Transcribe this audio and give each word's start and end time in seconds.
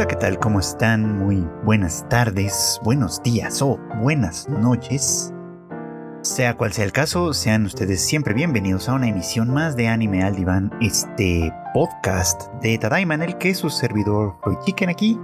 Hola, 0.00 0.08
¿qué 0.08 0.16
tal? 0.16 0.38
¿Cómo 0.38 0.60
están? 0.60 1.18
Muy 1.18 1.46
buenas 1.62 2.08
tardes, 2.08 2.80
buenos 2.82 3.22
días 3.22 3.60
o 3.60 3.78
buenas 4.00 4.48
noches. 4.48 5.30
Sea 6.22 6.56
cual 6.56 6.72
sea 6.72 6.86
el 6.86 6.92
caso, 6.92 7.34
sean 7.34 7.66
ustedes 7.66 8.00
siempre 8.00 8.32
bienvenidos 8.32 8.88
a 8.88 8.94
una 8.94 9.08
emisión 9.08 9.50
más 9.52 9.76
de 9.76 9.88
Anime 9.88 10.22
al 10.22 10.36
Diván, 10.36 10.70
este 10.80 11.52
podcast 11.74 12.50
de 12.62 12.78
Tadaima 12.78 13.16
el 13.16 13.36
que 13.36 13.54
su 13.54 13.68
servidor 13.68 14.38
Chicken 14.64 14.88
aquí 14.88 15.20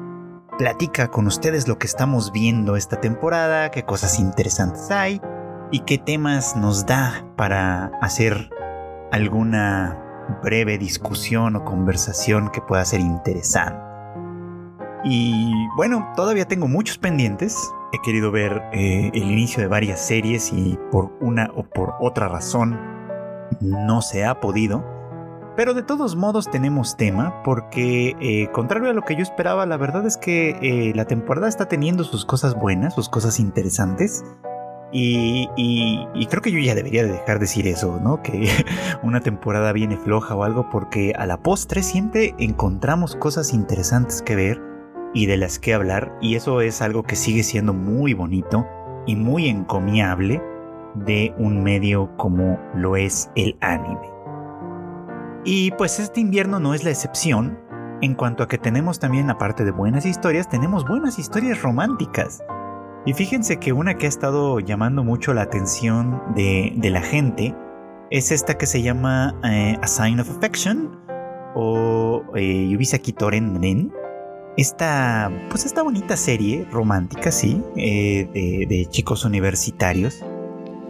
platica 0.58 1.08
con 1.08 1.26
ustedes 1.26 1.66
lo 1.68 1.78
que 1.78 1.86
estamos 1.86 2.30
viendo 2.30 2.76
esta 2.76 3.00
temporada, 3.00 3.70
qué 3.70 3.82
cosas 3.82 4.20
interesantes 4.20 4.90
hay 4.90 5.22
y 5.70 5.80
qué 5.80 5.96
temas 5.96 6.54
nos 6.54 6.84
da 6.84 7.24
para 7.36 7.92
hacer 8.02 8.50
alguna 9.10 10.28
breve 10.42 10.76
discusión 10.76 11.56
o 11.56 11.64
conversación 11.64 12.50
que 12.50 12.60
pueda 12.60 12.84
ser 12.84 13.00
interesante. 13.00 13.85
Y 15.08 15.68
bueno, 15.76 16.12
todavía 16.16 16.46
tengo 16.46 16.66
muchos 16.66 16.98
pendientes. 16.98 17.72
He 17.92 17.98
querido 18.02 18.32
ver 18.32 18.60
eh, 18.72 19.12
el 19.14 19.30
inicio 19.30 19.62
de 19.62 19.68
varias 19.68 20.04
series 20.04 20.52
y 20.52 20.76
por 20.90 21.12
una 21.20 21.48
o 21.54 21.62
por 21.62 21.94
otra 22.00 22.26
razón 22.28 22.76
no 23.60 24.02
se 24.02 24.24
ha 24.24 24.40
podido. 24.40 24.84
Pero 25.56 25.74
de 25.74 25.84
todos 25.84 26.16
modos 26.16 26.50
tenemos 26.50 26.96
tema 26.96 27.42
porque, 27.44 28.16
eh, 28.20 28.48
contrario 28.52 28.90
a 28.90 28.94
lo 28.94 29.02
que 29.02 29.14
yo 29.14 29.22
esperaba, 29.22 29.64
la 29.64 29.76
verdad 29.76 30.04
es 30.06 30.16
que 30.16 30.50
eh, 30.60 30.92
la 30.94 31.04
temporada 31.04 31.48
está 31.48 31.66
teniendo 31.68 32.02
sus 32.02 32.26
cosas 32.26 32.56
buenas, 32.56 32.94
sus 32.94 33.08
cosas 33.08 33.38
interesantes. 33.38 34.24
Y, 34.92 35.48
y, 35.56 36.26
creo 36.26 36.42
que 36.42 36.52
yo 36.52 36.58
ya 36.58 36.74
debería 36.74 37.02
de 37.02 37.12
dejar 37.12 37.38
de 37.38 37.40
decir 37.40 37.66
eso, 37.66 38.00
¿no? 38.02 38.22
Que 38.22 38.48
una 39.02 39.20
temporada 39.20 39.72
viene 39.72 39.96
floja 39.96 40.34
o 40.34 40.42
algo, 40.42 40.68
porque 40.70 41.12
a 41.16 41.26
la 41.26 41.36
postre 41.38 41.82
siempre 41.82 42.34
encontramos 42.38 43.14
cosas 43.16 43.52
interesantes 43.52 44.22
que 44.22 44.36
ver 44.36 44.75
y 45.14 45.26
de 45.26 45.36
las 45.36 45.58
que 45.58 45.74
hablar 45.74 46.16
y 46.20 46.34
eso 46.34 46.60
es 46.60 46.82
algo 46.82 47.02
que 47.02 47.16
sigue 47.16 47.42
siendo 47.42 47.72
muy 47.72 48.14
bonito 48.14 48.66
y 49.06 49.16
muy 49.16 49.48
encomiable 49.48 50.42
de 50.94 51.34
un 51.38 51.62
medio 51.62 52.10
como 52.16 52.58
lo 52.74 52.96
es 52.96 53.30
el 53.34 53.56
anime. 53.60 54.10
Y 55.44 55.70
pues 55.72 56.00
este 56.00 56.20
invierno 56.20 56.58
no 56.58 56.74
es 56.74 56.82
la 56.82 56.90
excepción 56.90 57.58
en 58.02 58.14
cuanto 58.14 58.42
a 58.42 58.48
que 58.48 58.58
tenemos 58.58 58.98
también, 58.98 59.30
aparte 59.30 59.64
de 59.64 59.70
buenas 59.70 60.04
historias, 60.04 60.48
tenemos 60.48 60.84
buenas 60.84 61.18
historias 61.18 61.62
románticas. 61.62 62.42
Y 63.06 63.14
fíjense 63.14 63.58
que 63.58 63.72
una 63.72 63.94
que 63.94 64.06
ha 64.06 64.08
estado 64.08 64.60
llamando 64.60 65.02
mucho 65.02 65.32
la 65.32 65.42
atención 65.42 66.20
de, 66.34 66.76
la 66.82 67.00
gente 67.00 67.54
es 68.10 68.32
esta 68.32 68.58
que 68.58 68.66
se 68.66 68.82
llama 68.82 69.34
eh, 69.44 69.78
A 69.80 69.86
Sign 69.86 70.20
of 70.20 70.28
Affection 70.30 70.98
o 71.54 72.22
eh, 72.34 72.68
Yubisaki 72.68 73.12
Toren 73.12 73.62
Ren 73.62 73.92
esta, 74.56 75.30
pues 75.50 75.66
esta 75.66 75.82
bonita 75.82 76.16
serie 76.16 76.66
romántica, 76.70 77.30
sí, 77.30 77.62
eh, 77.76 78.66
de, 78.68 78.86
chicos 78.86 79.24
universitarios 79.24 80.24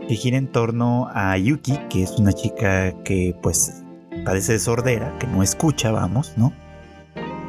que 0.08 0.14
gira 0.14 0.38
en 0.38 0.46
torno 0.46 1.08
a 1.12 1.36
Yuki, 1.36 1.76
que 1.90 2.04
es 2.04 2.12
una 2.12 2.32
chica 2.32 2.92
que 3.02 3.34
pues 3.42 3.82
padece 4.24 4.52
de 4.52 4.58
sordera, 4.60 5.18
que 5.18 5.26
no 5.26 5.42
escucha, 5.42 5.90
vamos, 5.90 6.34
¿no? 6.36 6.52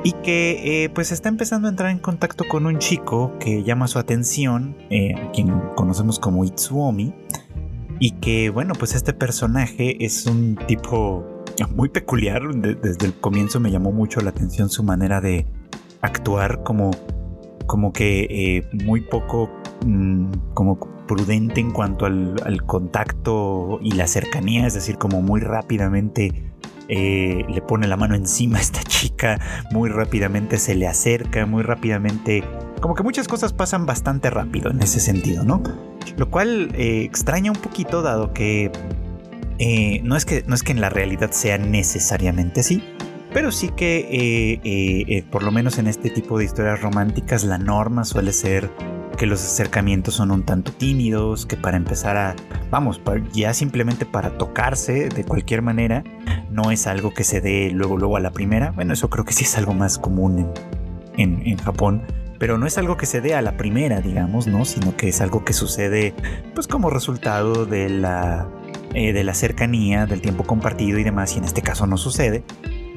Y 0.03 0.13
que 0.13 0.85
eh, 0.85 0.89
pues 0.89 1.11
está 1.11 1.29
empezando 1.29 1.67
a 1.67 1.71
entrar 1.71 1.91
en 1.91 1.99
contacto 1.99 2.45
con 2.49 2.65
un 2.65 2.79
chico 2.79 3.37
que 3.39 3.63
llama 3.63 3.87
su 3.87 3.99
atención, 3.99 4.75
eh, 4.89 5.13
a 5.15 5.31
quien 5.31 5.49
conocemos 5.75 6.17
como 6.17 6.45
Itsuomi, 6.45 7.13
y 7.99 8.11
que 8.11 8.49
bueno, 8.49 8.73
pues 8.73 8.95
este 8.95 9.13
personaje 9.13 10.03
es 10.03 10.25
un 10.25 10.55
tipo 10.67 11.25
muy 11.75 11.89
peculiar, 11.89 12.41
desde 12.55 13.05
el 13.05 13.13
comienzo 13.19 13.59
me 13.59 13.71
llamó 13.71 13.91
mucho 13.91 14.21
la 14.21 14.29
atención 14.29 14.69
su 14.69 14.83
manera 14.83 15.21
de, 15.21 15.45
actuar 16.01 16.63
como, 16.63 16.91
como 17.65 17.93
que 17.93 18.27
eh, 18.29 18.69
muy 18.85 19.01
poco 19.01 19.49
mm, 19.85 20.31
como 20.53 20.79
prudente 21.07 21.61
en 21.61 21.71
cuanto 21.71 22.05
al, 22.05 22.35
contacto 22.65 23.79
y 23.81 23.91
la 23.91 24.07
cercanía, 24.07 24.67
es 24.67 24.73
decir, 24.73 24.97
como 24.97 25.21
muy 25.21 25.39
rápidamente 25.39 26.51
eh, 26.89 27.45
le 27.47 27.61
pone 27.61 27.87
la 27.87 27.97
mano 27.97 28.15
encima 28.15 28.57
a 28.57 28.61
esta 28.61 28.83
chica, 28.87 29.39
muy 29.71 29.89
rápidamente 29.89 30.57
se 30.57 30.75
le 30.75 30.87
acerca, 30.87 31.45
muy 31.45 31.63
rápidamente, 31.63 32.43
como 32.81 32.93
que 32.93 33.03
muchas 33.03 33.27
cosas 33.27 33.53
pasan 33.53 33.85
bastante 33.85 34.29
rápido 34.29 34.71
en 34.71 34.81
ese 34.81 34.99
sentido, 34.99 35.43
¿no? 35.43 35.63
Lo 36.17 36.29
cual 36.29 36.71
eh, 36.75 37.03
extraña 37.03 37.51
un 37.51 37.57
poquito 37.57 38.01
dado 38.01 38.33
que, 38.33 38.71
no, 40.03 40.15
es 40.15 40.25
que 40.25 40.43
no 40.45 40.55
es 40.55 40.63
que 40.63 40.71
en 40.71 40.81
la 40.81 40.89
realidad 40.89 41.31
sea 41.31 41.57
necesariamente 41.57 42.61
así, 42.61 42.83
pero 43.33 43.51
sí 43.51 43.69
que, 43.69 43.99
eh, 43.99 44.61
eh, 44.63 45.05
eh, 45.07 45.23
por 45.29 45.43
lo 45.43 45.51
menos 45.51 45.77
en 45.77 45.87
este 45.87 46.09
tipo 46.09 46.37
de 46.37 46.45
historias 46.45 46.81
románticas, 46.81 47.43
la 47.43 47.57
norma 47.57 48.05
suele 48.05 48.33
ser 48.33 48.71
que 49.17 49.25
los 49.25 49.43
acercamientos 49.43 50.13
son 50.13 50.31
un 50.31 50.43
tanto 50.43 50.71
tímidos, 50.71 51.45
que 51.45 51.57
para 51.57 51.75
empezar 51.75 52.17
a, 52.17 52.35
vamos, 52.69 53.01
ya 53.33 53.53
simplemente 53.53 54.05
para 54.05 54.37
tocarse 54.37 55.09
de 55.09 55.23
cualquier 55.23 55.61
manera, 55.61 56.03
no 56.51 56.71
es 56.71 56.87
algo 56.87 57.13
que 57.13 57.23
se 57.23 57.41
dé 57.41 57.71
luego, 57.71 57.97
luego 57.97 58.17
a 58.17 58.19
la 58.19 58.31
primera. 58.31 58.71
Bueno, 58.71 58.93
eso 58.93 59.09
creo 59.09 59.25
que 59.25 59.33
sí 59.33 59.43
es 59.43 59.57
algo 59.57 59.73
más 59.73 59.97
común 59.97 60.53
en, 61.17 61.41
en, 61.45 61.57
Japón, 61.57 62.03
pero 62.37 62.59
no 62.59 62.67
es 62.67 62.77
algo 62.77 62.95
que 62.95 63.07
se 63.07 63.21
dé 63.21 63.33
a 63.33 63.41
la 63.41 63.57
primera, 63.57 64.01
digamos, 64.01 64.45
¿no? 64.45 64.65
Sino 64.65 64.95
que 64.95 65.09
es 65.09 65.19
algo 65.19 65.43
que 65.43 65.53
sucede, 65.53 66.13
pues, 66.53 66.67
como 66.67 66.91
resultado 66.91 67.65
de 67.65 67.89
la, 67.89 68.47
de 68.93 69.23
la 69.23 69.33
cercanía, 69.33 70.05
del 70.05 70.21
tiempo 70.21 70.43
compartido 70.43 70.99
y 70.99 71.03
demás, 71.03 71.35
y 71.35 71.39
en 71.39 71.45
este 71.45 71.63
caso 71.63 71.87
no 71.87 71.97
sucede. 71.97 72.43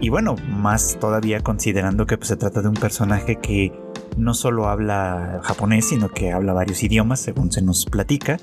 Y 0.00 0.08
bueno, 0.08 0.34
más 0.48 0.98
todavía 0.98 1.40
considerando 1.40 2.06
que 2.06 2.16
pues, 2.16 2.28
se 2.28 2.36
trata 2.36 2.62
de 2.62 2.68
un 2.68 2.74
personaje 2.74 3.36
que 3.36 3.72
no 4.16 4.32
solo 4.32 4.68
habla 4.68 5.40
japonés, 5.42 5.88
sino 5.88 6.08
que 6.08 6.32
habla 6.32 6.54
varios 6.54 6.82
idiomas, 6.82 7.20
según 7.20 7.52
se 7.52 7.60
nos 7.60 7.84
platica, 7.84 8.38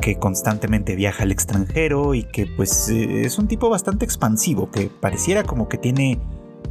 que 0.00 0.18
constantemente 0.18 0.94
viaja 0.94 1.24
al 1.24 1.32
extranjero 1.32 2.14
y 2.14 2.22
que 2.22 2.46
pues 2.46 2.88
eh, 2.88 3.22
es 3.22 3.38
un 3.38 3.48
tipo 3.48 3.68
bastante 3.68 4.04
expansivo, 4.04 4.70
que 4.70 4.88
pareciera 4.88 5.42
como 5.42 5.68
que 5.68 5.78
tiene, 5.78 6.20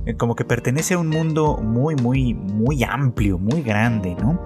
eh, 0.05 0.15
como 0.15 0.35
que 0.35 0.45
pertenece 0.45 0.93
a 0.93 0.99
un 0.99 1.09
mundo 1.09 1.57
muy, 1.57 1.95
muy, 1.95 2.33
muy 2.33 2.83
amplio, 2.83 3.37
muy 3.37 3.61
grande, 3.61 4.15
¿no? 4.15 4.39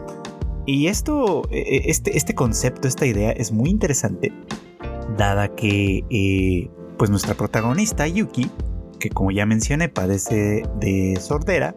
Y 0.65 0.87
esto, 0.87 1.43
e, 1.51 1.83
este, 1.85 2.17
este 2.17 2.33
concepto, 2.33 2.87
esta 2.87 3.05
idea 3.05 3.31
es 3.31 3.51
muy 3.51 3.69
interesante, 3.69 4.33
dada 5.17 5.49
que 5.55 6.03
eh, 6.09 6.71
pues 6.97 7.11
nuestra 7.11 7.35
protagonista, 7.35 8.07
Yuki, 8.07 8.49
que 9.03 9.09
como 9.09 9.31
ya 9.31 9.45
mencioné 9.45 9.89
padece 9.89 10.63
de 10.79 11.17
sordera, 11.19 11.75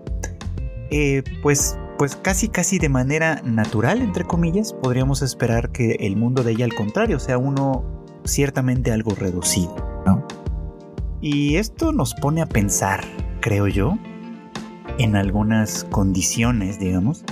eh, 0.93 1.25
pues, 1.43 1.77
pues 1.99 2.15
casi 2.15 2.47
casi 2.47 2.79
de 2.79 2.89
manera 2.89 3.43
natural, 3.45 4.01
entre 4.01 4.23
comillas, 4.23 4.73
podríamos 4.75 5.23
esperar 5.23 5.73
que 5.73 5.97
el 5.99 6.15
mundo 6.15 6.45
de 6.45 6.53
ella 6.53 6.67
al 6.67 6.75
contrario 6.75 7.19
sea 7.19 7.37
uno 7.37 7.85
ciertamente 8.25 8.93
algo 8.93 9.17
reducido. 9.17 9.75
Y 11.21 11.57
esto 11.57 11.91
nos 11.91 12.15
pone 12.15 12.43
a 12.43 12.47
pensar, 12.47 13.03
creo 13.41 13.67
yo, 13.67 13.99
en 14.99 15.17
algunas 15.17 15.83
condiciones, 15.83 16.79
digamos, 16.79 17.25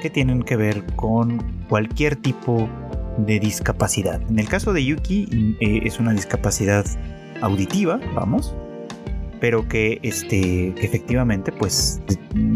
que 0.00 0.10
tienen 0.10 0.44
que 0.44 0.54
ver 0.54 0.86
con 0.94 1.42
cualquier 1.68 2.14
tipo 2.14 2.68
de 3.18 3.40
discapacidad. 3.40 4.22
En 4.30 4.38
el 4.38 4.48
caso 4.48 4.72
de 4.72 4.84
Yuki 4.84 5.56
eh, 5.58 5.80
es 5.82 5.98
una 5.98 6.12
discapacidad 6.12 6.86
auditiva, 7.40 7.98
vamos, 8.14 8.54
pero 9.40 9.66
que 9.66 9.98
este 10.02 10.68
efectivamente 10.84 11.50
pues 11.50 12.00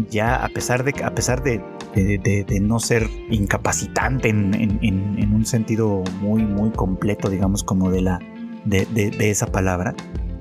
ya 0.09 0.43
a 0.43 0.49
pesar 0.49 0.83
de 0.83 0.93
a 1.03 1.13
pesar 1.13 1.43
de, 1.43 1.61
no 2.61 2.79
ser 2.79 3.09
incapacitante 3.29 4.29
en, 4.29 5.33
un 5.33 5.45
sentido 5.45 6.03
muy 6.21 6.43
muy 6.43 6.69
completo 6.71 7.29
digamos 7.29 7.63
como 7.63 7.89
de 7.89 8.01
la 8.01 8.19
de, 8.65 9.15
esa 9.19 9.47
palabra 9.47 9.95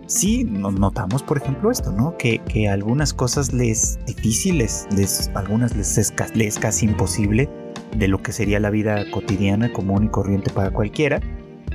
sí 0.06 0.44
notamos 0.44 1.22
por 1.22 1.38
ejemplo 1.38 1.70
esto 1.70 1.90
no 1.92 2.16
que, 2.18 2.40
algunas 2.68 3.14
cosas 3.14 3.52
les 3.52 3.98
difíciles 4.06 4.86
les 4.94 5.30
algunas 5.34 5.74
les 5.74 5.98
es, 5.98 6.12
les 6.34 6.54
es 6.54 6.58
casi 6.58 6.86
imposible 6.86 7.48
de 7.96 8.08
lo 8.08 8.22
que 8.22 8.32
sería 8.32 8.60
la 8.60 8.70
vida 8.70 9.10
cotidiana 9.10 9.72
común 9.72 10.04
y 10.04 10.08
corriente 10.08 10.50
para 10.50 10.70
cualquiera 10.70 11.20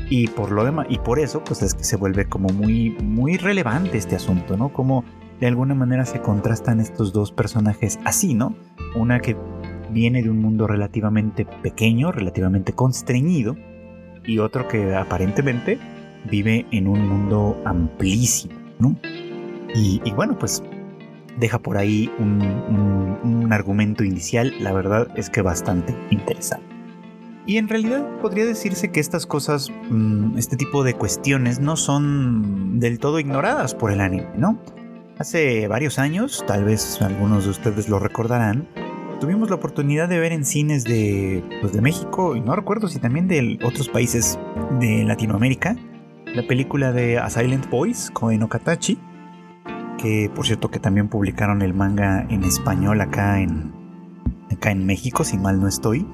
y 0.09 0.27
por 0.27 0.51
lo 0.51 0.63
demás, 0.63 0.87
y 0.89 0.97
por 0.97 1.19
eso, 1.19 1.43
pues 1.43 1.61
es 1.61 1.75
que 1.75 1.83
se 1.83 1.95
vuelve 1.95 2.25
como 2.25 2.49
muy, 2.49 2.91
muy 3.01 3.37
relevante 3.37 3.97
este 3.97 4.15
asunto, 4.15 4.57
¿no? 4.57 4.69
Como 4.69 5.03
de 5.39 5.47
alguna 5.47 5.75
manera 5.75 6.05
se 6.05 6.19
contrastan 6.19 6.79
estos 6.79 7.13
dos 7.13 7.31
personajes 7.31 7.99
así, 8.05 8.33
¿no? 8.33 8.55
Una 8.95 9.19
que 9.19 9.37
viene 9.91 10.23
de 10.23 10.29
un 10.29 10.41
mundo 10.41 10.67
relativamente 10.67 11.45
pequeño, 11.45 12.11
relativamente 12.11 12.73
constreñido, 12.73 13.55
y 14.25 14.39
otro 14.39 14.67
que 14.67 14.95
aparentemente 14.95 15.79
vive 16.29 16.65
en 16.71 16.87
un 16.87 17.07
mundo 17.07 17.61
amplísimo, 17.65 18.53
¿no? 18.79 18.95
Y, 19.75 20.01
bueno, 20.11 20.37
pues 20.37 20.63
deja 21.37 21.59
por 21.59 21.77
ahí 21.77 22.11
un 22.17 23.47
argumento 23.51 24.03
inicial, 24.03 24.53
la 24.59 24.73
verdad 24.73 25.07
es 25.15 25.29
que 25.29 25.41
bastante 25.41 25.95
interesante. 26.09 26.68
Y 27.49 27.57
en 27.57 27.67
realidad 27.67 28.05
podría 28.21 28.45
decirse 28.45 28.91
que 28.91 28.99
estas 28.99 29.25
cosas, 29.25 29.71
mm, 29.89 30.37
este 30.37 30.55
tipo 30.55 30.83
de 30.83 30.93
cuestiones, 30.93 31.59
no 31.59 31.77
son 31.77 32.79
del 32.79 32.99
todo 32.99 33.19
ignoradas 33.19 33.73
por 33.73 33.91
el 33.91 34.01
anime, 34.01 34.27
¿no? 34.37 34.61
Hace 35.17 35.67
varios 35.67 35.97
años, 35.97 36.43
tal 36.45 36.63
vez 36.63 37.01
algunos 37.01 37.45
de 37.45 37.49
ustedes 37.49 37.89
lo 37.89 37.97
recordarán, 37.97 38.67
tuvimos 39.19 39.49
la 39.49 39.55
oportunidad 39.55 40.07
de 40.07 40.19
ver 40.19 40.31
en 40.31 40.45
cines 40.45 40.83
de, 40.83 41.43
pues 41.59 41.73
de 41.73 41.81
México, 41.81 42.35
y 42.35 42.41
no 42.41 42.55
recuerdo 42.55 42.87
si 42.87 42.99
también 42.99 43.27
de 43.27 43.57
otros 43.63 43.89
países 43.89 44.37
de 44.79 45.03
Latinoamérica, 45.03 45.75
la 46.27 46.45
película 46.45 46.91
de 46.91 47.17
A 47.17 47.31
Silent 47.31 47.67
Voice 47.71 48.13
con 48.13 48.43
Okatachi, 48.43 48.99
que 49.97 50.29
por 50.35 50.45
cierto 50.45 50.69
que 50.69 50.77
también 50.77 51.09
publicaron 51.09 51.63
el 51.63 51.73
manga 51.73 52.27
en 52.29 52.43
español 52.43 53.01
acá 53.01 53.41
en, 53.41 53.73
acá 54.51 54.69
en 54.69 54.85
México, 54.85 55.23
si 55.23 55.39
mal 55.39 55.59
no 55.59 55.67
estoy, 55.67 56.05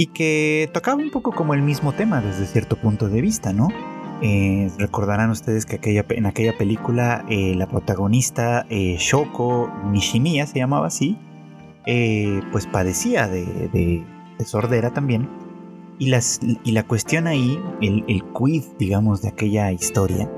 y 0.00 0.06
que 0.06 0.70
tocaba 0.72 0.96
un 0.96 1.10
poco 1.10 1.30
como 1.30 1.52
el 1.52 1.60
mismo 1.60 1.92
tema 1.92 2.22
desde 2.22 2.46
cierto 2.46 2.76
punto 2.76 3.10
de 3.10 3.20
vista, 3.20 3.52
¿no? 3.52 3.68
Eh, 4.22 4.70
recordarán 4.78 5.28
ustedes 5.28 5.66
que 5.66 5.78
en 6.08 6.24
aquella 6.24 6.56
película 6.56 7.22
eh, 7.28 7.54
la 7.54 7.68
protagonista 7.68 8.64
eh, 8.70 8.96
Shoko 8.98 9.70
Nishimiya 9.90 10.46
se 10.46 10.58
llamaba 10.58 10.86
así, 10.86 11.18
pues 12.50 12.66
padecía 12.66 13.28
de, 13.28 14.02
sordera 14.46 14.90
también. 14.94 15.28
Y, 15.98 16.10
y, 16.64 16.72
la 16.72 16.82
cuestión 16.84 17.26
ahí, 17.26 17.60
el, 17.82 18.02
el 18.08 18.24
quid, 18.32 18.64
digamos, 18.78 19.20
de 19.20 19.28
aquella 19.28 19.70
historia, 19.70 20.30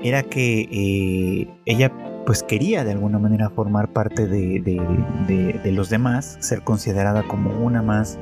era 0.00 0.22
que 0.22 1.48
ella 1.66 1.92
pues 2.28 2.42
quería 2.42 2.84
de 2.84 2.92
alguna 2.92 3.18
manera 3.18 3.48
formar 3.48 3.90
parte 3.92 4.26
de, 4.26 4.60
de, 4.60 5.72
los 5.72 5.88
demás, 5.88 6.36
ser 6.40 6.62
considerada 6.62 7.22
como 7.22 7.50
una 7.64 7.82
más 7.82 8.18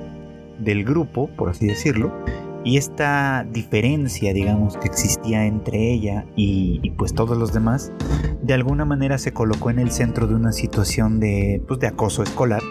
del 0.59 0.85
grupo, 0.85 1.29
por 1.37 1.49
así 1.51 1.67
decirlo, 1.67 2.13
y 2.67 2.79
esta 2.79 3.47
diferencia, 3.49 4.33
digamos, 4.33 4.77
que 4.77 4.89
existía 4.89 5.47
entre 5.47 5.93
ella 5.93 6.27
y, 6.35 6.91
pues 6.99 7.15
todos 7.15 7.39
los 7.39 7.53
demás, 7.53 7.93
de 8.43 8.55
alguna 8.55 8.85
manera 8.85 9.19
se 9.19 9.33
colocó 9.33 9.71
en 9.71 9.79
el 9.79 9.93
centro 9.93 10.27
de 10.27 10.35
una 10.35 10.51
situación 10.51 11.21
de, 11.21 11.63
pues, 11.69 11.79
de 11.79 11.87
acoso 11.87 12.25
escolar, 12.25 12.63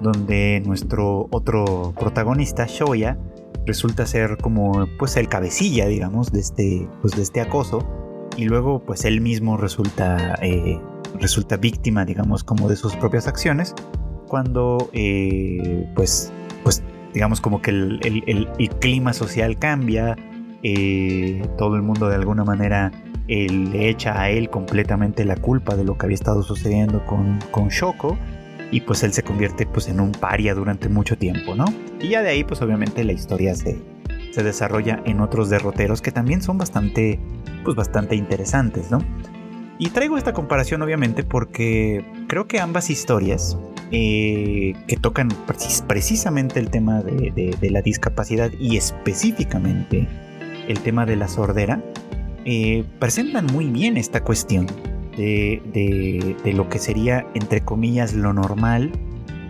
donde 0.00 0.62
nuestro 0.64 1.26
otro 1.32 1.92
protagonista, 1.98 2.66
Shoya, 2.68 3.18
resulta 3.66 4.06
ser 4.06 4.36
como 4.36 4.86
pues 4.98 5.16
el 5.16 5.28
cabecilla, 5.28 5.86
digamos, 5.86 6.30
de 6.30 6.38
este, 6.38 6.88
pues, 7.00 7.16
de 7.16 7.22
este 7.22 7.40
acoso 7.40 7.80
y 8.36 8.44
luego 8.44 8.84
pues 8.84 9.04
él 9.04 9.20
mismo 9.20 9.56
resulta, 9.56 10.36
eh, 10.42 10.80
resulta 11.20 11.56
víctima, 11.56 12.04
digamos, 12.04 12.44
como 12.44 12.68
de 12.68 12.76
sus 12.76 12.94
propias 12.96 13.26
acciones, 13.26 13.74
cuando 14.28 14.90
eh, 14.92 15.90
pues, 15.94 16.32
pues 16.62 16.82
digamos 17.14 17.40
como 17.40 17.62
que 17.62 17.70
el, 17.70 18.48
clima 18.80 19.12
social 19.12 19.56
cambia, 19.56 20.16
eh, 20.62 21.46
todo 21.56 21.76
el 21.76 21.82
mundo 21.82 22.08
de 22.08 22.16
alguna 22.16 22.44
manera 22.44 22.92
le 23.26 23.88
echa 23.88 24.20
a 24.20 24.30
él 24.30 24.50
completamente 24.50 25.24
la 25.24 25.36
culpa 25.36 25.76
de 25.76 25.84
lo 25.84 25.96
que 25.96 26.06
había 26.06 26.16
estado 26.16 26.42
sucediendo 26.42 27.06
con, 27.06 27.38
con 27.50 27.68
Shoko 27.68 28.18
y 28.70 28.80
pues 28.80 29.02
él 29.02 29.12
se 29.12 29.22
convierte 29.22 29.64
pues 29.66 29.88
en 29.88 30.00
un 30.00 30.12
paria 30.12 30.54
durante 30.54 30.88
mucho 30.88 31.16
tiempo, 31.16 31.54
¿no? 31.54 31.64
Y 32.00 32.08
ya 32.08 32.22
de 32.22 32.30
ahí 32.30 32.44
pues 32.44 32.60
obviamente 32.60 33.04
la 33.04 33.12
historia 33.12 33.54
se, 33.54 33.80
se 34.32 34.42
desarrolla 34.42 35.00
en 35.06 35.20
otros 35.20 35.48
derroteros 35.48 36.02
que 36.02 36.10
también 36.10 36.42
son 36.42 36.58
bastante, 36.58 37.20
pues 37.64 37.76
bastante 37.76 38.16
interesantes, 38.16 38.90
¿no? 38.90 38.98
Y 39.78 39.90
traigo 39.90 40.18
esta 40.18 40.32
comparación 40.32 40.82
obviamente 40.82 41.22
porque 41.22 42.04
creo 42.26 42.46
que 42.46 42.60
ambas 42.60 42.90
historias 42.90 43.56
eh, 43.96 44.74
que 44.88 44.96
tocan 44.96 45.28
precisamente 45.86 46.58
el 46.58 46.70
tema 46.70 47.00
de, 47.02 47.70
la 47.70 47.80
discapacidad 47.80 48.50
y 48.58 48.76
específicamente 48.76 50.08
el 50.66 50.80
tema 50.80 51.06
de 51.06 51.14
la 51.14 51.28
sordera, 51.28 51.80
eh, 52.44 52.84
presentan 52.98 53.46
muy 53.46 53.66
bien 53.66 53.96
esta 53.96 54.24
cuestión 54.24 54.66
de, 55.16 55.62
de, 56.42 56.52
lo 56.52 56.68
que 56.68 56.80
sería, 56.80 57.24
entre 57.34 57.60
comillas, 57.60 58.14
lo 58.14 58.32
normal 58.32 58.90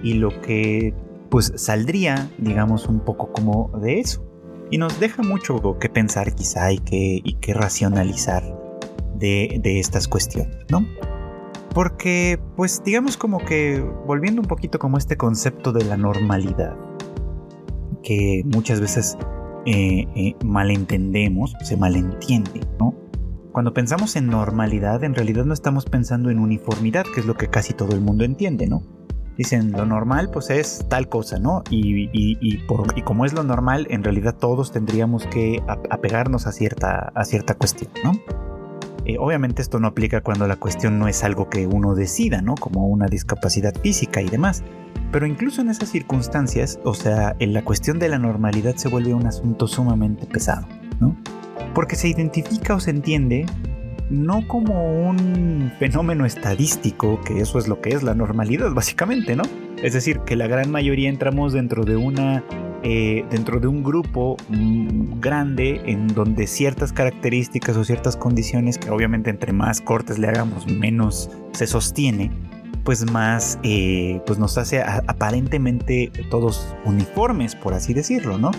y 0.02 0.14
lo 0.14 0.40
que 0.42 0.92
pues 1.30 1.52
saldría, 1.56 2.28
digamos, 2.36 2.86
un 2.86 3.00
poco 3.00 3.32
como 3.32 3.70
de 3.80 4.00
eso 4.00 4.24
y 4.70 4.76
nos 4.76 5.00
deja 5.00 5.22
mucho 5.22 5.78
que 5.78 5.88
pensar 5.88 6.34
quizá 6.34 6.72
y 6.72 6.78
que, 6.78 7.20
y 7.22 7.34
que 7.34 7.54
racionalizar 7.54 8.42
de, 9.14 9.60
estas 9.64 10.08
cuestiones, 10.08 10.56
¿no? 10.68 10.86
Porque, 11.74 12.38
pues 12.56 12.82
digamos 12.84 13.16
como 13.16 13.44
que 13.44 13.84
volviendo 14.06 14.40
un 14.40 14.46
poquito 14.46 14.78
como 14.78 14.96
este 14.96 15.16
concepto 15.16 15.72
de 15.72 15.84
la 15.84 15.96
normalidad, 15.96 16.76
que 18.02 18.42
muchas 18.44 18.80
veces 18.80 19.18
eh, 19.66 20.06
eh, 20.14 20.36
malentendemos, 20.44 21.56
se 21.62 21.76
malentiende, 21.76 22.60
¿no? 22.78 22.94
Cuando 23.52 23.74
pensamos 23.74 24.16
en 24.16 24.28
normalidad, 24.28 25.04
en 25.04 25.14
realidad 25.14 25.44
no 25.44 25.54
estamos 25.54 25.84
pensando 25.84 26.30
en 26.30 26.38
uniformidad, 26.38 27.04
que 27.12 27.20
es 27.20 27.26
lo 27.26 27.34
que 27.34 27.48
casi 27.48 27.72
todo 27.72 27.92
el 27.92 28.00
mundo 28.00 28.24
entiende, 28.24 28.66
¿no? 28.66 28.82
dicen 29.36 29.72
lo 29.72 29.84
normal 29.86 30.30
pues 30.32 30.50
es 30.50 30.86
tal 30.88 31.08
cosa, 31.08 31.38
¿no? 31.38 31.62
Y, 31.70 32.08
y, 32.12 32.58
por, 32.66 32.96
y, 32.96 33.02
como 33.02 33.24
es 33.24 33.32
lo 33.32 33.42
normal, 33.42 33.86
en 33.90 34.04
realidad 34.04 34.36
todos 34.38 34.72
tendríamos 34.72 35.26
que 35.26 35.62
apegarnos 35.90 36.46
a 36.46 36.52
cierta, 36.52 37.12
a 37.14 37.24
cierta 37.24 37.54
cuestión, 37.54 37.90
¿no? 38.02 38.12
Eh, 39.06 39.16
obviamente 39.18 39.60
esto 39.60 39.80
no 39.80 39.88
aplica 39.88 40.22
cuando 40.22 40.46
la 40.46 40.56
cuestión 40.56 40.98
no 40.98 41.08
es 41.08 41.24
algo 41.24 41.50
que 41.50 41.66
uno 41.66 41.94
decida, 41.94 42.40
¿no? 42.40 42.54
Como 42.54 42.86
una 42.86 43.06
discapacidad 43.06 43.74
física 43.74 44.22
y 44.22 44.28
demás. 44.28 44.62
Pero 45.12 45.26
incluso 45.26 45.60
en 45.60 45.70
esas 45.70 45.90
circunstancias, 45.90 46.80
o 46.84 46.94
sea, 46.94 47.36
en 47.38 47.52
la 47.52 47.62
cuestión 47.62 47.98
de 47.98 48.08
la 48.08 48.18
normalidad 48.18 48.76
se 48.76 48.88
vuelve 48.88 49.14
un 49.14 49.26
asunto 49.26 49.66
sumamente 49.66 50.26
pesado, 50.26 50.66
¿no? 51.00 51.16
Porque 51.74 51.96
se 51.96 52.08
identifica 52.08 52.74
o 52.74 52.80
se 52.80 52.90
entiende 52.90 53.46
no 54.14 54.46
como 54.46 55.08
un 55.08 55.72
fenómeno 55.78 56.24
estadístico, 56.24 57.20
que 57.22 57.40
eso 57.40 57.58
es 57.58 57.68
lo 57.68 57.80
que 57.80 57.90
es 57.90 58.02
la 58.02 58.14
normalidad 58.14 58.72
básicamente, 58.72 59.36
¿no? 59.36 59.42
Es 59.82 59.92
decir, 59.92 60.20
que 60.20 60.36
la 60.36 60.46
gran 60.46 60.70
mayoría 60.70 61.08
entramos 61.08 61.52
dentro 61.52 61.84
de 61.84 61.96
una 61.96 62.44
eh, 62.86 63.24
dentro 63.30 63.60
de 63.60 63.66
un 63.66 63.82
grupo 63.82 64.36
mm, 64.50 65.18
grande 65.18 65.80
en 65.86 66.06
donde 66.06 66.46
ciertas 66.46 66.92
características 66.92 67.78
o 67.78 67.84
ciertas 67.84 68.14
condiciones 68.14 68.76
que 68.76 68.90
obviamente 68.90 69.30
entre 69.30 69.54
más 69.54 69.80
cortes 69.80 70.18
le 70.18 70.28
hagamos 70.28 70.66
menos 70.66 71.30
se 71.52 71.66
sostiene 71.66 72.30
pues 72.84 73.10
más 73.10 73.58
eh, 73.62 74.20
pues 74.26 74.38
nos 74.38 74.58
hace 74.58 74.82
aparentemente 74.82 76.12
todos 76.30 76.76
uniformes 76.84 77.56
por 77.56 77.72
así 77.72 77.94
decirlo 77.94 78.36
no 78.36 78.50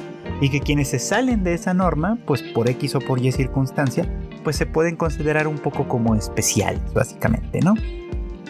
y 0.41 0.49
que 0.49 0.59
quienes 0.59 0.87
se 0.87 0.97
salen 0.97 1.43
de 1.43 1.53
esa 1.53 1.75
norma 1.75 2.17
pues 2.25 2.41
por 2.41 2.67
X 2.67 2.95
o 2.95 2.99
por 3.01 3.23
Y 3.23 3.31
circunstancia 3.31 4.11
pues 4.45 4.55
se 4.55 4.65
pueden 4.65 4.95
considerar 4.95 5.47
un 5.47 5.57
poco 5.57 5.89
como 5.89 6.15
especiales, 6.15 6.93
básicamente, 6.93 7.59
¿no? 7.59 7.73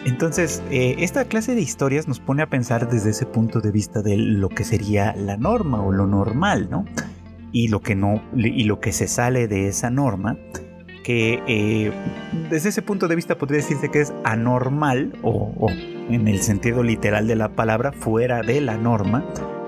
Entonces, 0.04 0.62
eh, 0.70 0.94
esta 0.98 1.24
clase 1.24 1.56
de 1.56 1.62
historias 1.62 2.06
nos 2.06 2.20
pone 2.20 2.42
a 2.42 2.48
pensar 2.48 2.88
desde 2.88 3.10
ese 3.10 3.26
punto 3.26 3.60
de 3.60 3.72
vista 3.72 4.02
de 4.02 4.16
lo 4.16 4.48
que 4.50 4.62
sería 4.62 5.16
la 5.16 5.36
norma 5.36 5.82
o 5.82 5.90
lo 5.90 6.06
normal, 6.06 6.68
¿no? 6.70 6.84
Y 7.50 7.68
lo 7.68 7.80
que 7.80 7.96
no, 7.96 8.22
y 8.36 8.64
lo 8.64 8.78
que 8.78 8.92
se 8.92 9.08
sale 9.08 9.48
de 9.48 9.66
esa 9.66 9.90
norma, 9.90 10.36
que 11.02 11.42
eh, 11.48 11.92
desde 12.50 12.68
ese 12.68 12.82
punto 12.82 13.08
de 13.08 13.16
vista 13.16 13.38
podría 13.38 13.56
decirse 13.56 13.88
que 13.90 14.02
es 14.02 14.12
anormal, 14.22 15.18
o, 15.22 15.52
o 15.58 15.70
en 15.70 16.28
el 16.28 16.40
sentido 16.40 16.82
literal 16.82 17.26
de 17.26 17.36
la 17.36 17.48
palabra, 17.48 17.90
fuera 17.92 18.42
de 18.42 18.60
la 18.60 18.76
norma, 18.76 19.24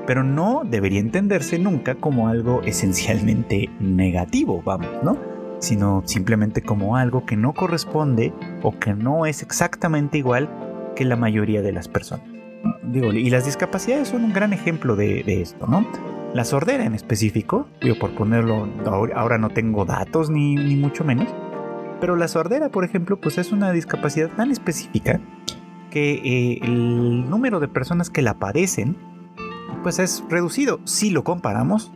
pero 0.07 0.23
no 0.23 0.63
debería 0.65 1.01
entenderse 1.01 1.59
nunca 1.59 1.95
como 1.95 2.29
algo 2.29 2.63
esencialmente 2.63 3.71
negativo, 3.81 4.63
vamos, 4.63 4.91
¿no? 5.03 5.38
Sino 5.61 6.03
simplemente 6.05 6.63
como 6.63 6.97
algo 6.97 7.27
que 7.27 7.37
no 7.37 7.53
corresponde 7.53 8.33
o 8.63 8.79
que 8.79 8.95
no 8.95 9.27
es 9.27 9.43
exactamente 9.43 10.19
igual 10.19 10.49
que 10.95 11.05
la 11.05 11.17
mayoría 11.17 11.63
de 11.63 11.73
las 11.73 11.89
personas. 11.89 12.27
Digo, 12.83 13.13
y 13.13 13.31
las 13.31 13.45
discapacidades 13.45 14.09
son 14.09 14.25
un 14.25 14.33
gran 14.33 14.53
ejemplo 14.53 14.97
de, 14.97 15.23
esto, 15.41 15.67
¿no? 15.67 15.87
La 16.35 16.45
sordera 16.45 16.85
en 16.85 16.95
específico, 16.95 17.69
digo, 17.81 17.97
por 17.99 18.15
ponerlo, 18.15 18.69
ahora 19.15 19.39
no 19.39 19.51
tengo 19.51 19.85
datos 19.85 20.31
ni, 20.31 20.57
mucho 20.77 21.05
menos, 21.05 21.29
pero 22.01 22.17
la 22.17 22.29
sordera, 22.29 22.69
por 22.71 22.85
ejemplo, 22.85 23.21
pues 23.21 23.39
es 23.39 23.53
una 23.53 23.73
discapacidad 23.73 24.29
tan 24.31 24.51
específica 24.51 25.21
que 25.91 26.15
eh, 26.15 26.59
el 26.63 27.29
número 27.31 27.61
de 27.61 27.69
personas 27.69 28.11
que 28.11 28.23
la 28.23 28.39
padecen, 28.39 28.97
pues 29.83 29.99
es 29.99 30.25
reducido 30.29 30.81
si 30.85 31.11
lo 31.11 31.25
comparamos 31.25 31.93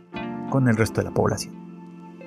con 0.49 0.67
el 0.67 0.77
resto 0.77 1.01
de 1.01 1.05
la 1.05 1.13
población. 1.13 1.62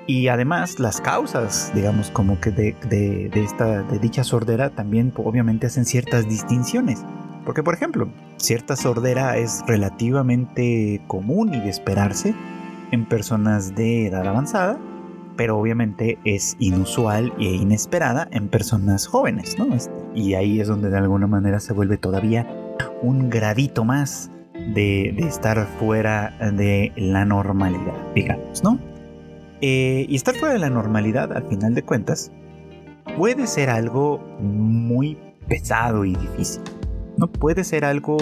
Y 0.07 0.29
además 0.29 0.79
las 0.79 1.01
causas, 1.01 1.73
digamos, 1.75 2.11
como 2.11 2.41
que 2.41 2.51
de, 2.51 2.77
de 2.89 3.99
dicha 4.01 4.23
sordera 4.23 4.71
también 4.71 5.13
obviamente 5.17 5.67
hacen 5.67 5.85
ciertas 5.85 6.29
distinciones. 6.29 7.05
Porque, 7.45 7.63
por 7.63 7.75
ejemplo, 7.75 8.09
cierta 8.37 8.77
sordera 8.77 9.37
es 9.37 9.63
relativamente 9.67 11.01
común 11.07 11.55
y 11.55 11.61
de 11.61 11.71
esperarse 11.71 12.35
en 12.91 13.07
personas 13.07 13.75
de 13.75 14.09
edad 14.09 14.27
avanzada, 14.27 14.79
pero 15.37 15.59
obviamente 15.59 16.19
es 16.25 16.57
inusual 16.59 17.33
e 17.39 17.45
inesperada 17.45 18.29
en 18.33 18.49
personas 18.49 19.07
jóvenes, 19.07 19.57
¿no? 19.59 19.75
Este, 19.75 19.93
y 20.15 20.35
ahí 20.35 20.61
es 20.61 20.69
donde 20.69 20.91
de 20.91 20.99
alguna 20.99 21.27
manera 21.27 21.61
se 21.61 21.73
vuelve 21.73 21.99
todavía 21.99 22.47
un 23.03 23.31
gradito 23.31 23.85
más 23.85 24.31
de, 24.75 25.15
de 25.17 25.29
estar 25.29 25.67
fuera 25.79 26.37
de 26.53 26.93
la 26.97 27.25
normalidad, 27.25 27.95
digamos, 28.15 28.65
¿no? 28.65 28.79
Eh, 29.61 30.07
y 30.09 30.17
estar 30.17 30.35
fuera 30.35 30.53
de 30.53 30.61
la 30.61 30.71
normalidad, 30.71 31.33
al 31.33 31.45
final 31.45 31.75
de 31.75 31.83
cuentas, 31.83 32.31
puede 33.17 33.47
ser 33.47 33.71
algo 33.71 34.19
muy 34.41 35.19
pesado 35.49 36.05
y 36.05 36.15
difícil. 36.15 36.63
No 37.17 37.29
puede 37.29 37.65
ser 37.65 37.85
algo 37.85 38.17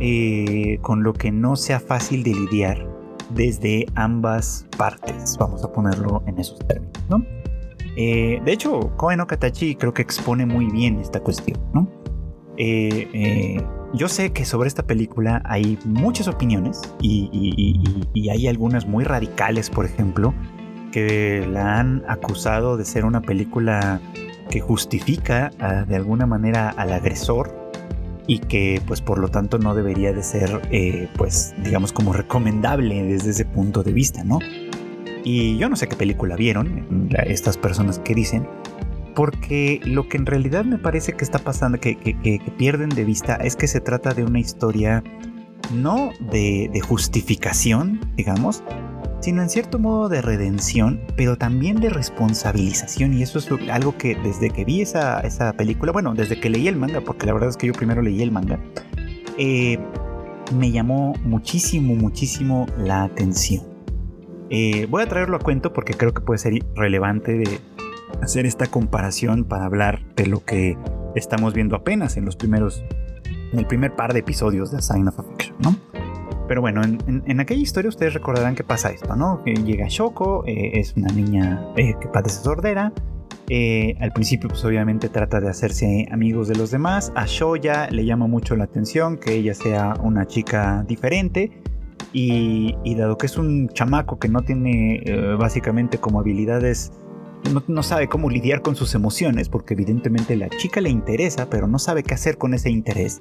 eh, 0.00 0.78
con 0.80 1.02
lo 1.02 1.12
que 1.12 1.30
no 1.30 1.56
sea 1.56 1.80
fácil 1.80 2.22
de 2.22 2.34
lidiar 2.34 2.88
desde 3.30 3.86
ambas 3.94 4.66
partes, 4.76 5.36
vamos 5.38 5.64
a 5.64 5.72
ponerlo 5.72 6.22
en 6.26 6.38
esos 6.38 6.58
términos, 6.66 7.04
¿no? 7.08 7.24
Eh, 7.96 8.40
de 8.44 8.52
hecho, 8.52 8.92
Koen 8.96 9.18
no 9.18 9.26
Katachi 9.26 9.76
creo 9.76 9.94
que 9.94 10.02
expone 10.02 10.46
muy 10.46 10.70
bien 10.70 10.98
esta 10.98 11.20
cuestión, 11.20 11.58
yo 13.94 14.08
sé 14.08 14.32
que 14.32 14.44
sobre 14.44 14.66
esta 14.66 14.82
película 14.82 15.40
hay 15.44 15.78
muchas 15.84 16.26
opiniones 16.26 16.82
y, 17.00 18.28
hay 18.28 18.48
algunas 18.48 18.86
muy 18.86 19.04
radicales, 19.04 19.70
por 19.70 19.86
ejemplo, 19.86 20.34
que 20.94 21.44
la 21.50 21.80
han 21.80 22.04
acusado 22.06 22.76
de 22.76 22.84
ser 22.84 23.04
una 23.04 23.20
película 23.20 24.00
que 24.48 24.60
justifica 24.60 25.50
ah, 25.58 25.84
de 25.88 25.96
alguna 25.96 26.24
manera 26.24 26.68
al 26.68 26.92
agresor 26.92 27.52
y 28.28 28.38
que 28.38 28.80
pues 28.86 29.00
por 29.00 29.18
lo 29.18 29.26
tanto 29.26 29.58
no 29.58 29.74
debería 29.74 30.12
de 30.12 30.22
ser 30.22 30.62
eh, 30.70 31.08
pues 31.16 31.52
digamos 31.64 31.92
como 31.92 32.12
recomendable 32.12 33.02
desde 33.02 33.30
ese 33.30 33.44
punto 33.44 33.82
de 33.82 33.92
vista, 33.92 34.22
¿no? 34.22 34.38
Y 35.24 35.58
yo 35.58 35.68
no 35.68 35.74
sé 35.74 35.88
qué 35.88 35.96
película 35.96 36.36
vieron 36.36 37.08
estas 37.26 37.58
personas 37.58 37.98
que 37.98 38.14
dicen, 38.14 38.46
porque 39.16 39.80
lo 39.84 40.08
que 40.08 40.16
en 40.16 40.26
realidad 40.26 40.64
me 40.64 40.78
parece 40.78 41.14
que 41.14 41.24
está 41.24 41.40
pasando, 41.40 41.80
que, 41.80 41.96
pierden 42.56 42.90
de 42.90 43.04
vista, 43.04 43.34
es 43.34 43.56
que 43.56 43.66
se 43.66 43.80
trata 43.80 44.14
de 44.14 44.22
una 44.22 44.38
historia 44.38 45.02
no 45.72 46.10
de, 46.20 46.80
justificación, 46.86 48.00
digamos, 48.16 48.62
sino 49.24 49.40
en 49.40 49.48
cierto 49.48 49.78
modo 49.78 50.10
de 50.10 50.20
redención, 50.20 51.00
pero 51.16 51.38
también 51.38 51.80
de 51.80 51.88
responsabilización. 51.88 53.14
Y 53.14 53.22
eso 53.22 53.38
es 53.38 53.48
algo 53.70 53.96
que 53.96 54.16
desde 54.16 54.50
que 54.50 54.66
vi 54.66 54.82
esa, 54.82 55.20
esa 55.20 55.54
película, 55.54 55.92
bueno, 55.92 56.12
desde 56.12 56.38
que 56.38 56.50
leí 56.50 56.68
el 56.68 56.76
manga, 56.76 57.00
porque 57.00 57.24
la 57.24 57.32
verdad 57.32 57.48
es 57.48 57.56
que 57.56 57.66
yo 57.66 57.72
primero 57.72 58.02
leí 58.02 58.20
el 58.20 58.30
manga, 58.30 58.60
eh, 59.38 59.78
me 60.54 60.70
llamó 60.70 61.14
muchísimo, 61.24 61.94
muchísimo 61.94 62.66
la 62.76 63.04
atención. 63.04 63.64
Eh, 64.50 64.86
voy 64.90 65.02
a 65.02 65.06
traerlo 65.06 65.38
a 65.38 65.40
cuento 65.40 65.72
porque 65.72 65.94
creo 65.94 66.12
que 66.12 66.20
puede 66.20 66.36
ser 66.36 66.58
relevante 66.76 67.32
de, 67.32 67.60
hacer 68.22 68.44
esta 68.44 68.66
comparación 68.66 69.44
para 69.44 69.64
hablar 69.64 70.04
de 70.16 70.26
lo 70.26 70.44
que 70.44 70.76
estamos 71.14 71.54
viendo 71.54 71.76
apenas 71.76 72.18
en 72.18 72.26
los 72.26 72.36
primeros, 72.36 72.84
en 73.52 73.58
el 73.58 73.66
primer 73.66 73.96
par 73.96 74.12
de 74.12 74.20
episodios 74.20 74.70
de 74.70 74.82
Sign 74.82 75.08
of 75.08 75.18
Affection, 75.18 75.56
¿no? 75.60 75.93
Pero 76.46 76.60
bueno, 76.60 76.82
en, 76.82 77.40
aquella 77.40 77.62
historia 77.62 77.88
ustedes 77.88 78.14
recordarán 78.14 78.54
que 78.54 78.64
pasa 78.64 78.90
esto, 78.90 79.16
¿no? 79.16 79.42
Que 79.44 79.54
llega 79.54 79.86
Shoko, 79.88 80.44
eh, 80.46 80.72
es 80.74 80.94
una 80.96 81.12
niña 81.12 81.66
eh, 81.76 81.94
que 82.00 82.08
padece 82.08 82.42
sordera. 82.42 82.92
Eh, 83.48 83.94
al 84.00 84.12
principio, 84.12 84.48
pues 84.48 84.64
obviamente 84.64 85.08
trata 85.08 85.40
de 85.40 85.48
hacerse 85.48 86.06
amigos 86.10 86.48
de 86.48 86.56
los 86.56 86.70
demás. 86.70 87.12
A 87.14 87.26
Shoya 87.26 87.88
le 87.90 88.04
llama 88.04 88.26
mucho 88.26 88.56
la 88.56 88.64
atención 88.64 89.18
que 89.18 89.34
ella 89.34 89.54
sea 89.54 89.94
una 90.02 90.26
chica 90.26 90.84
diferente. 90.86 91.50
Y, 92.12 92.76
y 92.84 92.94
dado 92.94 93.18
que 93.18 93.26
es 93.26 93.36
un 93.38 93.68
chamaco 93.70 94.20
que 94.20 94.28
no 94.28 94.42
tiene 94.42 95.02
básicamente 95.36 95.98
como 95.98 96.20
habilidades 96.20 96.92
no, 97.68 97.82
sabe 97.82 98.08
cómo 98.08 98.30
lidiar 98.30 98.62
con 98.62 98.76
sus 98.76 98.94
emociones, 98.94 99.48
porque 99.48 99.74
evidentemente 99.74 100.36
la 100.36 100.48
chica 100.48 100.80
le 100.80 100.90
interesa, 100.90 101.48
pero 101.50 101.66
no 101.66 101.78
sabe 101.78 102.02
qué 102.02 102.14
hacer 102.14 102.38
con 102.38 102.54
ese 102.54 102.70
interés. 102.70 103.20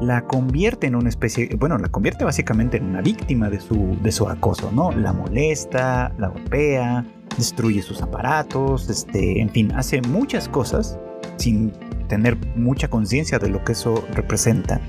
La 0.00 0.22
convierte 0.26 0.86
en 0.86 0.94
una 0.94 1.08
especie, 1.08 1.48
bueno, 1.58 1.78
la 1.78 1.88
convierte 1.88 2.24
básicamente 2.24 2.76
en 2.76 2.84
una 2.84 3.00
víctima 3.00 3.48
de 3.48 3.60
su, 3.60 3.96
de 4.02 4.12
su 4.12 4.28
acoso, 4.28 4.70
¿no? 4.72 4.92
La 4.92 5.12
molesta, 5.12 6.12
la 6.18 6.28
golpea, 6.28 7.04
destruye 7.36 7.82
sus 7.82 8.02
aparatos, 8.02 8.88
este, 8.90 9.40
en 9.40 9.48
fin, 9.50 9.72
hace 9.72 10.02
muchas 10.02 10.48
cosas 10.48 10.98
sin 11.36 11.72
tener 12.08 12.36
mucha 12.56 12.88
conciencia 12.88 13.38
de 13.38 13.48
lo 13.48 13.64
que 13.64 13.72
eso 13.72 14.04
representa. 14.12 14.80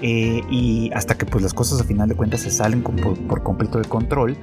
Eh, 0.00 0.40
y 0.48 0.92
hasta 0.94 1.16
que 1.16 1.26
pues 1.26 1.42
las 1.42 1.52
cosas 1.52 1.80
a 1.80 1.84
final 1.84 2.08
de 2.08 2.14
cuentas 2.14 2.42
se 2.42 2.52
salen 2.52 2.82
por 2.82 3.42
completo 3.42 3.78
de 3.78 3.84
control 3.84 4.36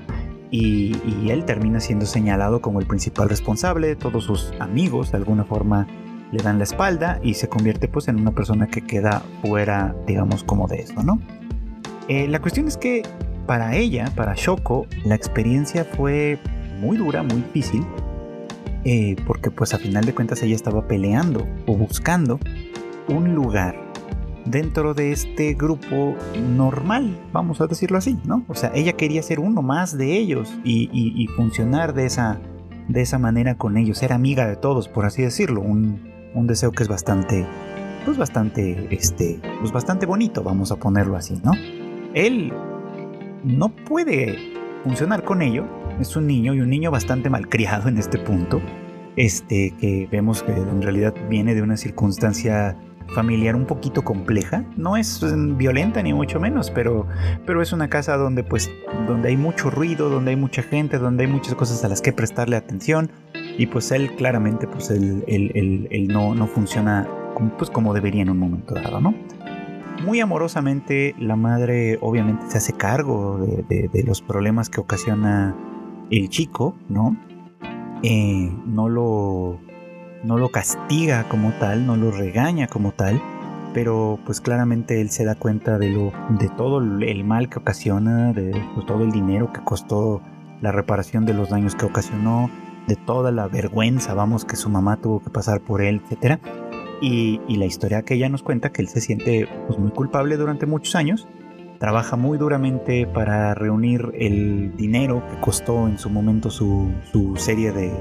y, 0.51 1.29
él 1.29 1.43
termina 1.45 1.79
siendo 1.79 2.05
señalado 2.05 2.61
como 2.61 2.79
el 2.79 2.85
principal 2.85 3.29
responsable, 3.29 3.95
todos 3.95 4.23
sus 4.23 4.53
amigos 4.59 5.11
de 5.11 5.17
alguna 5.17 5.43
forma 5.43 5.87
le 6.35 6.43
dan 6.43 6.57
la 6.57 6.65
espalda 6.65 7.19
y 7.23 7.35
se 7.35 7.47
convierte 7.47 7.87
pues 7.87 8.07
en 8.07 8.19
una 8.19 8.31
persona 8.31 8.67
que 8.67 8.81
queda 8.81 9.23
fuera, 9.41 9.95
digamos, 10.05 10.43
como 10.43 10.67
de 10.67 10.81
eso, 10.81 11.01
¿no? 11.01 11.19
Eh, 12.07 12.27
la 12.27 12.39
cuestión 12.41 12.67
es 12.67 12.77
que 12.77 13.03
para 13.47 13.75
ella, 13.75 14.11
para 14.15 14.33
Shoko, 14.35 14.85
la 15.05 15.15
experiencia 15.15 15.85
fue 15.85 16.39
muy 16.79 16.97
dura, 16.97 17.23
muy 17.23 17.37
difícil, 17.37 17.85
eh, 18.83 19.15
porque 19.25 19.49
pues 19.49 19.73
a 19.73 19.77
final 19.77 20.03
de 20.03 20.13
cuentas 20.13 20.43
ella 20.43 20.55
estaba 20.55 20.87
peleando 20.87 21.47
o 21.67 21.75
buscando 21.75 22.39
un 23.07 23.33
lugar 23.33 23.75
dentro 24.45 24.93
de 24.93 25.11
este 25.11 25.53
grupo 25.53 26.15
normal, 26.55 27.17
vamos 27.31 27.61
a 27.61 27.67
decirlo 27.67 27.97
así, 27.97 28.19
¿no? 28.25 28.43
O 28.47 28.55
sea, 28.55 28.71
ella 28.75 28.93
quería 28.93 29.23
ser 29.23 29.39
uno 29.39 29.61
más 29.61 29.97
de 29.97 30.17
ellos 30.17 30.53
y, 30.63 31.27
funcionar 31.35 31.93
de 31.93 32.05
esa, 32.05 32.39
de 32.87 33.01
esa 33.01 33.17
manera 33.19 33.55
con 33.55 33.77
ellos, 33.77 33.97
ser 33.99 34.13
amiga 34.13 34.47
de 34.47 34.57
todos, 34.57 34.87
por 34.89 35.05
así 35.05 35.23
decirlo, 35.23 35.61
un, 35.61 36.14
deseo 36.43 36.71
que 36.71 36.83
es 36.83 36.89
bastante, 36.89 37.45
pues 38.05 38.17
bastante, 38.17 38.87
este, 38.91 39.39
pues 39.59 39.71
bastante 39.71 40.05
bonito, 40.05 40.43
vamos 40.43 40.71
a 40.71 40.75
ponerlo 40.75 41.15
así, 41.15 41.41
¿no? 41.43 41.51
Él 42.13 42.53
no 43.43 43.69
puede 43.69 44.37
funcionar 44.83 45.23
con 45.23 45.41
ello, 45.41 45.65
es 45.99 46.15
un 46.15 46.27
niño 46.27 46.53
y 46.53 46.61
un 46.61 46.69
niño 46.69 46.91
bastante 46.91 47.29
malcriado 47.29 47.89
en 47.89 47.97
este 47.97 48.19
punto, 48.19 48.61
este, 49.15 49.73
que 49.79 50.07
vemos 50.11 50.43
que 50.43 50.51
en 50.51 50.81
realidad 50.81 51.13
viene 51.29 51.55
de 51.55 51.61
una 51.61 51.77
circunstancia 51.77 52.77
familiar 53.13 53.55
un 53.55 53.65
poquito 53.65 54.03
compleja. 54.03 54.65
No 54.77 54.97
es 54.97 55.23
violenta 55.57 56.01
ni 56.01 56.13
mucho 56.13 56.39
menos, 56.39 56.71
pero, 56.71 57.07
pero 57.45 57.61
es 57.61 57.71
una 57.71 57.89
casa 57.89 58.17
donde 58.17 58.43
pues 58.43 58.69
donde 59.07 59.29
hay 59.29 59.37
mucho 59.37 59.69
ruido, 59.69 60.09
donde 60.09 60.31
hay 60.31 60.37
mucha 60.37 60.63
gente, 60.63 60.97
donde 60.97 61.25
hay 61.25 61.31
muchas 61.31 61.55
cosas 61.55 61.83
a 61.83 61.87
las 61.87 62.01
que 62.01 62.13
prestarle 62.13 62.55
atención 62.55 63.11
y 63.57 63.67
pues 63.67 63.91
él 63.91 64.15
claramente 64.15 64.67
pues 64.67 64.89
él, 64.89 66.07
no, 66.09 66.35
no, 66.35 66.47
funciona 66.47 67.07
como, 67.33 67.51
pues 67.57 67.69
como 67.69 67.93
debería 67.93 68.21
en 68.21 68.29
un 68.29 68.39
momento 68.39 68.75
dado, 68.75 68.99
¿no? 68.99 69.13
Muy 70.03 70.19
amorosamente 70.19 71.15
la 71.17 71.35
madre 71.35 71.97
obviamente 72.01 72.45
se 72.49 72.57
hace 72.57 72.73
cargo 72.73 73.37
de, 73.39 74.03
los 74.05 74.21
problemas 74.21 74.69
que 74.69 74.81
ocasiona 74.81 75.55
el 76.11 76.29
chico, 76.29 76.75
¿no? 76.89 77.15
Eh, 78.03 78.51
no 78.65 78.89
lo 78.89 79.59
no 80.23 80.37
lo 80.37 80.49
castiga 80.49 81.27
como 81.29 81.51
tal, 81.53 81.85
no 81.85 81.95
lo 81.95 82.11
regaña 82.11 82.67
como 82.67 82.91
tal, 82.91 83.21
pero 83.73 84.19
pues 84.25 84.41
claramente 84.41 84.99
él 85.01 85.09
se 85.11 85.23
da 85.23 85.35
cuenta 85.35 85.77
de 85.77 85.89
lo 85.89 86.11
de 86.29 86.49
todo 86.49 86.79
el 86.79 87.23
mal 87.23 87.47
que 87.47 87.59
ocasiona, 87.59 88.33
de 88.33 88.51
pues, 88.73 88.85
todo 88.85 89.03
el 89.03 89.11
dinero 89.11 89.53
que 89.53 89.61
costó 89.61 90.21
la 90.61 90.71
reparación 90.71 91.25
de 91.25 91.33
los 91.33 91.49
daños 91.49 91.75
que 91.75 91.85
ocasionó, 91.85 92.49
de 92.87 92.95
toda 92.95 93.31
la 93.31 93.47
vergüenza, 93.47 94.13
vamos, 94.13 94.45
que 94.45 94.55
su 94.55 94.69
mamá 94.69 94.97
tuvo 94.97 95.21
que 95.21 95.29
pasar 95.29 95.61
por 95.61 95.81
él, 95.81 96.01
etcétera. 96.03 96.39
Y, 97.01 97.41
y, 97.47 97.57
la 97.57 97.65
historia 97.65 98.03
que 98.03 98.13
ella 98.13 98.29
nos 98.29 98.41
cuenta 98.41 98.71
que 98.71 98.81
él 98.81 98.87
se 98.87 99.01
siente 99.01 99.49
pues, 99.67 99.77
muy 99.77 99.91
culpable 99.91 100.37
durante 100.37 100.65
muchos 100.65 100.95
años 100.95 101.27
trabaja 101.77 102.15
muy 102.15 102.37
duramente 102.37 103.05
para 103.07 103.53
reunir 103.53 104.11
el 104.15 104.75
dinero 104.75 105.23
que 105.29 105.39
costó 105.39 105.87
en 105.87 105.97
su 105.97 106.09
momento 106.09 106.49
su, 106.49 106.91
serie 107.37 107.71
de 107.71 107.91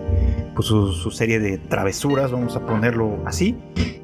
pues, 0.54 0.68
su, 0.68 1.10
serie 1.10 1.38
de 1.40 1.58
travesuras 1.58 2.32
vamos 2.32 2.56
a 2.56 2.64
ponerlo 2.64 3.18
así 3.26 3.56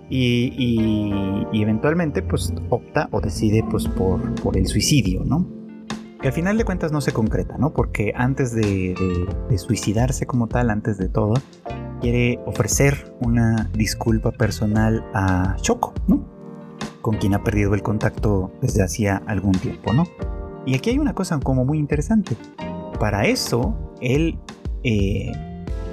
y, 0.09 1.47
eventualmente 1.53 2.23
pues 2.23 2.53
opta 2.69 3.09
o 3.13 3.21
decide 3.21 3.65
pues 3.71 3.87
por, 3.87 4.35
por 4.43 4.57
el 4.57 4.67
suicidio 4.67 5.25
no 5.25 5.60
que 6.21 6.29
al 6.29 6.35
final 6.35 6.59
de 6.59 6.65
cuentas 6.65 6.93
no 6.93 7.01
se 7.01 7.13
concreta 7.13 7.57
no 7.59 7.73
porque 7.73 8.13
antes 8.15 8.55
de, 8.55 8.95
suicidarse 9.57 10.27
como 10.27 10.47
tal 10.49 10.71
antes 10.71 10.99
de 10.99 11.09
todo 11.09 11.35
quiere 12.01 12.39
ofrecer 12.47 13.15
una 13.21 13.71
disculpa 13.75 14.31
personal 14.33 15.05
a 15.15 15.57
Choco 15.61 15.95
no 16.07 16.41
con 17.01 17.17
quien 17.17 17.35
ha 17.35 17.43
perdido 17.43 17.75
el 17.75 17.83
contacto 17.83 18.53
desde 18.61 18.83
hacía 18.83 19.23
algún 19.27 19.53
tiempo, 19.53 19.93
¿no? 19.93 20.05
Y 20.67 20.75
aquí 20.75 20.91
hay 20.91 20.99
una 20.99 21.15
cosa 21.15 21.41
como 21.41 21.65
muy 21.65 21.79
interesante. 21.79 22.37
Para 22.99 23.27
eso, 23.27 23.75
él 24.01 24.39
eh, 24.85 25.33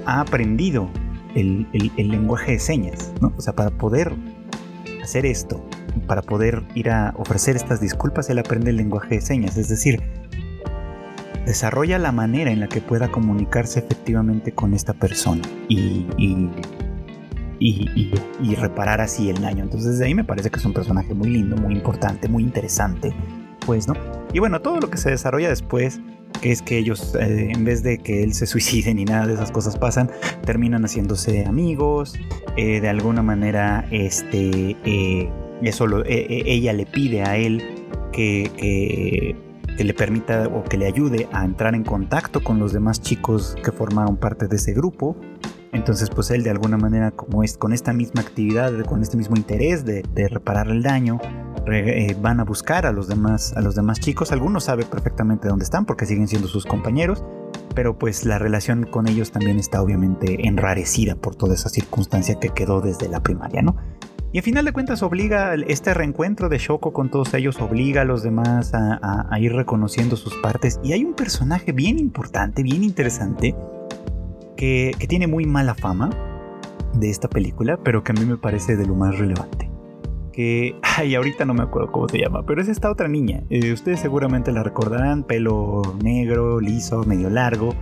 ha 0.04 0.20
aprendido 0.20 0.88
el, 1.34 1.66
lenguaje 1.96 2.52
de 2.52 2.58
señas, 2.58 3.12
¿no? 3.20 3.32
O 3.36 3.40
sea, 3.40 3.54
para 3.54 3.70
poder 3.70 4.12
hacer 5.02 5.24
esto, 5.24 5.64
para 6.06 6.22
poder 6.22 6.64
ir 6.74 6.90
a 6.90 7.14
ofrecer 7.16 7.56
estas 7.56 7.80
disculpas, 7.80 8.28
él 8.28 8.38
aprende 8.38 8.70
el 8.70 8.76
lenguaje 8.76 9.16
de 9.16 9.20
señas, 9.20 9.56
es 9.56 9.68
decir, 9.68 10.02
desarrolla 11.48 11.98
la 11.98 12.12
manera 12.12 12.50
en 12.50 12.60
la 12.60 12.68
que 12.68 12.80
pueda 12.80 13.08
comunicarse 13.10 13.80
efectivamente 13.80 14.52
con 14.52 14.74
esta 14.74 14.94
persona 14.94 15.42
y 15.68 16.06
y, 17.60 18.54
reparar 18.56 19.00
así 19.00 19.30
el 19.30 19.40
daño. 19.40 19.64
Entonces 19.64 19.98
de 19.98 20.06
ahí 20.06 20.14
me 20.14 20.24
parece 20.24 20.50
que 20.50 20.58
es 20.58 20.64
un 20.64 20.72
personaje 20.72 21.14
muy 21.14 21.28
lindo, 21.28 21.56
muy 21.56 21.74
importante, 21.74 22.28
muy 22.28 22.42
interesante, 22.42 23.12
pues, 23.66 23.88
¿no? 23.88 23.94
Y 24.32 24.38
bueno, 24.38 24.60
todo 24.60 24.80
lo 24.80 24.90
que 24.90 24.96
se 24.96 25.10
desarrolla 25.10 25.48
después, 25.48 26.00
que 26.40 26.52
es 26.52 26.62
que 26.62 26.78
ellos, 26.78 27.14
eh, 27.14 27.50
en 27.52 27.64
vez 27.64 27.82
de 27.82 27.98
que 27.98 28.22
él 28.22 28.34
se 28.34 28.46
suicide 28.46 28.94
ni 28.94 29.04
nada 29.04 29.26
de 29.26 29.34
esas 29.34 29.50
cosas 29.50 29.76
pasan, 29.76 30.10
terminan 30.44 30.84
haciéndose 30.84 31.44
amigos, 31.46 32.14
eh, 32.56 32.80
de 32.80 32.88
alguna 32.88 33.22
manera, 33.22 33.86
este, 33.90 34.76
eh, 34.84 35.30
eso 35.62 35.86
ella 36.06 36.72
le 36.72 36.86
pide 36.86 37.22
a 37.22 37.36
él 37.36 37.64
que, 38.12 38.50
que, 38.56 39.36
le 39.84 39.94
permita 39.94 40.48
o 40.48 40.64
que 40.64 40.76
le 40.76 40.86
ayude 40.86 41.28
a 41.32 41.44
entrar 41.44 41.74
en 41.74 41.84
contacto 41.84 42.42
con 42.42 42.58
los 42.58 42.72
demás 42.72 43.00
chicos 43.00 43.56
que 43.62 43.72
formaron 43.72 44.16
parte 44.16 44.48
de 44.48 44.56
ese 44.56 44.72
grupo. 44.72 45.16
Entonces, 45.72 46.10
pues 46.10 46.30
él 46.30 46.42
de 46.42 46.50
alguna 46.50 46.78
manera, 46.78 47.10
con 47.12 47.72
esta 47.72 47.92
misma 47.92 48.22
actividad, 48.22 48.72
con 48.84 49.02
este 49.02 49.16
mismo 49.16 49.36
interés 49.36 49.84
de, 49.84 50.02
reparar 50.28 50.68
el 50.68 50.82
daño, 50.82 51.20
eh, 51.70 52.16
van 52.20 52.40
a 52.40 52.44
buscar 52.44 52.86
a 52.86 52.92
los 52.92 53.08
demás, 53.08 53.52
a 53.54 53.60
los 53.60 53.74
demás 53.74 54.00
chicos. 54.00 54.32
Algunos 54.32 54.64
saben 54.64 54.86
perfectamente 54.86 55.48
dónde 55.48 55.64
están 55.64 55.84
porque 55.84 56.06
siguen 56.06 56.26
siendo 56.26 56.48
sus 56.48 56.64
compañeros, 56.64 57.22
pero 57.74 57.98
pues 57.98 58.24
la 58.24 58.38
relación 58.38 58.84
con 58.84 59.08
ellos 59.08 59.30
también 59.30 59.58
está 59.58 59.82
obviamente 59.82 60.48
enrarecida 60.48 61.16
por 61.16 61.36
toda 61.36 61.54
esa 61.54 61.68
circunstancia 61.68 62.40
que 62.40 62.48
quedó 62.48 62.80
desde 62.80 63.08
la 63.08 63.22
primaria, 63.22 63.60
¿no? 63.60 63.76
Y 64.30 64.38
al 64.38 64.44
final 64.44 64.66
de 64.66 64.72
cuentas 64.72 65.02
obliga 65.02 65.54
este 65.54 65.94
reencuentro 65.94 66.50
de 66.50 66.58
Shoko 66.58 66.92
con 66.92 67.10
todos 67.10 67.32
ellos, 67.32 67.60
obliga 67.62 68.02
a 68.02 68.04
los 68.04 68.22
demás 68.22 68.72
a, 68.74 69.38
ir 69.40 69.54
reconociendo 69.54 70.16
sus 70.16 70.34
partes. 70.36 70.78
Y 70.82 70.92
hay 70.92 71.02
un 71.02 71.14
personaje 71.14 71.72
bien 71.72 71.98
importante, 71.98 72.62
bien 72.62 72.84
interesante, 72.84 73.56
que, 74.56 74.94
tiene 75.08 75.26
muy 75.26 75.46
mala 75.46 75.74
fama 75.74 76.10
de 76.92 77.08
esta 77.08 77.28
película, 77.28 77.78
pero 77.82 78.04
que 78.04 78.12
a 78.12 78.14
mí 78.14 78.26
me 78.26 78.36
parece 78.36 78.76
de 78.76 78.86
lo 78.86 78.94
más 78.94 79.18
relevante. 79.18 79.70
Que, 80.30 80.78
ay, 80.82 81.14
ahorita 81.14 81.46
no 81.46 81.54
me 81.54 81.62
acuerdo 81.62 81.90
cómo 81.90 82.08
se 82.08 82.18
llama, 82.18 82.44
pero 82.44 82.60
es 82.60 82.68
esta 82.68 82.90
otra 82.90 83.08
niña. 83.08 83.44
Eh, 83.48 83.72
ustedes 83.72 84.00
seguramente 84.00 84.52
la 84.52 84.62
recordarán, 84.62 85.22
pelo 85.22 85.96
negro, 86.02 86.60
liso, 86.60 87.02
medio 87.04 87.30
largo, 87.30 87.74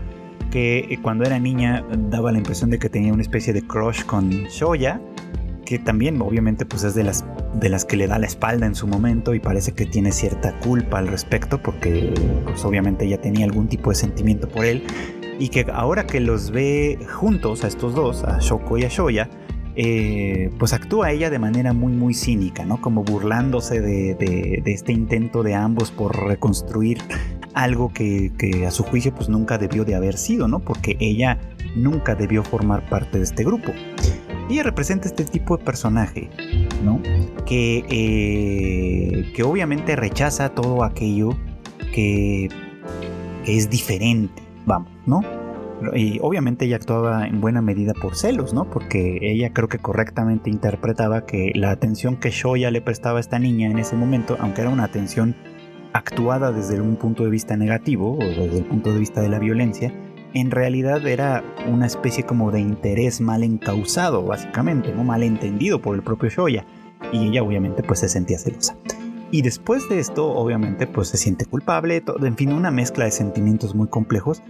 que 0.53 0.79
eh, 0.79 0.99
cuando 1.03 1.25
era 1.25 1.41
niña 1.41 1.85
daba 2.09 2.31
la 2.31 2.38
impresión 2.38 2.71
de 2.71 2.79
que 2.79 2.88
tenía 2.88 3.12
una 3.12 3.23
especie 3.23 3.53
de 3.53 3.67
crush 3.67 4.05
con 4.05 4.31
Shoya 4.31 5.00
que 5.66 5.78
también 5.78 6.23
obviamente 6.23 6.64
pues 6.64 6.85
es 6.85 6.94
de 6.94 7.02
las, 7.02 7.26
de 7.54 7.68
las 7.68 7.85
que 7.85 7.96
le 7.96 8.06
da 8.06 8.18
la 8.18 8.26
espalda 8.26 8.64
en 8.64 8.75
su 8.75 8.87
momento 8.87 9.35
y 9.35 9.40
parece 9.40 9.73
que 9.73 9.85
tiene 9.85 10.12
cierta 10.12 10.58
culpa 10.61 10.99
al 10.99 11.08
respecto 11.08 11.61
porque 11.61 12.14
pues 12.44 12.64
obviamente 12.64 13.04
ella 13.04 13.20
tenía 13.20 13.44
algún 13.44 13.68
tipo 13.68 13.90
de 13.90 13.96
sentimiento 13.96 14.49
por 14.49 14.64
él 14.64 14.85
y 15.38 15.49
que 15.49 15.66
ahora 15.70 16.06
que 16.06 16.20
los 16.20 16.50
ve 16.50 16.99
juntos 17.12 17.64
a 17.64 17.66
estos 17.66 17.94
dos, 17.94 18.25
a 18.25 18.38
Shoko 18.38 18.78
y 18.78 18.85
a 18.85 18.88
Shoya, 18.88 19.28
eh, 19.75 20.50
pues 20.58 20.73
actúa 20.73 21.11
ella 21.11 21.28
de 21.28 21.38
manera 21.38 21.75
muy 21.75 21.92
muy 21.92 22.14
cínica, 22.14 22.64
¿no? 22.64 22.80
Como 22.80 23.04
burlándose 23.04 23.82
de, 23.82 24.62
este 24.64 24.92
intento 24.92 25.42
de 25.42 25.54
ambos 25.54 25.90
por 25.90 26.16
reconstruir 26.26 26.99
algo 27.52 27.92
que, 27.92 28.32
que, 28.38 28.66
a 28.66 28.70
su 28.70 28.85
juicio 28.85 29.14
pues 29.14 29.28
nunca 29.28 29.58
debió 29.58 29.85
de 29.85 29.94
haber 29.94 30.16
sido, 30.16 30.49
¿no? 30.49 30.61
Porque 30.61 30.96
ella 31.00 31.38
nunca 31.75 32.14
debió 32.14 32.42
formar 32.42 32.88
parte 32.88 33.18
de 33.18 33.25
este 33.25 33.44
grupo. 33.44 33.73
Ella 34.49 34.62
representa 34.62 35.09
este 35.09 35.25
tipo 35.25 35.57
de 35.57 35.65
personaje, 35.65 36.31
¿no? 36.85 37.00
Que, 37.45 37.85
eh, 37.91 39.33
que 39.35 39.43
obviamente 39.43 39.97
rechaza 39.97 40.50
todo 40.50 40.85
aquello 40.85 41.31
que, 41.93 42.49
es 43.47 43.71
diferente, 43.71 44.43
vamos, 44.67 44.91
¿no? 45.07 45.23
Y 45.95 46.19
obviamente 46.21 46.65
ella 46.65 46.76
actuaba 46.76 47.26
en 47.26 47.41
buena 47.41 47.61
medida 47.61 47.93
por 47.93 48.17
celos, 48.17 48.55
¿no? 48.55 48.69
Porque 48.71 49.19
ella 49.21 49.53
creo 49.53 49.69
que 49.69 49.79
correctamente 49.79 50.50
interpretaba 50.50 51.26
que 51.26 51.53
la 51.55 51.71
atención 51.71 52.17
que 52.17 52.31
Shoya 52.31 52.71
le 52.71 52.81
prestaba 52.81 53.19
a 53.19 53.21
esta 53.21 53.38
niña 53.38 53.71
en 53.71 53.79
ese 53.79 53.95
momento, 53.95 54.37
aunque 54.41 54.62
era 54.62 54.71
una 54.71 54.85
atención 54.85 55.37
actuada 55.93 56.50
desde 56.50 56.81
un 56.81 56.97
punto 56.97 57.25
de 57.25 57.31
vista 57.31 57.57
negativo 57.57 58.15
o 58.15 58.19
desde 58.19 58.59
el 58.59 58.65
punto 58.65 58.93
de 58.93 58.99
vista 58.99 59.21
de 59.21 59.29
la 59.29 59.38
violencia, 59.38 59.93
en 60.37 60.50
realidad 60.50 61.07
era 61.07 61.43
una 61.66 61.87
especie 61.87 62.25
como 62.25 62.50
de 62.50 62.61
interés 62.61 63.23
mal 63.23 63.43
encausado, 63.43 64.23
básicamente, 64.23 64.93
¿no? 64.93 65.02
mal 65.02 65.23
entendido 65.23 65.81
por 65.81 65.95
el 65.95 66.02
propio 66.02 66.28
Shoya. 66.28 66.66
Y 67.11 67.28
ella 67.28 67.43
obviamente 67.43 67.83
pues 67.83 68.00
se 68.00 68.11
sentía 68.11 68.38
celosa. 68.38 68.76
Y 69.31 69.40
después 69.40 69.89
de 69.89 69.99
esto, 69.99 70.30
obviamente, 70.30 70.87
pues 70.87 71.08
se 71.08 71.17
siente 71.17 71.47
culpable, 71.47 72.02
todo, 72.02 72.26
en 72.26 72.37
fin, 72.37 72.52
una 72.52 72.71
mezcla 72.71 73.06
de 73.06 73.13
sentimientos 73.13 73.75
muy 73.75 73.89
complejos 73.89 74.43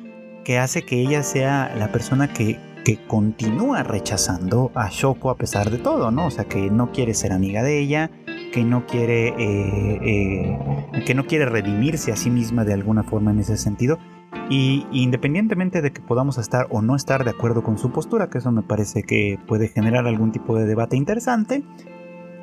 que 0.44 0.58
hace 0.58 0.82
que 0.82 1.00
ella 1.00 1.22
sea 1.22 1.72
la 1.76 1.92
persona 1.92 2.32
que, 2.32 2.58
que 2.84 2.98
continúa 3.06 3.84
rechazando 3.84 4.72
a 4.74 4.90
Shoko 4.90 5.30
a 5.30 5.36
pesar 5.36 5.70
de 5.70 5.78
todo, 5.78 6.10
¿no? 6.10 6.26
O 6.26 6.30
sea, 6.32 6.46
que 6.46 6.68
no 6.68 6.90
quiere 6.90 7.14
ser 7.14 7.32
amiga 7.32 7.62
de 7.62 7.78
ella, 7.78 8.10
que 8.52 8.64
no 8.64 8.86
quiere, 8.86 9.28
eh, 9.38 10.00
eh, 10.02 11.04
que 11.04 11.14
no 11.14 11.26
quiere 11.26 11.46
redimirse 11.46 12.10
a 12.10 12.16
sí 12.16 12.28
misma 12.28 12.64
de 12.64 12.74
alguna 12.74 13.04
forma 13.04 13.30
en 13.30 13.38
ese 13.38 13.56
sentido 13.56 13.98
y 14.48 14.86
independientemente 14.92 15.82
de 15.82 15.92
que 15.92 16.00
podamos 16.00 16.38
estar 16.38 16.66
o 16.70 16.82
no 16.82 16.94
estar 16.94 17.24
de 17.24 17.30
acuerdo 17.30 17.62
con 17.62 17.78
su 17.78 17.90
postura, 17.90 18.30
que 18.30 18.38
eso 18.38 18.52
me 18.52 18.62
parece 18.62 19.02
que 19.02 19.38
puede 19.46 19.68
generar 19.68 20.06
algún 20.06 20.30
tipo 20.32 20.56
de 20.56 20.66
debate 20.66 20.96
interesante, 20.96 21.64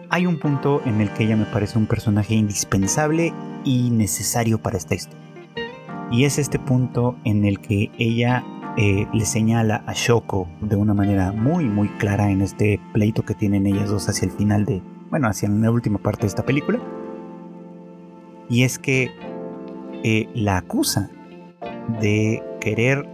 hay 0.09 0.25
un 0.25 0.37
punto 0.37 0.81
en 0.85 1.01
el 1.01 1.09
que 1.11 1.23
ella 1.23 1.37
me 1.37 1.45
parece 1.45 1.79
un 1.79 1.87
personaje 1.87 2.35
indispensable 2.35 3.33
y 3.63 3.89
necesario 3.89 4.61
para 4.61 4.77
esta 4.77 4.95
historia. 4.95 5.23
Y 6.11 6.25
es 6.25 6.37
este 6.37 6.59
punto 6.59 7.15
en 7.23 7.45
el 7.45 7.59
que 7.59 7.89
ella 7.97 8.43
eh, 8.77 9.07
le 9.13 9.25
señala 9.25 9.83
a 9.87 9.93
Shoko 9.93 10.47
de 10.61 10.75
una 10.75 10.93
manera 10.93 11.31
muy 11.31 11.65
muy 11.65 11.87
clara 11.87 12.29
en 12.31 12.41
este 12.41 12.79
pleito 12.91 13.23
que 13.23 13.33
tienen 13.33 13.65
ellas 13.65 13.89
dos 13.89 14.09
hacia 14.09 14.25
el 14.25 14.31
final 14.31 14.65
de, 14.65 14.81
bueno, 15.09 15.27
hacia 15.27 15.49
la 15.49 15.71
última 15.71 15.99
parte 15.99 16.21
de 16.21 16.27
esta 16.27 16.43
película. 16.43 16.79
Y 18.49 18.63
es 18.63 18.77
que 18.77 19.09
eh, 20.03 20.29
la 20.35 20.57
acusa 20.57 21.09
de 21.99 22.43
querer 22.59 23.07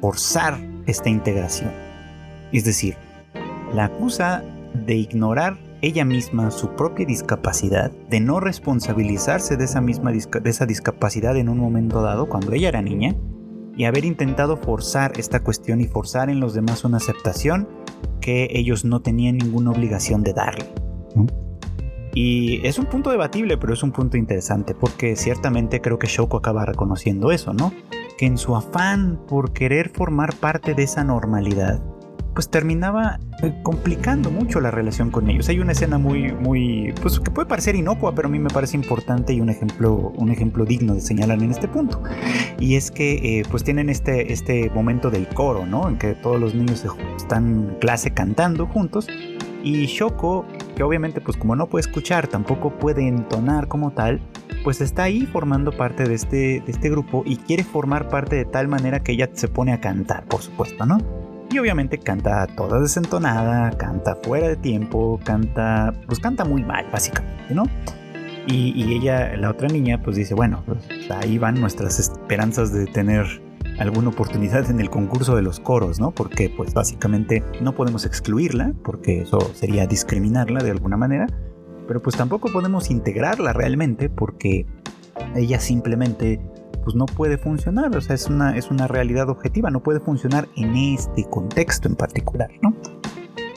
forzar 0.00 0.58
esta 0.86 1.08
integración. 1.08 1.70
Es 2.52 2.64
decir, 2.64 2.96
la 3.74 3.84
acusa 3.84 4.42
de 4.74 4.96
ignorar 4.96 5.58
ella 5.82 6.04
misma 6.04 6.50
su 6.50 6.70
propia 6.76 7.06
discapacidad, 7.06 7.90
de 8.10 8.20
no 8.20 8.40
responsabilizarse 8.40 9.56
de 9.56 9.64
esa 9.64 9.80
misma 9.80 10.12
de 10.12 10.50
esa 10.50 10.66
discapacidad 10.66 11.36
en 11.36 11.48
un 11.48 11.58
momento 11.58 12.02
dado 12.02 12.28
cuando 12.28 12.52
ella 12.52 12.68
era 12.68 12.82
niña, 12.82 13.16
y 13.76 13.84
haber 13.84 14.04
intentado 14.04 14.56
forzar 14.56 15.12
esta 15.16 15.40
cuestión 15.40 15.80
y 15.80 15.86
forzar 15.86 16.28
en 16.28 16.40
los 16.40 16.52
demás 16.52 16.84
una 16.84 16.98
aceptación 16.98 17.68
que 18.20 18.48
ellos 18.52 18.84
no 18.84 19.00
tenían 19.00 19.38
ninguna 19.38 19.70
obligación 19.70 20.22
de 20.22 20.34
darle. 20.34 20.66
Y 22.12 22.60
es 22.66 22.78
un 22.78 22.86
punto 22.86 23.10
debatible, 23.10 23.56
pero 23.56 23.72
es 23.72 23.82
un 23.82 23.92
punto 23.92 24.16
interesante, 24.16 24.74
porque 24.74 25.16
ciertamente 25.16 25.80
creo 25.80 25.98
que 25.98 26.08
Shoko 26.08 26.38
acaba 26.38 26.66
reconociendo 26.66 27.30
eso, 27.30 27.54
¿no? 27.54 27.72
Que 28.20 28.26
en 28.26 28.36
su 28.36 28.54
afán 28.54 29.18
por 29.26 29.54
querer 29.54 29.88
formar 29.88 30.34
parte 30.36 30.74
de 30.74 30.82
esa 30.82 31.02
normalidad, 31.02 31.82
pues 32.34 32.50
terminaba 32.50 33.18
eh, 33.42 33.54
complicando 33.62 34.30
mucho 34.30 34.60
la 34.60 34.70
relación 34.70 35.10
con 35.10 35.30
ellos. 35.30 35.48
Hay 35.48 35.58
una 35.58 35.72
escena 35.72 35.96
muy, 35.96 36.30
muy, 36.30 36.92
pues 37.00 37.18
que 37.18 37.30
puede 37.30 37.48
parecer 37.48 37.76
inocua, 37.76 38.14
pero 38.14 38.28
a 38.28 38.30
mí 38.30 38.38
me 38.38 38.50
parece 38.50 38.76
importante 38.76 39.32
y 39.32 39.40
un 39.40 39.48
ejemplo, 39.48 40.12
un 40.16 40.30
ejemplo 40.30 40.66
digno 40.66 40.92
de 40.92 41.00
señalar 41.00 41.42
en 41.42 41.50
este 41.50 41.66
punto. 41.66 42.02
Y 42.58 42.74
es 42.74 42.90
que, 42.90 43.38
eh, 43.38 43.42
pues 43.50 43.64
tienen 43.64 43.88
este, 43.88 44.34
este 44.34 44.68
momento 44.68 45.10
del 45.10 45.26
coro, 45.26 45.64
¿no? 45.64 45.88
En 45.88 45.96
que 45.96 46.12
todos 46.12 46.38
los 46.38 46.54
niños 46.54 46.84
están 47.16 47.78
clase 47.80 48.10
cantando 48.10 48.66
juntos 48.66 49.06
y 49.64 49.86
Shoko, 49.86 50.44
que 50.80 50.84
obviamente 50.84 51.20
pues 51.20 51.36
como 51.36 51.56
no 51.56 51.66
puede 51.66 51.82
escuchar, 51.82 52.26
tampoco 52.26 52.70
puede 52.70 53.06
entonar 53.06 53.68
como 53.68 53.90
tal, 53.90 54.18
pues 54.64 54.80
está 54.80 55.02
ahí 55.02 55.26
formando 55.26 55.72
parte 55.72 56.04
de 56.04 56.14
este, 56.14 56.62
de 56.64 56.64
este 56.68 56.88
grupo 56.88 57.22
y 57.26 57.36
quiere 57.36 57.64
formar 57.64 58.08
parte 58.08 58.36
de 58.36 58.46
tal 58.46 58.66
manera 58.66 59.00
que 59.00 59.12
ella 59.12 59.28
se 59.30 59.46
pone 59.46 59.74
a 59.74 59.80
cantar, 59.82 60.24
por 60.24 60.40
supuesto, 60.40 60.86
¿no? 60.86 60.96
Y 61.50 61.58
obviamente 61.58 61.98
canta 61.98 62.46
toda 62.46 62.80
desentonada, 62.80 63.76
canta 63.76 64.16
fuera 64.22 64.48
de 64.48 64.56
tiempo, 64.56 65.20
canta, 65.22 65.92
pues 66.06 66.18
canta 66.18 66.46
muy 66.46 66.64
mal, 66.64 66.86
básicamente, 66.90 67.54
¿no? 67.54 67.64
Y, 68.46 68.94
ella, 68.94 69.36
la 69.36 69.50
otra 69.50 69.68
niña, 69.68 70.00
pues 70.02 70.16
dice, 70.16 70.32
bueno, 70.34 70.62
pues 70.64 71.10
ahí 71.10 71.36
van 71.36 71.60
nuestras 71.60 71.98
esperanzas 72.00 72.72
de 72.72 72.86
tener 72.86 73.26
alguna 73.80 74.10
oportunidad 74.10 74.70
en 74.70 74.78
el 74.78 74.90
concurso 74.90 75.34
de 75.34 75.42
los 75.42 75.58
coros, 75.58 75.98
¿no? 75.98 76.10
Porque 76.10 76.52
pues 76.54 76.74
básicamente 76.74 77.42
no 77.62 77.74
podemos 77.74 78.04
excluirla, 78.04 78.74
porque 78.84 79.22
eso 79.22 79.40
sería 79.54 79.86
discriminarla 79.86 80.62
de 80.62 80.70
alguna 80.70 80.98
manera, 80.98 81.26
pero 81.88 82.02
pues 82.02 82.14
tampoco 82.14 82.52
podemos 82.52 82.90
integrarla 82.90 83.54
realmente 83.54 84.10
porque 84.10 84.66
ella 85.34 85.58
simplemente 85.60 86.40
pues 86.84 86.94
no 86.94 87.06
puede 87.06 87.38
funcionar, 87.38 87.96
o 87.96 88.00
sea, 88.00 88.14
es 88.14 88.26
una, 88.26 88.56
es 88.56 88.70
una 88.70 88.86
realidad 88.86 89.28
objetiva, 89.28 89.70
no 89.70 89.82
puede 89.82 90.00
funcionar 90.00 90.48
en 90.56 90.76
este 90.76 91.24
contexto 91.24 91.88
en 91.88 91.96
particular, 91.96 92.50
¿no? 92.62 92.74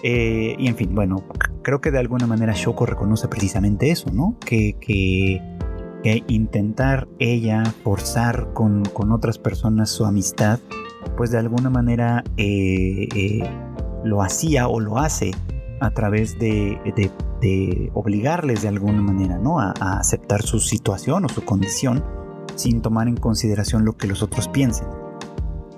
Eh, 0.04 0.56
y 0.58 0.68
en 0.68 0.76
fin, 0.76 0.94
bueno, 0.94 1.24
creo 1.62 1.80
que 1.80 1.92
de 1.92 2.00
alguna 2.00 2.28
manera 2.28 2.54
Shoko 2.54 2.86
reconoce 2.86 3.28
precisamente 3.28 3.90
eso, 3.92 4.12
¿no? 4.12 4.38
Que, 4.46 4.76
que 4.80 5.42
que 6.04 6.24
intentar 6.28 7.08
ella 7.18 7.64
forzar 7.84 8.54
con, 8.54 8.84
otras 9.12 9.38
personas 9.38 9.90
su 9.90 10.06
amistad, 10.06 10.60
pues 11.18 11.32
de 11.32 11.40
alguna 11.40 11.70
manera 11.70 12.24
eh, 12.38 13.08
eh, 13.16 13.50
lo 14.04 14.22
hacía 14.22 14.68
o 14.68 14.80
lo 14.80 15.00
hace 15.00 15.32
a 15.80 15.92
través 15.92 16.38
de, 16.38 16.78
obligarles 17.94 18.62
de 18.62 18.68
alguna 18.68 19.02
manera 19.02 19.38
¿no? 19.38 19.60
A, 19.60 19.74
a, 19.80 20.00
aceptar 20.00 20.44
su 20.44 20.60
situación 20.60 21.26
o 21.26 21.30
su 21.30 21.44
condición 21.44 22.04
sin 22.56 22.82
tomar 22.82 23.08
en 23.08 23.18
consideración 23.18 23.84
lo 23.86 23.98
que 23.98 24.08
los 24.08 24.22
otros 24.22 24.48
piensen. 24.48 25.03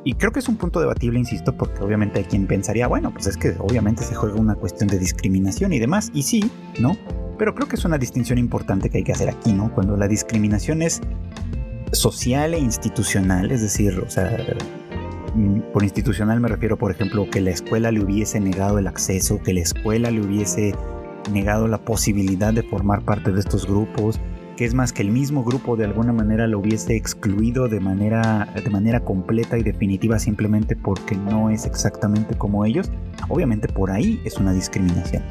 Y 0.07 0.13
creo 0.13 0.31
que 0.31 0.37
es 0.37 0.47
un 0.47 0.55
punto 0.55 0.79
debatible, 0.79 1.17
insisto, 1.17 1.57
porque 1.57 1.81
obviamente 1.81 2.19
hay 2.19 2.25
quien 2.25 2.45
pensaría, 2.45 2.85
bueno, 2.85 3.11
pues 3.11 3.25
es 3.25 3.37
que 3.37 3.55
obviamente 3.57 4.03
se 4.03 4.13
juega 4.13 4.35
una 4.35 4.53
cuestión 4.53 4.87
de 4.87 4.99
discriminación 4.99 5.73
y 5.73 5.79
demás, 5.79 6.11
y 6.13 6.21
sí, 6.21 6.51
¿no? 6.79 6.95
Pero 7.39 7.55
creo 7.55 7.67
que 7.67 7.75
es 7.75 7.85
una 7.85 7.97
distinción 7.97 8.37
importante 8.37 8.91
que 8.91 8.99
hay 8.99 9.03
que 9.03 9.13
hacer 9.13 9.29
aquí, 9.29 9.51
¿no? 9.51 9.73
Cuando 9.73 9.97
la 9.97 10.07
discriminación 10.07 10.83
es 10.83 11.01
social 11.91 12.53
e 12.53 12.59
institucional, 12.59 13.49
es 13.49 13.63
decir, 13.63 13.97
o 13.97 14.07
sea, 14.07 14.37
mm, 15.33 15.71
por 15.73 15.81
institucional 15.81 16.39
me 16.39 16.49
refiero, 16.49 16.77
por 16.77 16.91
ejemplo, 16.91 17.27
que 17.27 17.41
la 17.41 17.49
escuela 17.49 17.91
le 17.91 18.03
hubiese 18.03 18.39
negado 18.39 18.77
el 18.77 18.85
acceso, 18.85 19.41
que 19.41 19.55
la 19.55 19.61
escuela 19.61 20.11
le 20.11 20.21
hubiese 20.21 20.75
negado 21.31 21.67
la 21.67 21.79
posibilidad 21.79 22.53
de 22.53 22.61
formar 22.61 23.03
parte 23.03 23.31
de 23.31 23.39
estos 23.39 23.65
grupos, 23.65 24.21
que 24.55 24.65
es 24.65 24.73
más 24.73 24.93
que 24.93 25.01
el 25.01 25.11
mismo 25.11 25.43
grupo 25.43 25.75
de 25.75 25.85
alguna 25.85 26.13
manera 26.13 26.47
lo 26.47 26.59
hubiese 26.59 26.95
excluido 26.95 27.67
de 27.67 27.79
manera, 27.79 28.47
de 28.55 28.69
manera 28.69 29.01
completa 29.01 29.57
y 29.57 29.63
definitiva 29.63 30.17
simplemente 30.19 30.75
porque 30.75 31.15
no 31.15 31.49
es 31.49 31.65
exactamente 31.65 32.35
como 32.35 32.65
ellos, 32.65 32.89
obviamente 33.27 33.67
por 33.67 33.91
ahí 33.91 34.21
es 34.23 34.37
una 34.37 34.53
discriminación. 34.53 35.23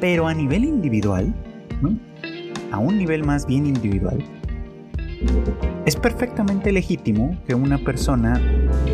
Pero 0.00 0.28
a 0.28 0.34
nivel 0.34 0.64
individual, 0.64 1.34
a 2.70 2.78
un 2.78 2.98
nivel 2.98 3.24
más 3.24 3.46
bien 3.46 3.66
individual, 3.66 4.22
es 5.86 5.96
perfectamente 5.96 6.72
legítimo 6.72 7.38
que 7.46 7.54
una 7.54 7.78
persona 7.78 8.40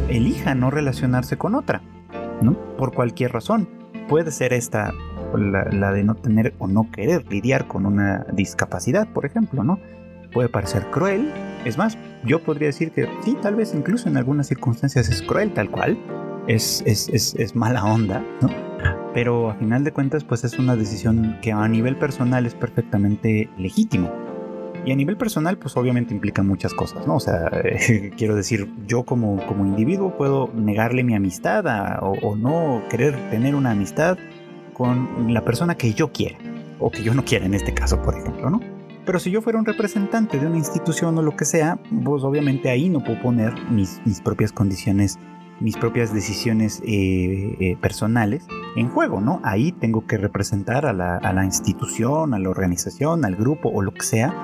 elija 0.08 0.54
no 0.54 0.70
relacionarse 0.70 1.36
con 1.36 1.56
otra, 1.56 1.82
¿no? 2.40 2.56
Por 2.76 2.92
cualquier 2.92 3.32
razón. 3.32 3.68
Puede 4.08 4.30
ser 4.30 4.52
esta 4.52 4.92
la, 5.38 5.92
de 5.92 6.04
no 6.04 6.14
tener 6.14 6.54
o 6.58 6.68
no 6.68 6.90
querer 6.90 7.24
lidiar 7.30 7.66
con 7.66 7.86
una 7.86 8.26
discapacidad, 8.32 9.08
por 9.12 9.26
ejemplo, 9.26 9.64
¿no? 9.64 9.78
Puede 10.32 10.48
parecer 10.48 10.86
cruel, 10.90 11.32
es 11.64 11.76
más, 11.76 11.98
yo 12.24 12.42
podría 12.42 12.68
decir 12.68 12.90
que 12.92 13.08
sí, 13.22 13.36
tal 13.42 13.56
vez 13.56 13.74
incluso 13.74 14.08
en 14.08 14.16
algunas 14.16 14.46
circunstancias 14.46 15.08
es 15.08 15.22
cruel 15.22 15.52
tal 15.52 15.70
cual, 15.70 15.98
es, 16.46 16.82
es, 16.86 17.08
es 17.08 17.54
mala 17.54 17.84
onda, 17.84 18.24
¿no? 18.40 18.48
Pero 19.14 19.50
a 19.50 19.54
final 19.54 19.84
de 19.84 19.92
cuentas, 19.92 20.24
pues 20.24 20.42
es 20.44 20.58
una 20.58 20.74
decisión 20.74 21.36
que 21.42 21.52
a 21.52 21.68
nivel 21.68 21.96
personal 21.96 22.46
es 22.46 22.54
perfectamente 22.54 23.50
legítimo. 23.58 24.10
Y 24.84 24.90
a 24.90 24.96
nivel 24.96 25.16
personal, 25.16 25.58
pues 25.58 25.76
obviamente 25.76 26.12
implica 26.12 26.42
muchas 26.42 26.74
cosas, 26.74 27.06
¿no? 27.06 27.16
O 27.16 27.20
sea, 27.20 27.50
quiero 28.16 28.34
decir, 28.34 28.68
yo 28.86 29.04
como, 29.04 29.46
como 29.46 29.66
individuo 29.66 30.16
puedo 30.16 30.50
negarle 30.54 31.04
mi 31.04 31.14
amistad 31.14 31.64
o, 32.00 32.36
no 32.36 32.82
querer 32.90 33.14
tener 33.30 33.54
una 33.54 33.72
amistad 33.72 34.16
con 34.72 35.32
la 35.32 35.44
persona 35.44 35.76
que 35.76 35.92
yo 35.92 36.12
quiera, 36.12 36.38
o 36.78 36.90
que 36.90 37.02
yo 37.02 37.14
no 37.14 37.24
quiera 37.24 37.46
en 37.46 37.54
este 37.54 37.72
caso, 37.72 38.00
por 38.02 38.16
ejemplo, 38.16 38.50
¿no? 38.50 38.60
Pero 39.04 39.18
si 39.18 39.30
yo 39.30 39.42
fuera 39.42 39.58
un 39.58 39.64
representante 39.64 40.38
de 40.38 40.46
una 40.46 40.56
institución 40.56 41.18
o 41.18 41.22
lo 41.22 41.36
que 41.36 41.44
sea, 41.44 41.78
pues 42.04 42.22
obviamente 42.22 42.70
ahí 42.70 42.88
no 42.88 43.02
puedo 43.02 43.20
poner 43.20 43.52
mis, 43.68 44.00
mis 44.04 44.20
propias 44.20 44.52
condiciones, 44.52 45.18
mis 45.58 45.76
propias 45.76 46.14
decisiones 46.14 46.80
eh, 46.86 47.56
eh, 47.58 47.76
personales 47.80 48.46
en 48.76 48.88
juego, 48.88 49.20
¿no? 49.20 49.40
Ahí 49.42 49.72
tengo 49.72 50.06
que 50.06 50.18
representar 50.18 50.86
a 50.86 50.92
la, 50.92 51.16
a 51.16 51.32
la, 51.32 51.44
institución, 51.44 52.32
a 52.32 52.38
la 52.38 52.48
organización, 52.48 53.24
al 53.24 53.34
grupo 53.34 53.70
o 53.70 53.82
lo 53.82 53.92
que 53.92 54.02
sea. 54.02 54.34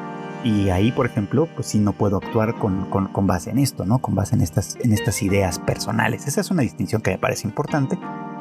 Y 0.43 0.71
ahí, 0.71 0.91
por 0.91 1.07
ejemplo, 1.07 1.49
pues 1.55 1.69
sí 1.69 1.79
no 1.79 1.93
puedo 1.93 2.17
actuar 2.17 2.57
con, 2.57 2.91
con, 2.91 3.09
con 3.09 3.27
base 3.29 3.51
en 3.51 3.59
esto, 3.59 3.85
¿no? 3.85 4.01
Con 4.01 4.17
base 4.17 4.35
en 4.35 4.41
estas, 4.41 4.77
en 4.83 4.93
estas 4.93 5.23
ideas 5.23 5.61
personales. 5.61 6.27
Esa 6.27 6.41
es 6.41 6.51
una 6.51 6.63
distinción 6.63 7.01
que 7.01 7.13
me 7.13 7.19
parece 7.19 7.47
importante 7.47 7.97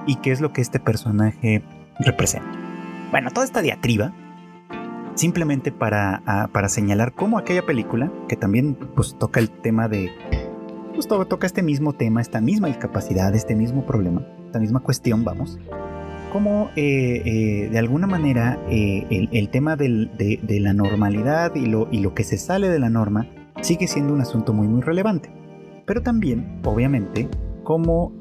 y 0.08 0.16
qué 0.16 0.32
es 0.32 0.42
lo 0.42 0.52
que 0.52 0.62
este 0.62 0.80
personaje 0.80 1.64
representa. 2.00 2.48
Bueno, 3.12 3.32
toda 3.32 3.46
esta 3.46 3.62
diatriba, 3.62 4.14
simplemente 5.16 5.72
para, 5.72 6.22
ah, 6.26 6.50
para 6.52 6.70
señalar 6.70 7.14
cómo 7.14 7.38
aquella 7.38 7.66
película, 7.66 8.12
que 8.28 8.36
también 8.36 8.76
pues, 8.96 9.16
toca 9.18 9.40
el 9.40 9.50
tema 9.50 9.88
de, 9.88 10.12
pues 10.94 11.08
toca 11.08 11.46
este 11.46 11.64
mismo 11.64 11.94
tema, 11.94 12.22
esta 12.22 12.42
misma 12.42 12.68
discapacidad, 12.68 13.34
este 13.36 13.56
mismo 13.56 13.86
problema, 13.86 14.26
esta 14.46 14.60
misma 14.60 14.82
cuestión, 14.82 15.24
vamos, 15.24 15.60
cómo 16.32 16.70
eh, 16.76 17.22
eh, 17.26 17.70
de 17.72 17.80
alguna 17.80 18.08
manera 18.08 18.60
eh, 18.70 19.28
el, 19.32 19.50
tema 19.50 19.76
de, 19.76 20.40
la 20.60 20.74
normalidad 20.74 21.56
y 21.56 21.66
lo, 21.66 21.88
y 21.92 22.00
lo 22.00 22.14
que 22.14 22.24
se 22.24 22.38
sale 22.38 22.70
de 22.70 22.80
la 22.80 22.90
norma 22.90 23.28
sigue 23.62 23.88
siendo 23.88 24.14
un 24.14 24.22
asunto 24.22 24.54
muy 24.54 24.68
muy 24.68 24.82
relevante. 24.82 25.32
Pero 25.86 26.02
también, 26.02 26.60
obviamente, 26.66 27.30
cómo 27.64 28.14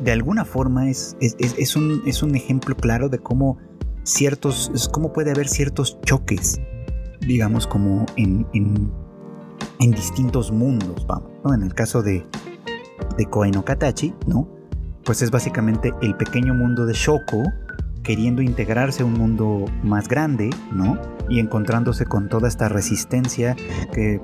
de 0.00 0.12
alguna 0.12 0.44
forma 0.44 0.88
es, 0.88 1.16
es, 1.20 1.76
un, 1.76 2.02
es, 2.06 2.22
un, 2.22 2.34
ejemplo 2.34 2.76
claro 2.76 3.08
de 3.08 3.18
cómo 3.18 3.58
ciertos, 4.04 4.88
cómo 4.92 5.12
puede 5.12 5.30
haber 5.32 5.48
ciertos 5.48 6.00
choques, 6.02 6.60
digamos, 7.20 7.66
como 7.66 8.06
en, 8.16 8.46
en, 8.54 8.92
en 9.80 9.90
distintos 9.90 10.52
mundos, 10.52 11.06
vamos, 11.06 11.30
¿no? 11.44 11.54
En 11.54 11.62
el 11.62 11.74
caso 11.74 12.02
de, 12.02 12.24
de 13.16 13.26
Koe 13.26 13.50
Katachi, 13.50 14.14
¿no? 14.26 14.48
Pues 15.04 15.22
es 15.22 15.30
básicamente 15.30 15.92
el 16.02 16.16
pequeño 16.16 16.54
mundo 16.54 16.86
de 16.86 16.92
Shoko 16.92 17.42
queriendo 18.08 18.40
integrarse 18.40 19.02
a 19.02 19.04
un 19.04 19.12
mundo 19.12 19.66
más 19.82 20.08
grande, 20.08 20.48
¿no? 20.72 20.98
Y 21.28 21.40
encontrándose 21.40 22.06
con 22.06 22.30
toda 22.30 22.48
esta 22.48 22.70
resistencia 22.70 23.54
que, 23.92 24.18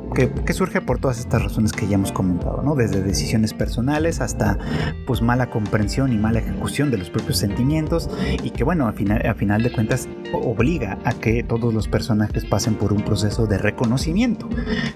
surge 0.54 0.80
por 0.80 0.98
todas 0.98 1.18
estas 1.18 1.42
razones 1.42 1.74
que 1.74 1.86
ya 1.86 1.96
hemos 1.96 2.10
comentado, 2.10 2.62
¿no? 2.62 2.76
Desde 2.76 3.02
decisiones 3.02 3.52
personales 3.52 4.22
hasta 4.22 4.58
pues 5.06 5.20
mala 5.20 5.50
comprensión 5.50 6.14
y 6.14 6.16
mala 6.16 6.38
ejecución 6.38 6.90
de 6.90 6.96
los 6.96 7.10
propios 7.10 7.36
sentimientos 7.36 8.08
y 8.42 8.52
que 8.52 8.64
bueno, 8.64 8.88
a 8.88 8.94
final, 8.94 9.26
a 9.26 9.34
final 9.34 9.62
de 9.62 9.70
cuentas 9.70 10.08
obliga 10.32 10.98
a 11.04 11.12
que 11.12 11.42
todos 11.42 11.74
los 11.74 11.86
personajes 11.86 12.46
pasen 12.46 12.76
por 12.76 12.90
un 12.90 13.02
proceso 13.02 13.46
de 13.46 13.58
reconocimiento 13.58 14.48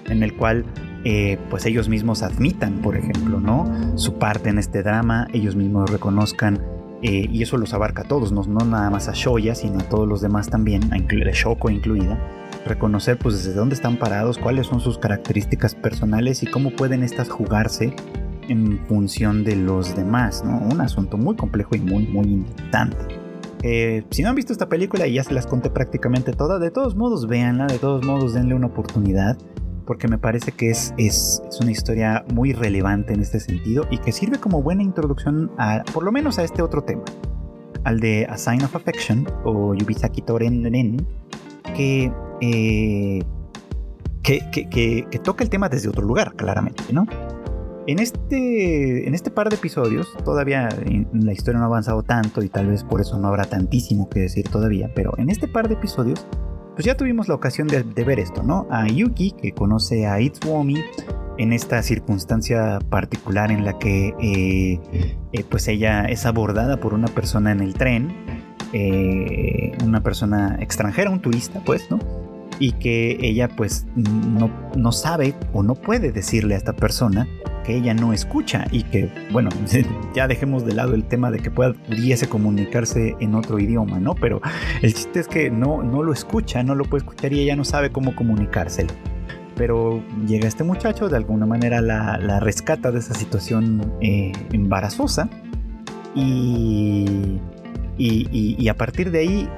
en 0.05 0.23
el 0.23 0.35
cual 0.35 0.65
eh, 1.03 1.37
pues 1.51 1.67
ellos 1.67 1.89
mismos 1.89 2.23
admitan, 2.23 2.81
por 2.81 2.97
ejemplo, 2.97 3.39
¿no? 3.39 3.99
Su 3.99 4.15
parte 4.15 4.49
en 4.49 4.57
este 4.57 4.81
drama, 4.81 5.27
ellos 5.31 5.55
mismos 5.55 5.91
reconozcan 5.91 6.78
eh, 7.01 7.27
y 7.31 7.41
eso 7.41 7.57
los 7.57 7.73
abarca 7.73 8.01
a 8.01 8.05
todos, 8.05 8.31
no, 8.31 8.43
nada 8.43 8.89
más 8.89 9.07
a 9.07 9.13
Shoya, 9.13 9.55
sino 9.55 9.79
a 9.79 9.83
todos 9.83 10.07
los 10.07 10.21
demás 10.21 10.49
también, 10.49 10.93
a 10.93 10.97
Shoko 11.31 11.69
incluida. 11.69 12.19
Reconocer 12.65 13.17
pues 13.17 13.35
desde 13.35 13.53
dónde 13.53 13.75
están 13.75 13.97
parados, 13.97 14.37
cuáles 14.37 14.67
son 14.67 14.81
sus 14.81 14.97
características 14.97 15.75
personales 15.75 16.43
y 16.43 16.47
cómo 16.47 16.71
pueden 16.71 17.03
estas 17.03 17.29
jugarse 17.29 17.93
en 18.49 18.79
función 18.87 19.43
de 19.43 19.55
los 19.55 19.95
demás, 19.95 20.43
¿no? 20.43 20.57
Un 20.57 20.81
asunto 20.81 21.17
muy 21.17 21.35
complejo 21.35 21.75
y 21.75 21.79
muy, 21.79 22.05
muy 22.07 22.25
interesante. 22.25 22.97
Eh, 23.61 24.03
si 24.09 24.23
no 24.23 24.29
han 24.29 24.35
visto 24.35 24.53
esta 24.53 24.67
película 24.69 25.07
y 25.07 25.13
ya 25.13 25.23
se 25.23 25.33
las 25.33 25.45
conté 25.45 25.69
prácticamente 25.69 26.31
todas, 26.31 26.59
de 26.59 26.71
todos 26.71 26.95
modos 26.95 27.27
véanla, 27.27 27.67
de 27.67 27.77
todos 27.77 28.05
modos 28.05 28.33
denle 28.33 28.55
una 28.55 28.67
oportunidad 28.67 29.37
porque 29.89 30.07
me 30.07 30.19
parece 30.19 30.51
que 30.51 30.69
es, 30.69 30.93
es, 30.99 31.41
una 31.59 31.71
historia 31.71 32.23
muy 32.31 32.53
relevante 32.53 33.11
en 33.11 33.21
este 33.21 33.39
sentido 33.39 33.87
y 33.89 33.97
que 33.97 34.11
sirve 34.11 34.37
como 34.37 34.61
buena 34.61 34.83
introducción 34.83 35.49
a, 35.57 35.83
por 35.91 36.03
lo 36.03 36.11
menos 36.11 36.37
a 36.37 36.43
este 36.43 36.61
otro 36.61 36.83
tema, 36.83 37.01
al 37.85 37.99
de 37.99 38.27
A 38.29 38.37
Sign 38.37 38.61
of 38.61 38.75
Affection 38.75 39.27
o 39.45 39.73
Yubisaki 39.73 40.21
Toren 40.21 40.61
que, 41.75 42.13
eh, 42.39 43.23
que, 44.21 44.51
que, 44.51 45.07
que, 45.09 45.19
toca 45.23 45.43
el 45.43 45.49
tema 45.49 45.69
desde 45.69 45.89
otro 45.89 46.05
lugar, 46.05 46.35
claramente, 46.35 46.83
¿no? 46.93 47.07
En 47.87 47.97
este, 47.97 49.07
en 49.07 49.15
este 49.15 49.31
par 49.31 49.49
de 49.49 49.55
episodios, 49.55 50.15
todavía 50.23 50.69
la 51.13 51.33
historia 51.33 51.57
no 51.57 51.63
ha 51.63 51.67
avanzado 51.67 52.03
tanto 52.03 52.43
y 52.43 52.49
tal 52.49 52.67
vez 52.67 52.83
por 52.83 53.01
eso 53.01 53.17
no 53.17 53.27
habrá 53.27 53.45
tantísimo 53.45 54.07
que 54.07 54.19
decir 54.19 54.47
todavía, 54.49 54.91
pero 54.93 55.17
en 55.17 55.31
este 55.31 55.47
par 55.47 55.67
de 55.67 55.73
episodios 55.73 56.27
pues 56.79 56.85
ya 56.85 56.95
tuvimos 56.95 57.27
la 57.27 57.35
ocasión 57.35 57.67
de, 57.67 57.83
ver 58.05 58.21
esto, 58.21 58.41
¿no? 58.41 58.65
A 58.71 58.87
Yuki, 58.87 59.31
que 59.31 59.51
conoce 59.51 60.07
a 60.07 60.21
Itsuomi 60.21 60.81
en 61.37 61.51
esta 61.51 61.83
circunstancia 61.83 62.79
particular 62.89 63.51
en 63.51 63.65
la 63.65 63.77
que 63.77 64.13
eh, 64.21 64.79
eh, 65.33 65.43
pues 65.49 65.67
ella 65.67 66.05
es 66.05 66.25
abordada 66.25 66.79
por 66.79 66.93
una 66.93 67.09
persona 67.09 67.51
en 67.51 67.59
el 67.59 67.73
tren, 67.73 68.15
eh, 68.71 69.73
una 69.83 70.01
persona 70.01 70.57
extranjera, 70.61 71.09
un 71.09 71.19
turista, 71.19 71.61
pues, 71.65 71.91
¿no? 71.91 71.99
Y 72.59 72.71
que 72.71 73.17
ella 73.23 73.49
pues 73.49 73.85
no, 73.97 74.49
no 74.77 74.93
sabe 74.93 75.35
o 75.51 75.63
no 75.63 75.75
puede 75.75 76.13
decirle 76.13 76.55
a 76.55 76.59
esta 76.59 76.71
persona 76.71 77.27
ella 77.67 77.93
no 77.93 78.13
escucha 78.13 78.65
y 78.71 78.83
que, 78.83 79.09
bueno, 79.31 79.49
ya 80.13 80.27
dejemos 80.27 80.65
de 80.65 80.73
lado 80.73 80.95
el 80.95 81.05
tema 81.05 81.31
de 81.31 81.39
que 81.39 81.51
pudiese 81.51 82.27
comunicarse 82.27 83.15
en 83.19 83.35
otro 83.35 83.59
idioma, 83.59 83.99
¿no? 83.99 84.15
Pero 84.15 84.41
el 84.81 84.93
chiste 84.93 85.19
es 85.19 85.27
que 85.27 85.49
no, 85.49 85.83
no 85.83 86.03
lo 86.03 86.13
escucha, 86.13 86.63
no 86.63 86.75
lo 86.75 86.85
puede 86.85 87.03
escuchar 87.03 87.33
y 87.33 87.41
ella 87.41 87.55
no 87.55 87.63
sabe 87.63 87.91
cómo 87.91 88.15
comunicárselo. 88.15 88.93
Pero 89.55 90.01
llega 90.25 90.47
este 90.47 90.63
muchacho, 90.63 91.09
de 91.09 91.17
alguna 91.17 91.45
manera 91.45 91.81
la, 91.81 92.39
rescata 92.39 92.91
de 92.91 92.99
esa 92.99 93.13
situación 93.13 93.93
eh, 93.99 94.31
embarazosa 94.53 95.29
y, 96.15 97.39
y, 97.97 98.67
a 98.69 98.73
partir 98.75 99.11
de 99.11 99.19
ahí, 99.19 99.49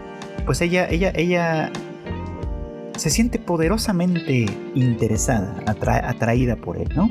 pues 0.45 0.61
ella, 0.61 0.89
ella, 0.89 1.11
ella 1.15 1.71
se 2.97 3.09
siente 3.09 3.39
poderosamente 3.39 4.45
interesada, 4.73 5.63
atraída 5.67 6.55
por 6.55 6.77
él, 6.77 6.89
¿no? 6.95 7.09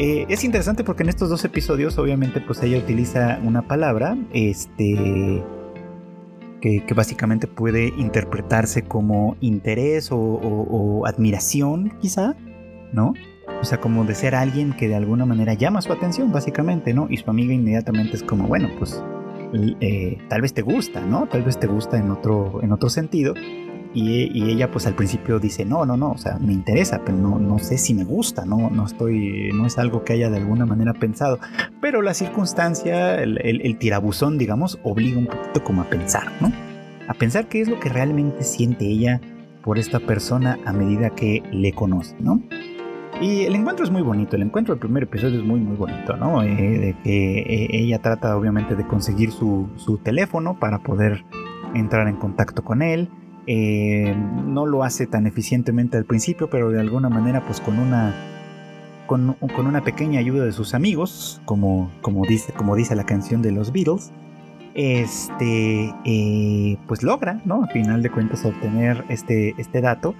Eh, 0.00 0.26
es 0.28 0.44
interesante 0.44 0.84
porque 0.84 1.02
en 1.02 1.08
estos 1.08 1.28
dos 1.28 1.44
episodios, 1.44 1.98
obviamente, 1.98 2.40
pues 2.40 2.62
ella 2.62 2.78
utiliza 2.78 3.40
una 3.42 3.66
palabra, 3.66 4.16
este, 4.32 5.42
que, 6.60 6.94
básicamente 6.94 7.48
puede 7.48 7.88
interpretarse 7.96 8.82
como 8.82 9.36
interés 9.40 10.10
o, 10.12 11.02
admiración, 11.04 11.98
quizá, 12.00 12.36
¿no? 12.92 13.12
O 13.60 13.64
sea, 13.64 13.80
como 13.80 14.04
de 14.04 14.14
ser 14.14 14.36
alguien 14.36 14.72
que 14.72 14.86
de 14.86 14.94
alguna 14.94 15.26
manera 15.26 15.54
llama 15.54 15.82
su 15.82 15.92
atención, 15.92 16.30
básicamente, 16.30 16.94
¿no? 16.94 17.08
Y 17.10 17.16
su 17.16 17.28
amiga 17.28 17.52
inmediatamente 17.52 18.14
es 18.14 18.22
como, 18.22 18.46
bueno, 18.46 18.68
pues 18.78 19.02
eh, 19.80 20.18
tal 20.28 20.42
vez 20.42 20.54
te 20.54 20.62
gusta, 20.62 21.00
¿no? 21.00 21.26
Tal 21.26 21.42
vez 21.42 21.58
te 21.58 21.66
gusta 21.66 21.98
en 21.98 22.12
otro, 22.12 22.60
en 22.62 22.70
otro 22.70 22.88
sentido. 22.88 23.34
Y, 23.94 24.50
ella 24.50 24.70
pues 24.70 24.86
al 24.86 24.94
principio 24.94 25.38
dice, 25.38 25.64
no, 25.64 25.84
no, 25.86 25.96
no, 25.96 26.12
o 26.12 26.18
sea, 26.18 26.38
me 26.38 26.52
interesa, 26.52 27.00
pero 27.04 27.16
no, 27.16 27.38
no 27.38 27.58
sé 27.58 27.78
si 27.78 27.94
me 27.94 28.04
gusta, 28.04 28.44
no, 28.44 28.70
no 28.70 28.86
estoy, 28.86 29.50
no 29.54 29.66
es 29.66 29.78
algo 29.78 30.04
que 30.04 30.12
haya 30.12 30.30
de 30.30 30.36
alguna 30.36 30.66
manera 30.66 30.92
pensado. 30.94 31.38
Pero 31.80 32.02
la 32.02 32.14
circunstancia, 32.14 33.20
el, 33.22 33.38
el 33.38 33.78
tirabuzón, 33.78 34.38
digamos, 34.38 34.78
obliga 34.82 35.18
un 35.18 35.26
poquito 35.26 35.64
como 35.64 35.82
a 35.82 35.84
pensar, 35.86 36.30
¿no? 36.40 36.52
A 37.08 37.14
pensar 37.14 37.48
qué 37.48 37.60
es 37.60 37.68
lo 37.68 37.80
que 37.80 37.88
realmente 37.88 38.44
siente 38.44 38.86
ella 38.86 39.20
por 39.62 39.78
esta 39.78 40.00
persona 40.00 40.58
a 40.64 40.72
medida 40.72 41.10
que 41.10 41.42
le 41.52 41.72
conoce, 41.72 42.16
¿no? 42.20 42.42
Y 43.20 43.42
el 43.42 43.54
encuentro 43.56 43.84
es 43.84 43.90
muy 43.90 44.02
bonito, 44.02 44.36
el 44.36 44.42
encuentro 44.42 44.74
del 44.74 44.80
primer 44.80 45.02
episodio 45.02 45.40
es 45.40 45.44
muy 45.44 45.58
muy 45.58 45.76
bonito, 45.76 46.16
¿no? 46.16 46.42
Eh, 46.42 46.54
de 46.54 46.96
que 47.02 47.38
eh, 47.40 47.68
ella 47.72 47.98
trata 47.98 48.36
obviamente 48.36 48.76
de 48.76 48.86
conseguir 48.86 49.32
su, 49.32 49.68
su, 49.76 49.98
teléfono 49.98 50.58
para 50.60 50.78
poder 50.78 51.24
entrar 51.74 52.06
en 52.06 52.16
contacto 52.16 52.62
con 52.62 52.80
él. 52.80 53.10
Eh, 53.50 54.14
no 54.44 54.66
lo 54.66 54.84
hace 54.84 55.06
tan 55.06 55.26
eficientemente 55.26 55.96
al 55.96 56.04
principio, 56.04 56.50
pero 56.50 56.68
de 56.68 56.80
alguna 56.80 57.08
manera 57.08 57.46
pues 57.46 57.62
con 57.62 57.78
una, 57.78 58.14
con, 59.06 59.36
una 59.40 59.82
pequeña 59.82 60.20
ayuda 60.20 60.44
de 60.44 60.52
sus 60.52 60.74
amigos, 60.74 61.40
como, 61.46 61.90
como, 62.02 62.26
dice, 62.26 62.52
como 62.52 62.76
dice 62.76 62.94
la 62.94 63.06
canción 63.06 63.40
de 63.40 63.52
los 63.52 63.72
Beatles, 63.72 64.12
este, 64.74 65.94
pues 66.86 67.02
logra, 67.02 67.40
¿no? 67.46 67.64
A 67.64 67.68
final 67.68 68.02
de 68.02 68.10
cuentas 68.10 68.44
obtener 68.44 69.02
este, 69.08 69.54
este 69.56 69.80
dato 69.80 70.14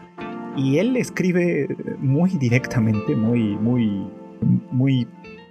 y 0.57 0.79
él 0.79 0.97
escribe 0.97 1.69
muy 1.99 2.31
directamente, 2.31 3.15
muy, 3.15 3.57
muy, 3.57 4.07
muy, 4.71 5.07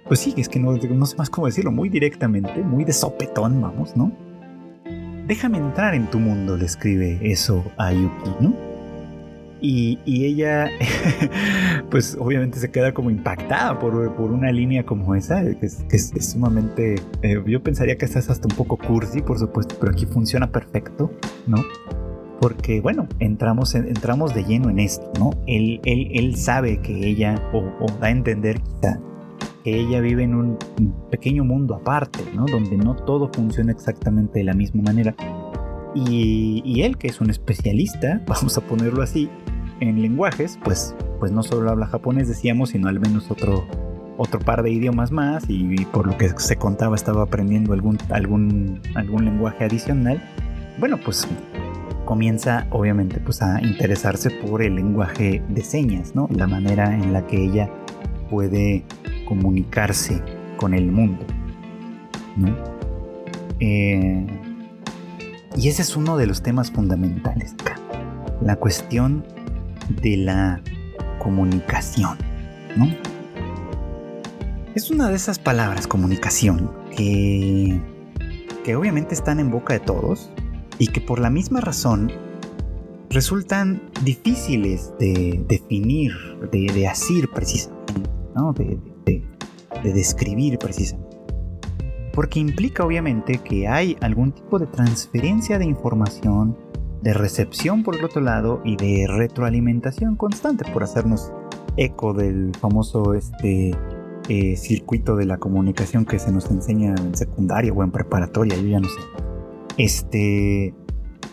pues 0.08 0.18
sí, 0.18 0.34
es 0.36 0.48
que 0.48 0.58
no, 0.58 0.72
no 0.72 1.06
sé 1.06 1.16
más 1.16 1.30
cómo 1.30 1.46
decirlo, 1.46 1.70
muy 1.70 1.88
directamente, 1.90 2.60
muy 2.64 2.84
de 2.84 2.92
sopetón, 2.92 3.60
vamos, 3.60 3.96
¿no? 3.96 4.10
Déjame 5.28 5.58
entrar 5.58 5.94
en 5.94 6.06
tu 6.06 6.18
mundo, 6.18 6.56
le 6.56 6.64
escribe 6.64 7.18
eso 7.20 7.62
a 7.76 7.92
Yuki, 7.92 8.30
¿no? 8.40 8.56
Y, 9.60 9.98
ella, 10.06 10.70
pues 11.90 12.16
obviamente 12.18 12.58
se 12.58 12.70
queda 12.70 12.94
como 12.94 13.10
impactada 13.10 13.78
por, 13.78 13.94
una 13.94 14.50
línea 14.50 14.86
como 14.86 15.14
esa, 15.14 15.42
que 15.42 15.66
es, 15.66 16.12
sumamente, 16.20 16.94
eh, 17.20 17.42
yo 17.46 17.62
pensaría 17.62 17.98
que 17.98 18.06
esta 18.06 18.20
es 18.20 18.30
hasta 18.30 18.48
un 18.48 18.56
poco 18.56 18.78
cursi, 18.78 19.20
por 19.20 19.38
supuesto, 19.38 19.76
pero 19.78 19.92
aquí 19.92 20.06
funciona 20.06 20.50
perfecto, 20.50 21.12
¿no? 21.46 21.58
porque 22.40 22.80
bueno, 22.80 23.08
entramos, 23.18 23.74
entramos 23.74 24.34
de 24.34 24.44
lleno 24.44 24.70
en 24.70 24.78
esto, 24.78 25.10
¿no? 25.18 25.30
Él, 25.46 25.80
él, 25.84 26.08
él 26.14 26.36
sabe 26.36 26.80
que 26.80 27.06
ella, 27.06 27.34
o, 27.52 27.62
da 28.00 28.06
a 28.06 28.10
entender 28.10 28.60
quizá, 28.60 29.00
que 29.64 29.80
ella 29.80 30.00
vive 30.00 30.24
en 30.24 30.34
un 30.34 30.58
pequeño 31.10 31.44
mundo 31.44 31.74
aparte, 31.74 32.20
¿no? 32.34 32.46
Donde 32.46 32.76
no 32.76 32.94
todo 32.94 33.30
funciona 33.32 33.72
exactamente 33.72 34.38
de 34.38 34.44
la 34.44 34.54
misma 34.54 34.82
manera. 34.82 35.14
Y, 35.94 36.62
y, 36.64 36.82
él, 36.82 36.98
que 36.98 37.08
es 37.08 37.20
un 37.20 37.30
especialista, 37.30 38.22
vamos 38.26 38.56
a 38.58 38.60
ponerlo 38.60 39.02
así, 39.02 39.28
en 39.80 40.00
lenguajes, 40.02 40.58
pues, 40.64 40.94
pues 41.18 41.32
no 41.32 41.42
solo 41.42 41.70
habla 41.70 41.86
japonés, 41.86 42.28
decíamos, 42.28 42.70
sino 42.70 42.88
al 42.88 43.00
menos 43.00 43.30
otro, 43.30 43.66
otro 44.16 44.40
par 44.40 44.62
de 44.62 44.70
idiomas 44.70 45.12
más 45.12 45.44
y, 45.48 45.84
por 45.86 46.06
lo 46.06 46.16
que 46.16 46.28
se 46.38 46.56
contaba 46.56 46.96
estaba 46.96 47.22
aprendiendo 47.22 47.72
algún, 47.72 47.98
algún, 48.10 48.80
algún 48.94 49.24
lenguaje 49.24 49.64
adicional. 49.64 50.22
Bueno, 50.78 50.98
pues 51.02 51.26
comienza 52.04 52.66
obviamente 52.70 53.20
pues 53.20 53.42
a 53.42 53.60
interesarse 53.60 54.30
por 54.30 54.62
el 54.62 54.76
lenguaje 54.76 55.42
de 55.48 55.62
señas, 55.62 56.14
¿no? 56.14 56.28
La 56.34 56.46
manera 56.46 56.94
en 56.94 57.12
la 57.12 57.26
que 57.26 57.44
ella 57.44 57.70
puede 58.30 58.84
comunicarse 59.28 60.22
con 60.56 60.72
el 60.72 60.90
mundo, 60.90 61.22
eh, 63.60 64.26
y 65.54 65.68
ese 65.68 65.82
es 65.82 65.96
uno 65.96 66.16
de 66.16 66.26
los 66.26 66.42
temas 66.42 66.70
fundamentales 66.70 67.52
acá, 67.60 67.78
la 68.40 68.56
cuestión 68.56 69.26
de 70.00 70.16
la 70.16 70.62
comunicación, 71.18 72.16
¿no? 72.74 72.88
Es 74.74 74.90
una 74.90 75.10
de 75.10 75.16
esas 75.16 75.38
palabras, 75.38 75.86
comunicación, 75.86 76.70
que, 76.96 77.78
que 78.64 78.76
obviamente 78.76 79.14
están 79.14 79.40
en 79.40 79.50
boca 79.50 79.74
de 79.74 79.80
todos, 79.80 80.30
y 80.78 80.86
que 80.86 81.02
por 81.02 81.18
la 81.18 81.28
misma 81.28 81.60
razón 81.60 82.10
resultan 83.10 83.82
difíciles 84.04 84.94
de 84.98 85.44
definir, 85.46 86.12
de, 86.50 86.72
de 86.72 87.28
precisamente, 87.34 88.10
¿no? 88.34 88.54
Describir 89.82 90.58
precisamente. 90.58 91.16
Porque 92.12 92.40
implica 92.40 92.84
obviamente 92.84 93.38
que 93.38 93.68
hay 93.68 93.96
algún 94.00 94.32
tipo 94.32 94.58
de 94.58 94.66
transferencia 94.66 95.58
de 95.58 95.64
información, 95.64 96.56
de 97.02 97.14
recepción 97.14 97.82
por 97.84 97.96
el 97.96 98.04
otro 98.04 98.20
lado 98.20 98.60
y 98.64 98.76
de 98.76 99.06
retroalimentación 99.06 100.16
constante 100.16 100.64
por 100.72 100.82
hacernos 100.82 101.32
eco 101.76 102.12
del 102.12 102.52
famoso 102.60 103.14
este, 103.14 103.70
eh, 104.28 104.56
circuito 104.56 105.16
de 105.16 105.24
la 105.24 105.38
comunicación 105.38 106.04
que 106.04 106.18
se 106.18 106.32
nos 106.32 106.50
enseña 106.50 106.94
en 106.98 107.16
secundaria 107.16 107.72
o 107.72 107.82
en 107.82 107.90
preparatoria, 107.90 108.56
yo 108.56 108.66
ya 108.66 108.80
no 108.80 108.88
sé. 108.88 109.00
Este, 109.78 110.74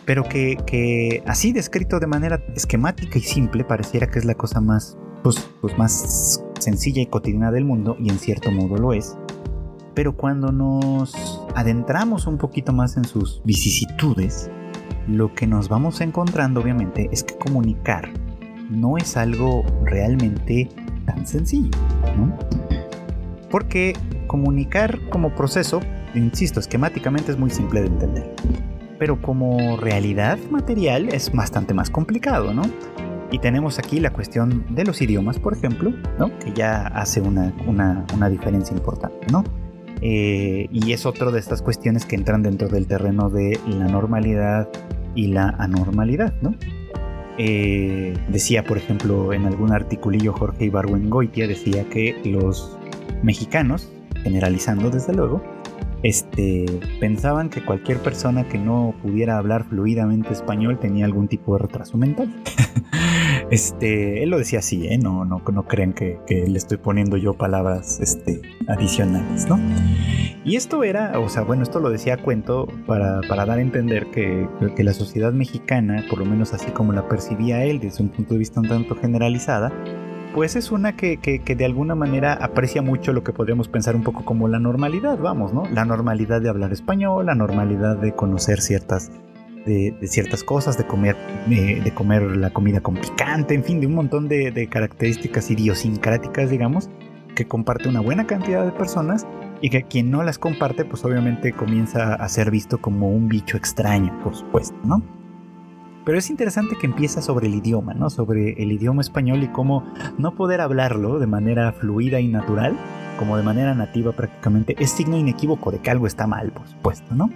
pero 0.06 0.22
que, 0.22 1.22
así 1.26 1.52
descrito 1.52 1.98
de 1.98 2.06
manera 2.06 2.42
esquemática 2.54 3.18
y 3.18 3.22
simple 3.22 3.64
pareciera 3.64 4.06
que 4.06 4.20
es 4.20 4.24
la 4.24 4.34
cosa 4.34 4.60
más, 4.60 4.96
pues, 5.22 5.50
pues, 5.60 5.76
más 5.76 6.42
sencilla 6.58 7.02
y 7.02 7.06
cotidiana 7.06 7.50
del 7.50 7.64
mundo 7.64 7.96
y 8.00 8.10
en 8.10 8.18
cierto 8.18 8.50
modo 8.50 8.76
lo 8.76 8.92
es. 8.92 9.16
Pero 9.94 10.16
cuando 10.16 10.52
nos 10.52 11.14
adentramos 11.54 12.26
un 12.26 12.38
poquito 12.38 12.72
más 12.72 12.96
en 12.96 13.04
sus 13.04 13.40
vicisitudes, 13.44 14.50
lo 15.08 15.34
que 15.34 15.46
nos 15.46 15.68
vamos 15.68 16.00
encontrando 16.00 16.60
obviamente 16.60 17.08
es 17.12 17.22
que 17.22 17.36
comunicar 17.36 18.10
no 18.70 18.98
es 18.98 19.16
algo 19.16 19.64
realmente 19.84 20.68
tan 21.06 21.26
sencillo, 21.26 21.70
¿no? 22.18 22.36
Porque 23.50 23.94
comunicar 24.26 24.98
como 25.08 25.34
proceso 25.34 25.80
insisto, 26.18 26.60
esquemáticamente 26.60 27.32
es 27.32 27.38
muy 27.38 27.50
simple 27.50 27.82
de 27.82 27.88
entender. 27.88 28.34
Pero 28.98 29.20
como 29.20 29.76
realidad 29.76 30.38
material 30.50 31.08
es 31.10 31.30
bastante 31.32 31.74
más 31.74 31.90
complicado, 31.90 32.54
¿no? 32.54 32.62
Y 33.30 33.38
tenemos 33.38 33.78
aquí 33.78 33.98
la 34.00 34.12
cuestión 34.12 34.64
de 34.70 34.84
los 34.84 35.02
idiomas, 35.02 35.38
por 35.38 35.52
ejemplo, 35.52 35.92
¿no? 36.18 36.36
Que 36.38 36.52
ya 36.52 36.86
hace 36.86 37.20
una, 37.20 37.52
diferencia 38.30 38.76
importante, 38.76 39.26
¿no? 39.32 39.44
Eh, 40.00 40.68
y 40.70 40.92
es 40.92 41.06
otra 41.06 41.30
de 41.30 41.40
estas 41.40 41.62
cuestiones 41.62 42.04
que 42.04 42.16
entran 42.16 42.42
dentro 42.42 42.68
del 42.68 42.86
terreno 42.86 43.30
de 43.30 43.58
la 43.66 43.86
normalidad 43.88 44.68
y 45.14 45.28
la 45.28 45.48
anormalidad, 45.58 46.34
¿no? 46.42 46.54
Eh, 47.38 48.14
decía, 48.28 48.64
por 48.64 48.78
ejemplo, 48.78 49.32
en 49.32 49.44
algún 49.46 49.72
articulillo 49.72 50.32
Jorge 50.32 50.66
Ibargüengoitia 50.66 51.46
decía 51.46 51.84
que 51.88 52.16
los 52.24 52.78
mexicanos, 53.22 53.90
generalizando 54.22 54.90
desde 54.90 55.12
luego, 55.12 55.42
este, 56.02 56.66
pensaban 57.00 57.48
que 57.48 57.64
cualquier 57.64 57.98
persona 57.98 58.48
que 58.48 58.58
no 58.58 58.94
pudiera 59.02 59.38
hablar 59.38 59.64
fluidamente 59.64 60.32
español 60.32 60.78
tenía 60.78 61.04
algún 61.04 61.28
tipo 61.28 61.54
de 61.56 61.62
retraso 61.62 61.96
mental. 61.96 62.32
este, 63.50 64.22
él 64.22 64.30
lo 64.30 64.38
decía 64.38 64.58
así, 64.60 64.86
¿eh? 64.86 64.98
no, 64.98 65.24
no, 65.24 65.42
creen 65.66 65.92
que, 65.92 66.18
le 66.28 66.56
estoy 66.56 66.78
poniendo 66.78 67.16
yo 67.16 67.34
palabras 67.34 68.00
este, 68.00 68.42
adicionales, 68.68 69.48
¿no? 69.48 69.58
Y 70.44 70.56
esto 70.56 70.84
era, 70.84 71.18
o 71.18 71.28
sea, 71.28 71.42
bueno, 71.42 71.62
esto 71.62 71.80
lo 71.80 71.90
decía 71.90 72.18
cuento 72.18 72.68
para, 72.86 73.20
dar 73.28 73.50
a 73.50 73.60
entender 73.60 74.06
que, 74.10 74.48
que 74.76 74.84
la 74.84 74.92
sociedad 74.92 75.32
mexicana, 75.32 76.04
por 76.08 76.20
lo 76.20 76.24
menos 76.24 76.52
así 76.52 76.70
como 76.70 76.92
la 76.92 77.08
percibía 77.08 77.64
él 77.64 77.80
desde 77.80 78.02
un 78.02 78.10
punto 78.10 78.34
de 78.34 78.38
vista 78.38 78.60
un 78.60 78.68
tanto 78.68 78.94
generalizada, 78.96 79.72
pues 80.36 80.54
es 80.54 80.70
una 80.70 80.96
que, 80.96 81.16
de 81.16 81.64
alguna 81.64 81.94
manera 81.94 82.34
aprecia 82.34 82.82
mucho 82.82 83.14
lo 83.14 83.24
que 83.24 83.32
podríamos 83.32 83.68
pensar 83.68 83.96
un 83.96 84.02
poco 84.02 84.22
como 84.22 84.48
la 84.48 84.58
normalidad, 84.58 85.18
vamos, 85.18 85.54
¿no? 85.54 85.62
La 85.72 85.86
normalidad 85.86 86.42
de 86.42 86.50
hablar 86.50 86.74
español, 86.74 87.24
la 87.24 87.34
normalidad 87.34 87.96
de 87.96 88.12
conocer 88.12 88.60
ciertas, 88.60 89.10
de, 89.64 89.96
ciertas 90.02 90.44
cosas, 90.44 90.76
de 90.76 90.86
comer, 90.86 91.16
eh, 91.50 91.80
de 91.82 91.94
comer 91.94 92.36
la 92.36 92.50
comida 92.50 92.82
con 92.82 92.96
picante, 92.96 93.54
en 93.54 93.64
fin, 93.64 93.80
de 93.80 93.86
un 93.86 93.94
montón 93.94 94.28
de, 94.28 94.50
de 94.50 94.66
características 94.66 95.50
idiosincráticas, 95.50 96.50
digamos, 96.50 96.90
que 97.34 97.48
comparte 97.48 97.88
una 97.88 98.00
buena 98.00 98.26
cantidad 98.26 98.62
de 98.62 98.72
personas 98.72 99.26
y 99.62 99.70
que 99.70 99.84
quien 99.84 100.10
no 100.10 100.22
las 100.22 100.38
comparte, 100.38 100.84
pues 100.84 101.02
obviamente 101.06 101.54
comienza 101.54 102.12
a 102.12 102.28
ser 102.28 102.50
visto 102.50 102.76
como 102.76 103.08
un 103.08 103.28
bicho 103.28 103.56
extraño, 103.56 104.20
por 104.22 104.36
supuesto, 104.36 104.76
¿no? 104.84 105.02
Pero 106.06 106.18
es 106.18 106.30
interesante 106.30 106.76
que 106.80 106.86
empieza 106.86 107.20
sobre 107.20 107.48
el 107.48 107.56
idioma, 107.56 107.92
¿no? 107.92 108.10
Sobre 108.10 108.52
el 108.62 108.70
idioma 108.70 109.00
español 109.00 109.42
y 109.42 109.48
cómo 109.48 109.82
no 110.18 110.36
poder 110.36 110.60
hablarlo 110.60 111.18
de 111.18 111.26
manera 111.26 111.72
fluida 111.72 112.20
y 112.20 112.28
natural, 112.28 112.78
como 113.18 113.36
de 113.36 113.42
manera 113.42 113.74
nativa 113.74 114.12
prácticamente, 114.12 114.76
es 114.78 114.92
signo 114.92 115.16
inequívoco 115.16 115.72
de 115.72 115.80
que 115.80 115.90
algo 115.90 116.06
está 116.06 116.28
mal, 116.28 116.52
por 116.52 116.68
supuesto, 116.68 117.12
¿no? 117.16 117.28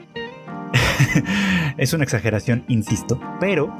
es 1.78 1.92
una 1.94 2.04
exageración, 2.04 2.62
insisto, 2.68 3.20
pero 3.40 3.74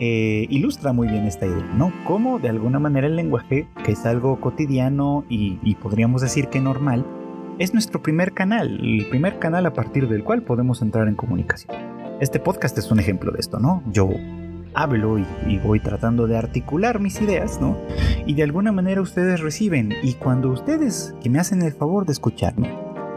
eh, 0.00 0.46
ilustra 0.48 0.94
muy 0.94 1.08
bien 1.08 1.26
esta 1.26 1.44
idea, 1.44 1.74
¿no? 1.76 1.92
Cómo 2.06 2.38
de 2.38 2.48
alguna 2.48 2.78
manera 2.78 3.08
el 3.08 3.16
lenguaje, 3.16 3.68
que 3.84 3.92
es 3.92 4.06
algo 4.06 4.40
cotidiano 4.40 5.26
y, 5.28 5.58
y 5.62 5.74
podríamos 5.74 6.22
decir 6.22 6.48
que 6.48 6.62
normal, 6.62 7.04
es 7.58 7.74
nuestro 7.74 8.00
primer 8.00 8.32
canal, 8.32 8.80
el 8.82 9.06
primer 9.10 9.38
canal 9.38 9.66
a 9.66 9.74
partir 9.74 10.08
del 10.08 10.24
cual 10.24 10.40
podemos 10.40 10.80
entrar 10.80 11.06
en 11.06 11.16
comunicación. 11.16 11.95
Este 12.18 12.40
podcast 12.40 12.78
es 12.78 12.90
un 12.90 12.98
ejemplo 12.98 13.30
de 13.30 13.40
esto, 13.40 13.58
¿no? 13.58 13.82
Yo 13.92 14.08
hablo 14.72 15.18
y, 15.18 15.58
voy 15.58 15.80
tratando 15.80 16.26
de 16.26 16.38
articular 16.38 16.98
mis 16.98 17.20
ideas, 17.20 17.60
¿no? 17.60 17.76
Y 18.24 18.32
de 18.32 18.42
alguna 18.42 18.72
manera 18.72 19.02
ustedes 19.02 19.40
reciben. 19.40 19.92
Y 20.02 20.14
cuando 20.14 20.50
ustedes, 20.50 21.14
que 21.22 21.28
me 21.28 21.38
hacen 21.38 21.60
el 21.60 21.72
favor 21.72 22.06
de 22.06 22.12
escucharme, 22.12 22.74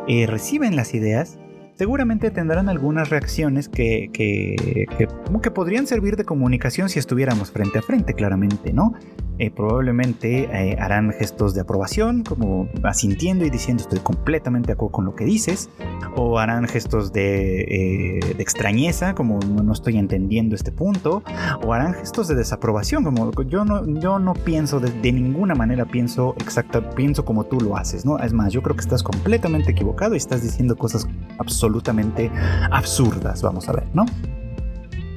eh, 0.10 0.28
reciben 0.28 0.76
las 0.76 0.94
ideas, 0.94 1.40
seguramente 1.76 2.30
tendrán 2.30 2.68
algunas 2.68 3.10
reacciones 3.10 3.70
que, 3.70 4.10
que, 4.12 4.86
que, 4.98 5.52
podrían 5.52 5.88
servir 5.88 6.18
de 6.18 6.26
comunicación 6.26 6.90
si 6.90 7.00
estuviéramos 7.00 7.52
frente 7.52 7.80
a 7.80 7.82
frente, 7.82 8.14
claramente, 8.14 8.74
¿no? 8.74 8.96
Eh, 9.40 9.52
probablemente 9.52 10.50
eh, 10.52 10.76
harán 10.78 11.14
gestos 11.14 11.54
de 11.54 11.62
aprobación, 11.62 12.24
como 12.24 12.68
asintiendo 12.84 13.46
y 13.46 13.50
diciendo 13.50 13.84
estoy 13.84 14.00
completamente 14.00 14.68
de 14.68 14.74
acuerdo 14.74 14.92
con 14.92 15.06
lo 15.06 15.16
que 15.16 15.24
dices, 15.24 15.70
o 16.18 16.40
harán 16.40 16.68
gestos 16.68 17.14
de, 17.14 17.62
eh, 17.62 18.20
extrañeza, 18.38 19.16
como 19.16 19.40
no, 19.40 19.72
estoy 19.72 19.98
entendiendo 19.98 20.56
este 20.56 20.74
punto, 20.74 21.24
o 21.64 21.72
harán 21.72 21.94
gestos 21.94 22.28
de 22.28 22.36
desaprobación, 22.36 23.06
como 23.06 23.32
yo 23.44 23.64
no, 23.64 23.88
yo 24.02 24.20
no 24.20 24.34
pienso 24.34 24.82
de, 24.82 25.12
ninguna 25.14 25.56
manera, 25.56 25.86
pienso 25.86 26.36
exacta, 26.40 26.90
pienso 26.90 27.24
como 27.24 27.46
tú 27.46 27.62
lo 27.62 27.78
haces, 27.78 28.06
¿no? 28.06 28.20
Es 28.20 28.34
más, 28.34 28.52
yo 28.52 28.62
creo 28.62 28.76
que 28.76 28.82
estás 28.82 29.04
completamente 29.04 29.72
equivocado 29.72 30.16
y 30.16 30.18
estás 30.18 30.44
diciendo 30.44 30.76
cosas 30.76 31.08
absolutamente 31.38 32.30
absurdas, 32.72 33.42
vamos 33.42 33.70
a 33.70 33.72
ver, 33.72 33.86
¿no? 33.94 34.06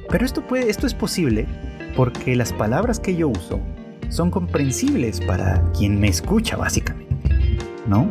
Pero 0.09 0.25
esto, 0.25 0.47
puede, 0.47 0.69
esto 0.69 0.87
es 0.87 0.93
posible 0.93 1.45
porque 1.97 2.37
las 2.37 2.53
palabras 2.53 3.01
que 3.01 3.17
yo 3.17 3.27
uso 3.27 3.59
son 4.13 4.29
comprensibles 4.29 5.19
para 5.21 5.61
quien 5.71 5.99
me 5.99 6.07
escucha, 6.07 6.55
básicamente, 6.55 7.15
¿no? 7.87 8.07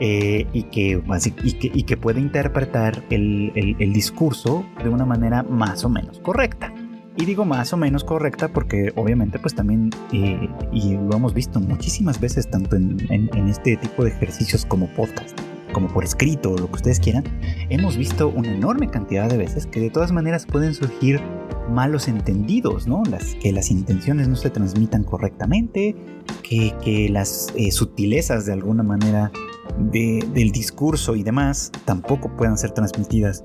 Eh, 0.00 0.46
y, 0.52 0.64
que, 0.64 1.00
y, 1.44 1.82
que, 1.84 1.96
puede 1.96 2.20
interpretar 2.20 3.04
el, 3.10 3.92
discurso 3.92 4.66
de 4.82 4.88
una 4.88 5.04
manera 5.04 5.44
más 5.44 5.84
o 5.84 5.88
menos 5.88 6.18
correcta. 6.18 6.74
Y 7.16 7.24
digo 7.26 7.44
más 7.44 7.72
o 7.72 7.76
menos 7.76 8.02
correcta 8.02 8.48
porque 8.48 8.92
obviamente 8.96 9.38
pues 9.38 9.54
también, 9.54 9.90
eh, 10.12 10.48
y 10.72 10.94
lo 10.94 11.14
hemos 11.14 11.32
visto 11.32 11.60
muchísimas 11.60 12.18
veces 12.20 12.50
tanto 12.50 12.74
en, 12.74 12.98
en, 13.08 13.48
este 13.48 13.76
tipo 13.76 14.02
de 14.02 14.10
ejercicios 14.10 14.66
como 14.66 14.88
podcast, 14.94 15.38
como 15.74 15.88
por 15.88 16.04
escrito 16.04 16.52
o 16.52 16.56
lo 16.56 16.68
que 16.68 16.76
ustedes 16.76 17.00
quieran, 17.00 17.24
hemos 17.68 17.98
visto 17.98 18.28
una 18.28 18.50
enorme 18.54 18.88
cantidad 18.88 19.28
de 19.28 19.36
veces 19.36 19.66
que 19.66 19.80
de 19.80 19.90
todas 19.90 20.10
maneras 20.10 20.46
pueden 20.46 20.72
surgir 20.72 21.20
malos 21.68 22.08
entendidos, 22.08 22.86
¿no? 22.86 23.02
Que 23.40 23.52
las 23.52 23.70
intenciones 23.70 24.28
no 24.28 24.36
se 24.36 24.48
transmitan 24.48 25.04
correctamente, 25.04 25.94
que, 26.42 26.74
que 26.82 27.10
las 27.10 27.52
eh, 27.56 27.70
sutilezas 27.70 28.46
de 28.46 28.54
alguna 28.54 28.82
manera 28.82 29.30
del 29.78 30.52
discurso 30.52 31.16
y 31.16 31.22
demás 31.22 31.72
tampoco 31.84 32.34
puedan 32.36 32.56
ser 32.56 32.70
transmitidas 32.70 33.42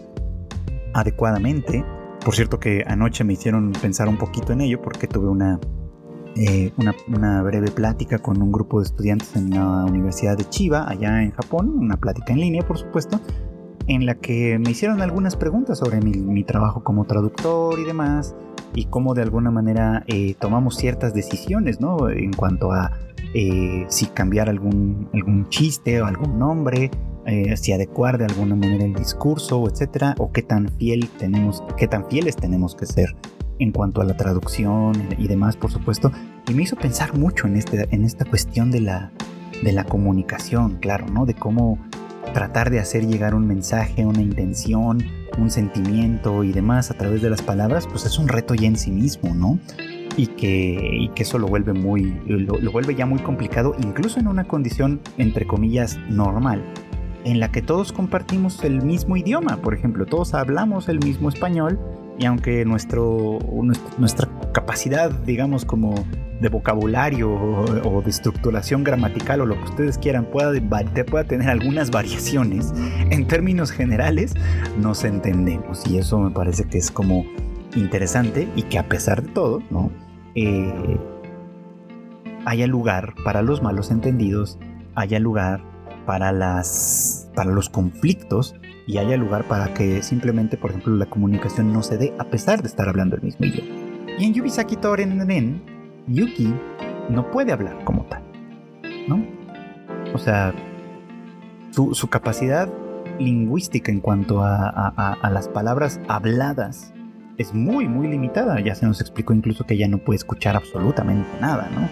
adecuadamente. 0.93 1.83
Por 2.23 2.35
cierto 2.35 2.59
que 2.59 2.83
anoche 2.85 3.23
me 3.23 3.33
hicieron 3.33 3.71
pensar 3.81 4.07
un 4.07 4.17
poquito 4.17 4.53
en 4.53 4.61
ello 4.61 4.81
porque 4.81 5.07
tuve 5.07 5.27
una 5.27 5.59
eh, 6.35 6.71
una, 7.07 7.41
breve 7.41 7.71
plática 7.71 8.19
con 8.19 8.41
un 8.41 8.51
grupo 8.51 8.79
de 8.79 8.85
estudiantes 8.85 9.35
en 9.35 9.49
la 9.49 9.85
Universidad 9.85 10.37
de 10.37 10.47
Chiba, 10.47 10.89
allá 10.89 11.23
en 11.23 11.31
Japón, 11.31 11.69
una 11.77 11.97
plática 11.97 12.33
en 12.33 12.39
línea, 12.39 12.65
por 12.65 12.77
supuesto, 12.77 13.19
en 13.87 14.05
la 14.05 14.15
que 14.15 14.59
me 14.59 14.71
hicieron 14.71 15.01
algunas 15.01 15.35
preguntas 15.35 15.79
sobre 15.79 15.99
mi, 16.01 16.43
trabajo 16.43 16.83
como 16.83 17.05
traductor 17.05 17.79
y 17.79 17.83
demás, 17.83 18.35
y 18.73 18.85
cómo 18.85 19.15
de 19.15 19.23
alguna 19.23 19.49
manera 19.49 20.03
eh, 20.07 20.35
tomamos 20.39 20.77
ciertas 20.77 21.13
decisiones, 21.13 21.81
¿no? 21.81 22.09
En 22.09 22.31
cuanto 22.31 22.71
a 22.71 22.91
eh, 23.33 23.85
si 23.89 24.05
cambiar 24.05 24.49
algún, 24.49 25.09
algún 25.13 25.49
chiste 25.49 26.01
o 26.01 26.05
algún 26.05 26.37
nombre, 26.37 26.91
si 27.57 27.73
adecuar 27.73 28.17
de 28.17 28.25
alguna 28.25 28.55
manera 28.55 28.85
el 28.85 28.95
discurso, 28.95 29.69
etcétera, 29.69 30.15
o 30.17 30.31
qué 30.31 30.41
tan 30.41 30.67
fiel 30.79 31.07
tenemos, 31.19 31.63
qué 31.77 31.87
tan 31.87 32.09
fieles 32.09 32.35
tenemos 32.35 32.73
que 32.73 32.87
ser 32.87 33.15
en 33.59 33.71
cuanto 33.71 34.01
a 34.01 34.05
la 34.05 34.15
traducción 34.15 34.95
y 35.17 35.27
demás, 35.27 35.55
por 35.55 35.71
supuesto, 35.71 36.11
y 36.47 36.53
me 36.53 36.63
hizo 36.63 36.75
pensar 36.75 37.17
mucho 37.17 37.47
en, 37.47 37.57
este, 37.57 37.87
en 37.91 38.03
esta 38.03 38.25
cuestión 38.25 38.71
de 38.71 38.81
la, 38.81 39.11
de 39.61 39.73
la 39.73 39.83
comunicación, 39.83 40.77
claro, 40.77 41.05
¿no? 41.07 41.25
De 41.25 41.33
cómo 41.33 41.77
tratar 42.33 42.69
de 42.69 42.79
hacer 42.79 43.05
llegar 43.05 43.35
un 43.35 43.47
mensaje, 43.47 44.05
una 44.05 44.21
intención, 44.21 45.03
un 45.37 45.49
sentimiento 45.51 46.43
y 46.43 46.51
demás 46.51 46.91
a 46.91 46.95
través 46.95 47.21
de 47.21 47.29
las 47.29 47.41
palabras, 47.41 47.87
pues 47.87 48.05
es 48.05 48.17
un 48.17 48.27
reto 48.27 48.55
ya 48.55 48.67
en 48.67 48.77
sí 48.77 48.91
mismo, 48.91 49.33
¿no? 49.33 49.59
Y 50.17 50.27
que, 50.27 50.89
y 50.99 51.09
que 51.09 51.23
eso 51.23 51.37
lo 51.37 51.47
vuelve 51.47 51.73
muy, 51.73 52.13
lo, 52.25 52.59
lo 52.59 52.71
vuelve 52.71 52.95
ya 52.95 53.05
muy 53.05 53.19
complicado, 53.19 53.75
incluso 53.81 54.19
en 54.19 54.27
una 54.27 54.45
condición, 54.45 54.99
entre 55.17 55.45
comillas, 55.45 55.97
normal, 56.09 56.63
en 57.23 57.39
la 57.39 57.51
que 57.51 57.61
todos 57.61 57.91
compartimos 57.91 58.63
el 58.63 58.81
mismo 58.81 59.17
idioma, 59.17 59.57
por 59.57 59.73
ejemplo, 59.73 60.05
todos 60.05 60.33
hablamos 60.33 60.89
el 60.89 60.99
mismo 60.99 61.29
español, 61.29 61.79
y 62.19 62.25
aunque 62.25 62.65
nuestro, 62.65 63.39
nuestra 63.97 64.29
capacidad, 64.51 65.09
digamos, 65.09 65.63
como 65.63 65.95
de 66.41 66.49
vocabulario 66.49 67.31
o, 67.31 68.01
de 68.01 68.09
estructuración 68.09 68.83
gramatical 68.83 69.41
o 69.41 69.45
lo 69.45 69.55
que 69.55 69.63
ustedes 69.63 69.97
quieran 69.97 70.25
pueda, 70.25 70.51
pueda 71.05 71.23
tener 71.23 71.49
algunas 71.49 71.91
variaciones, 71.91 72.73
en 73.09 73.25
términos 73.25 73.71
generales 73.71 74.33
nos 74.77 75.05
entendemos. 75.05 75.87
Y 75.89 75.97
eso 75.97 76.19
me 76.19 76.31
parece 76.31 76.65
que 76.65 76.77
es 76.77 76.91
como 76.91 77.25
interesante 77.75 78.49
y 78.55 78.63
que 78.63 78.79
a 78.79 78.87
pesar 78.87 79.23
de 79.23 79.29
todo, 79.29 79.61
¿no? 79.69 79.89
Eh, 80.35 80.97
haya 82.45 82.67
lugar 82.67 83.13
para 83.23 83.41
los 83.41 83.61
malos 83.61 83.91
entendidos, 83.91 84.57
haya 84.95 85.19
lugar 85.19 85.61
para, 86.05 86.31
las, 86.31 87.29
para 87.35 87.51
los 87.51 87.69
conflictos 87.69 88.55
y 88.89 88.97
haya 88.97 89.17
lugar 89.17 89.43
para 89.43 89.71
que 89.75 90.01
simplemente, 90.01 90.57
por 90.57 90.71
ejemplo, 90.71 90.95
la 90.95 91.05
comunicación 91.05 91.71
no 91.71 91.83
se 91.83 91.99
dé 91.99 92.15
a 92.17 92.23
pesar 92.23 92.63
de 92.63 92.67
estar 92.67 92.89
hablando 92.89 93.15
el 93.15 93.21
mismo 93.21 93.45
idioma. 93.45 93.69
Y 94.17 94.25
en 94.25 94.33
Yubisaki 94.33 94.77
Toren 94.77 95.61
Yuki 96.07 96.51
no 97.07 97.29
puede 97.29 97.51
hablar 97.51 97.83
como 97.83 98.05
tal, 98.05 98.23
¿no? 99.07 99.23
O 100.15 100.17
sea, 100.17 100.55
su, 101.69 102.07
capacidad 102.09 102.67
lingüística 103.19 103.91
en 103.91 103.99
cuanto 103.99 104.41
a, 104.43 105.19
las 105.31 105.47
palabras 105.49 105.99
habladas 106.07 106.91
es 107.37 107.53
muy, 107.53 107.87
muy 107.87 108.07
limitada. 108.07 108.59
Ya 108.59 108.73
se 108.73 108.87
nos 108.87 109.01
explicó 109.01 109.35
incluso 109.35 109.67
que 109.67 109.75
ella 109.75 109.87
no 109.87 109.99
puede 109.99 110.17
escuchar 110.17 110.55
absolutamente 110.55 111.29
nada, 111.39 111.69
¿no? 111.75 111.87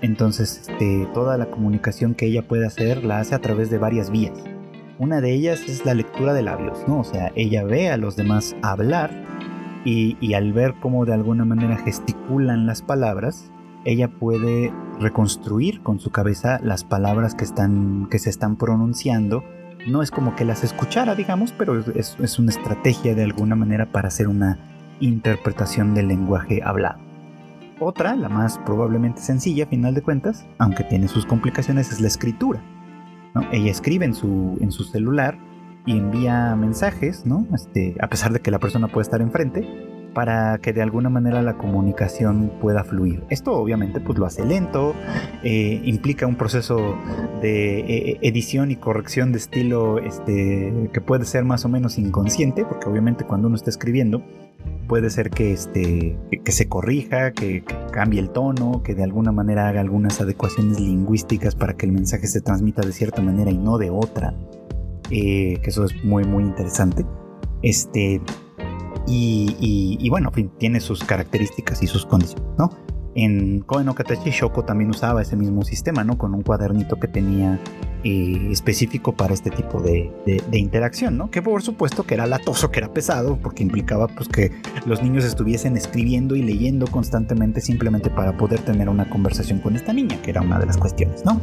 Entonces, 0.00 0.66
este, 0.68 1.06
toda 1.14 1.38
la 1.38 1.46
comunicación 1.46 2.16
que 2.16 2.26
ella 2.26 2.42
puede 2.42 2.66
hacer 2.66 3.04
la 3.04 3.20
hace 3.20 3.36
a 3.36 3.38
través 3.38 3.70
de 3.70 3.78
varias 3.78 4.10
vías. 4.10 4.32
Una 4.98 5.20
de 5.20 5.32
ellas 5.32 5.62
es 5.68 5.84
la 5.84 5.94
lectura 5.94 6.34
de 6.34 6.42
labios, 6.42 6.84
¿no? 6.86 7.00
O 7.00 7.04
sea, 7.04 7.32
ella 7.34 7.64
ve 7.64 7.90
a 7.90 7.96
los 7.96 8.16
demás 8.16 8.54
hablar 8.62 9.10
y, 9.84 10.34
al 10.34 10.52
ver 10.52 10.74
cómo 10.80 11.04
de 11.04 11.14
alguna 11.14 11.44
manera 11.44 11.76
gesticulan 11.76 12.66
las 12.66 12.82
palabras, 12.82 13.50
ella 13.84 14.08
puede 14.08 14.72
reconstruir 15.00 15.82
con 15.82 15.98
su 15.98 16.10
cabeza 16.10 16.60
las 16.62 16.84
palabras 16.84 17.34
que, 17.34 17.44
están, 17.44 18.06
que 18.10 18.18
se 18.18 18.30
están 18.30 18.56
pronunciando. 18.56 19.42
No 19.88 20.02
es 20.02 20.12
como 20.12 20.36
que 20.36 20.44
las 20.44 20.62
escuchara, 20.62 21.16
digamos, 21.16 21.52
pero 21.52 21.80
es, 21.80 22.16
es 22.20 22.38
una 22.38 22.50
estrategia 22.50 23.14
de 23.14 23.24
alguna 23.24 23.56
manera 23.56 23.90
para 23.90 24.08
hacer 24.08 24.28
una 24.28 24.58
interpretación 25.00 25.94
del 25.94 26.08
lenguaje 26.08 26.62
hablado. 26.62 27.00
Otra, 27.80 28.14
la 28.14 28.28
más 28.28 28.58
probablemente 28.58 29.20
sencilla 29.20 29.64
a 29.64 29.66
final 29.66 29.94
de 29.94 30.02
cuentas, 30.02 30.46
aunque 30.58 30.84
tiene 30.84 31.08
sus 31.08 31.26
complicaciones, 31.26 31.90
es 31.90 32.00
la 32.00 32.06
escritura. 32.06 32.62
Ella 33.50 33.70
escribe 33.70 34.04
en 34.04 34.14
su, 34.14 34.58
en 34.60 34.72
su 34.72 34.84
celular 34.84 35.38
y 35.86 35.98
envía 35.98 36.54
mensajes, 36.56 37.26
¿no? 37.26 37.46
Este, 37.54 37.96
a 38.00 38.08
pesar 38.08 38.32
de 38.32 38.40
que 38.40 38.50
la 38.50 38.58
persona 38.58 38.88
puede 38.88 39.02
estar 39.02 39.20
enfrente, 39.20 39.66
para 40.12 40.58
que 40.58 40.72
de 40.72 40.82
alguna 40.82 41.08
manera 41.08 41.42
la 41.42 41.56
comunicación 41.56 42.52
pueda 42.60 42.84
fluir. 42.84 43.24
Esto 43.30 43.52
obviamente 43.52 44.00
pues 44.00 44.18
lo 44.18 44.26
hace 44.26 44.44
lento, 44.44 44.94
eh, 45.42 45.80
implica 45.84 46.26
un 46.26 46.36
proceso 46.36 46.96
de 47.40 47.80
eh, 47.80 48.18
edición 48.22 48.70
y 48.70 48.76
corrección 48.76 49.32
de 49.32 49.38
estilo 49.38 49.98
este, 49.98 50.90
que 50.92 51.00
puede 51.00 51.24
ser 51.24 51.44
más 51.44 51.64
o 51.64 51.68
menos 51.68 51.98
inconsciente, 51.98 52.64
porque 52.64 52.88
obviamente 52.88 53.24
cuando 53.24 53.48
uno 53.48 53.56
está 53.56 53.70
escribiendo 53.70 54.22
puede 54.88 55.10
ser 55.10 55.30
que, 55.30 55.52
este, 55.52 56.18
que, 56.44 56.52
se 56.52 56.68
corrija, 56.68 57.32
que, 57.32 57.64
cambie 57.92 58.20
el 58.20 58.30
tono, 58.30 58.82
que 58.82 58.94
de 58.94 59.04
alguna 59.04 59.32
manera 59.32 59.68
haga 59.68 59.80
algunas 59.80 60.20
adecuaciones 60.20 60.80
lingüísticas 60.80 61.54
para 61.54 61.74
que 61.74 61.86
el 61.86 61.92
mensaje 61.92 62.26
se 62.26 62.40
transmita 62.40 62.82
de 62.82 62.92
cierta 62.92 63.22
manera 63.22 63.50
y 63.50 63.58
no 63.58 63.78
de 63.78 63.90
otra. 63.90 64.34
Eh, 65.10 65.58
que 65.62 65.70
eso 65.70 65.84
es 65.84 66.04
muy, 66.04 66.24
muy 66.24 66.44
interesante. 66.44 67.04
Este, 67.62 68.20
y, 69.06 70.08
bueno, 70.10 70.28
en 70.28 70.34
fin, 70.34 70.52
tiene 70.58 70.80
sus 70.80 71.04
características 71.04 71.82
y 71.82 71.86
sus 71.86 72.06
condiciones, 72.06 72.48
¿no? 72.58 72.70
En 73.14 73.60
Koen 73.60 73.86
no 73.86 73.94
Katachi, 73.94 74.30
Shoko 74.30 74.64
también 74.64 74.90
usaba 74.90 75.22
ese 75.22 75.36
mismo 75.36 75.62
sistema, 75.62 76.04
¿no? 76.04 76.16
Con 76.16 76.34
un 76.34 76.42
cuadernito 76.42 76.96
que 76.98 77.08
tenía 77.08 77.58
eh, 78.04 78.48
específico 78.50 79.12
para 79.14 79.34
este 79.34 79.50
tipo 79.50 79.80
de, 79.80 80.10
interacción, 80.52 81.16
¿no? 81.16 81.30
Que 81.30 81.42
por 81.42 81.62
supuesto 81.62 82.04
que 82.04 82.14
era 82.14 82.26
latoso, 82.26 82.70
que 82.70 82.80
era 82.80 82.92
pesado, 82.92 83.38
porque 83.40 83.62
implicaba 83.62 84.08
pues 84.08 84.28
que 84.28 84.50
los 84.86 85.02
niños 85.02 85.24
estuviesen 85.24 85.76
escribiendo 85.76 86.34
y 86.34 86.42
leyendo 86.42 86.86
constantemente 86.86 87.60
simplemente 87.60 88.10
para 88.10 88.36
poder 88.36 88.60
tener 88.60 88.88
una 88.88 89.08
conversación 89.08 89.60
con 89.60 89.76
esta 89.76 89.92
niña, 89.92 90.20
que 90.22 90.30
era 90.30 90.40
una 90.40 90.58
de 90.58 90.66
las 90.66 90.78
cuestiones, 90.78 91.24
¿no? 91.24 91.40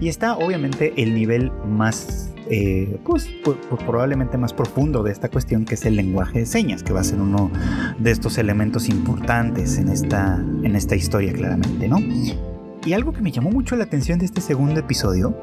Y 0.00 0.08
está 0.08 0.36
obviamente 0.36 0.94
el 0.96 1.14
nivel 1.14 1.52
más 1.66 2.31
eh, 2.50 2.98
pues, 3.04 3.28
pues, 3.44 3.56
pues, 3.68 3.82
probablemente 3.84 4.36
más 4.38 4.52
profundo 4.52 5.02
de 5.02 5.12
esta 5.12 5.28
cuestión 5.28 5.64
que 5.64 5.74
es 5.74 5.84
el 5.84 5.96
lenguaje 5.96 6.40
de 6.40 6.46
señas, 6.46 6.82
que 6.82 6.92
va 6.92 7.00
a 7.00 7.04
ser 7.04 7.20
uno 7.20 7.50
de 7.98 8.10
estos 8.10 8.38
elementos 8.38 8.88
importantes 8.88 9.78
en 9.78 9.88
esta, 9.88 10.36
en 10.62 10.76
esta 10.76 10.96
historia 10.96 11.32
claramente, 11.32 11.88
¿no? 11.88 11.98
Y 12.84 12.94
algo 12.94 13.12
que 13.12 13.20
me 13.20 13.30
llamó 13.30 13.50
mucho 13.50 13.76
la 13.76 13.84
atención 13.84 14.18
de 14.18 14.24
este 14.24 14.40
segundo 14.40 14.80
episodio, 14.80 15.36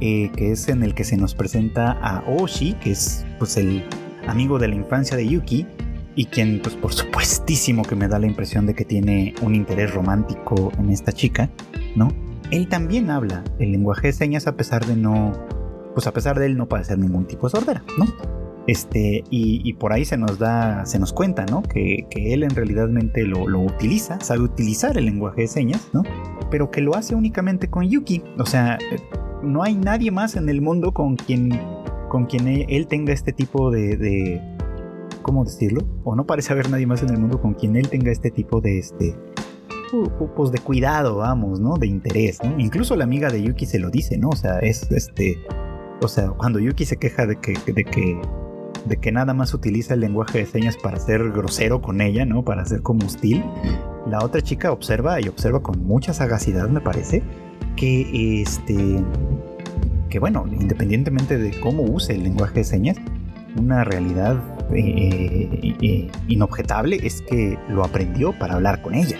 eh, 0.00 0.30
que 0.36 0.52
es 0.52 0.68
en 0.68 0.82
el 0.82 0.94
que 0.94 1.04
se 1.04 1.16
nos 1.16 1.34
presenta 1.34 1.92
a 1.92 2.22
Oshi, 2.26 2.74
que 2.74 2.90
es 2.90 3.24
pues 3.38 3.56
el 3.56 3.84
amigo 4.26 4.58
de 4.58 4.68
la 4.68 4.74
infancia 4.74 5.16
de 5.16 5.26
Yuki, 5.26 5.66
y 6.14 6.26
quien 6.26 6.60
pues 6.60 6.74
por 6.74 6.92
supuestísimo 6.92 7.82
que 7.82 7.96
me 7.96 8.08
da 8.08 8.18
la 8.18 8.26
impresión 8.26 8.66
de 8.66 8.74
que 8.74 8.84
tiene 8.84 9.34
un 9.40 9.54
interés 9.54 9.94
romántico 9.94 10.70
en 10.78 10.90
esta 10.90 11.12
chica, 11.12 11.48
¿no? 11.96 12.08
Él 12.50 12.68
también 12.68 13.10
habla 13.10 13.42
el 13.58 13.72
lenguaje 13.72 14.08
de 14.08 14.12
señas 14.12 14.46
a 14.46 14.56
pesar 14.56 14.84
de 14.84 14.94
no, 14.94 15.32
pues 15.94 16.06
a 16.06 16.12
pesar 16.12 16.38
de 16.38 16.46
él 16.46 16.56
no 16.56 16.68
padecer 16.68 16.98
ningún 16.98 17.26
tipo 17.26 17.46
de 17.46 17.50
sordera, 17.50 17.84
¿no? 17.98 18.06
Este, 18.68 19.24
y, 19.28 19.72
por 19.74 19.92
ahí 19.92 20.04
se 20.04 20.16
nos 20.16 20.38
da, 20.38 20.86
se 20.86 21.00
nos 21.00 21.12
cuenta, 21.12 21.44
¿no? 21.46 21.62
Que, 21.62 22.06
él 22.14 22.44
en 22.44 22.50
realidad 22.50 22.88
lo, 22.88 23.48
lo, 23.48 23.60
utiliza, 23.60 24.20
sabe 24.20 24.40
utilizar 24.40 24.96
el 24.96 25.06
lenguaje 25.06 25.42
de 25.42 25.48
señas, 25.48 25.88
¿no? 25.92 26.02
Pero 26.50 26.70
que 26.70 26.80
lo 26.80 26.94
hace 26.94 27.16
únicamente 27.16 27.68
con 27.68 27.88
Yuki. 27.88 28.22
O 28.38 28.46
sea, 28.46 28.78
no 29.42 29.64
hay 29.64 29.74
nadie 29.74 30.12
más 30.12 30.36
en 30.36 30.48
el 30.48 30.60
mundo 30.60 30.92
con 30.92 31.16
quien, 31.16 31.50
con 32.08 32.26
quien 32.26 32.46
él 32.46 32.86
tenga 32.86 33.12
este 33.12 33.32
tipo 33.32 33.72
de, 33.72 33.96
de 33.96 34.40
¿cómo 35.22 35.44
decirlo? 35.44 35.82
O 36.04 36.14
no 36.14 36.24
parece 36.24 36.52
haber 36.52 36.70
nadie 36.70 36.86
más 36.86 37.02
en 37.02 37.10
el 37.10 37.18
mundo 37.18 37.40
con 37.40 37.54
quien 37.54 37.74
él 37.74 37.88
tenga 37.88 38.12
este 38.12 38.30
tipo 38.30 38.60
de, 38.60 38.78
este, 38.78 39.16
pues 40.36 40.52
de 40.52 40.58
cuidado, 40.58 41.16
vamos, 41.16 41.60
¿no? 41.60 41.76
De 41.76 41.86
interés. 41.86 42.38
Incluso 42.58 42.96
la 42.96 43.04
amiga 43.04 43.30
de 43.30 43.42
Yuki 43.42 43.66
se 43.66 43.78
lo 43.78 43.90
dice, 43.90 44.18
¿no? 44.18 44.30
O 44.30 44.36
sea, 44.36 44.58
es 44.60 44.90
este, 44.90 45.36
o 46.02 46.08
sea, 46.08 46.28
cuando 46.28 46.58
Yuki 46.58 46.84
se 46.84 46.96
queja 46.96 47.26
de 47.26 47.36
que, 47.36 47.54
de 47.66 47.84
que, 47.84 48.20
de 48.84 48.96
que 48.96 49.12
nada 49.12 49.34
más 49.34 49.54
utiliza 49.54 49.94
el 49.94 50.00
lenguaje 50.00 50.38
de 50.38 50.46
señas 50.46 50.76
para 50.76 50.98
ser 50.98 51.30
grosero 51.30 51.80
con 51.80 52.00
ella, 52.00 52.24
¿no? 52.24 52.44
Para 52.44 52.64
ser 52.64 52.82
como 52.82 53.06
hostil, 53.06 53.42
la 54.06 54.18
otra 54.24 54.40
chica 54.40 54.72
observa 54.72 55.20
y 55.20 55.28
observa 55.28 55.62
con 55.62 55.84
mucha 55.84 56.12
sagacidad, 56.12 56.68
me 56.68 56.80
parece, 56.80 57.22
que 57.76 58.42
este, 58.42 59.02
que 60.10 60.18
bueno, 60.18 60.44
independientemente 60.50 61.38
de 61.38 61.58
cómo 61.60 61.82
use 61.82 62.14
el 62.14 62.24
lenguaje 62.24 62.54
de 62.54 62.64
señas, 62.64 62.96
una 63.56 63.84
realidad 63.84 64.42
eh, 64.74 65.76
eh, 65.82 66.10
inobjetable 66.28 66.98
es 67.02 67.22
que 67.22 67.58
lo 67.68 67.84
aprendió 67.84 68.38
para 68.38 68.54
hablar 68.54 68.82
con 68.82 68.94
ella. 68.94 69.18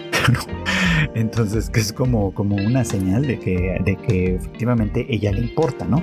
Entonces, 1.14 1.68
que 1.68 1.80
es 1.80 1.92
como, 1.92 2.32
como 2.32 2.56
una 2.56 2.84
señal 2.84 3.26
de 3.26 3.38
que, 3.38 3.80
de 3.84 3.96
que 3.96 4.34
efectivamente 4.36 5.06
ella 5.08 5.32
le 5.32 5.40
importa, 5.40 5.84
¿no? 5.84 6.02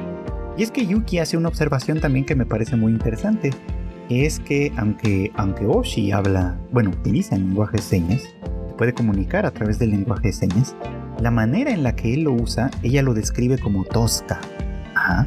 Y 0.60 0.64
es 0.64 0.72
que 0.72 0.86
Yuki 0.86 1.20
hace 1.20 1.38
una 1.38 1.48
observación 1.48 2.02
también 2.02 2.26
que 2.26 2.36
me 2.36 2.46
parece 2.46 2.76
muy 2.76 2.92
interesante. 2.92 3.52
Es 4.10 4.42
que 4.42 4.74
aunque, 4.76 5.32
aunque 5.38 5.66
Oshi 5.66 6.12
habla, 6.12 6.60
bueno, 6.74 6.90
utiliza 6.90 7.38
el 7.38 7.46
lenguaje 7.46 7.78
de 7.78 7.82
señas, 7.82 8.24
puede 8.78 8.94
comunicar 8.94 9.46
a 9.46 9.52
través 9.52 9.80
del 9.80 9.92
lenguaje 9.92 10.28
de 10.28 10.34
señas, 10.34 10.76
la 11.22 11.32
manera 11.32 11.72
en 11.72 11.82
la 11.82 11.96
que 11.96 12.14
él 12.14 12.24
lo 12.24 12.34
usa, 12.34 12.72
ella 12.84 13.02
lo 13.04 13.14
describe 13.14 13.58
como 13.58 13.86
tosca. 13.86 14.42
Ajá 14.94 15.26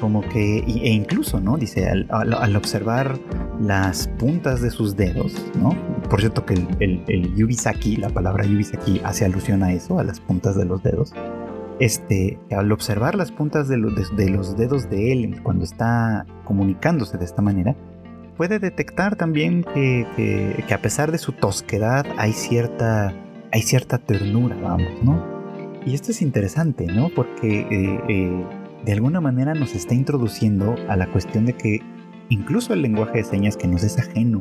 como 0.00 0.20
que, 0.20 0.58
e 0.58 0.90
incluso, 0.90 1.40
¿no? 1.40 1.56
Dice, 1.56 1.88
al, 1.88 2.56
observar 2.56 3.18
las 3.58 4.06
puntas 4.18 4.60
de 4.60 4.70
sus 4.70 4.96
dedos, 4.96 5.34
¿no? 5.58 5.74
Por 6.10 6.20
cierto 6.20 6.44
que 6.44 6.54
el, 6.80 7.02
el, 7.08 7.34
yubisaki, 7.34 7.96
la 7.96 8.10
palabra 8.10 8.44
yubisaki 8.44 9.00
hace 9.02 9.24
alusión 9.24 9.62
a 9.62 9.72
eso, 9.72 9.98
a 9.98 10.04
las 10.04 10.20
puntas 10.20 10.56
de 10.56 10.66
los 10.66 10.82
dedos. 10.82 11.14
Este, 11.80 12.38
al 12.50 12.70
observar 12.70 13.16
las 13.16 13.32
puntas 13.32 13.68
de, 13.68 13.76
de, 13.76 14.30
los 14.30 14.56
dedos 14.56 14.88
de 14.88 15.12
él 15.12 15.40
cuando 15.42 15.64
está 15.64 16.24
comunicándose 16.44 17.18
de 17.18 17.24
esta 17.24 17.42
manera, 17.42 17.74
puede 18.36 18.58
detectar 18.58 19.16
también 19.16 19.64
que, 19.74 20.06
que, 20.16 20.74
a 20.74 20.78
pesar 20.78 21.12
de 21.12 21.18
su 21.18 21.32
tosquedad 21.32 22.06
hay 22.16 22.32
cierta, 22.32 23.12
hay 23.52 23.62
cierta 23.62 23.98
ternura, 23.98 24.56
vamos, 24.62 25.02
¿no? 25.02 25.34
Y 25.86 25.94
esto 25.94 26.12
es 26.12 26.22
interesante, 26.22 26.86
¿no? 26.86 27.10
Porque 27.10 27.60
eh, 27.60 28.00
eh, 28.08 28.44
de 28.84 28.92
alguna 28.92 29.20
manera 29.20 29.54
nos 29.54 29.74
está 29.74 29.94
introduciendo 29.94 30.76
a 30.88 30.96
la 30.96 31.10
cuestión 31.10 31.46
de 31.46 31.54
que 31.54 31.80
incluso 32.28 32.72
el 32.72 32.82
lenguaje 32.82 33.18
de 33.18 33.24
señas 33.24 33.56
que 33.56 33.68
nos 33.68 33.82
es 33.82 33.98
ajeno 33.98 34.40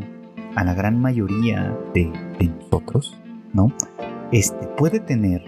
a 0.56 0.64
la 0.64 0.74
gran 0.74 1.00
mayoría 1.00 1.78
de, 1.94 2.12
nosotros, 2.60 3.18
¿no? 3.54 3.72
Este 4.32 4.68
puede 4.78 5.00
tener 5.00 5.42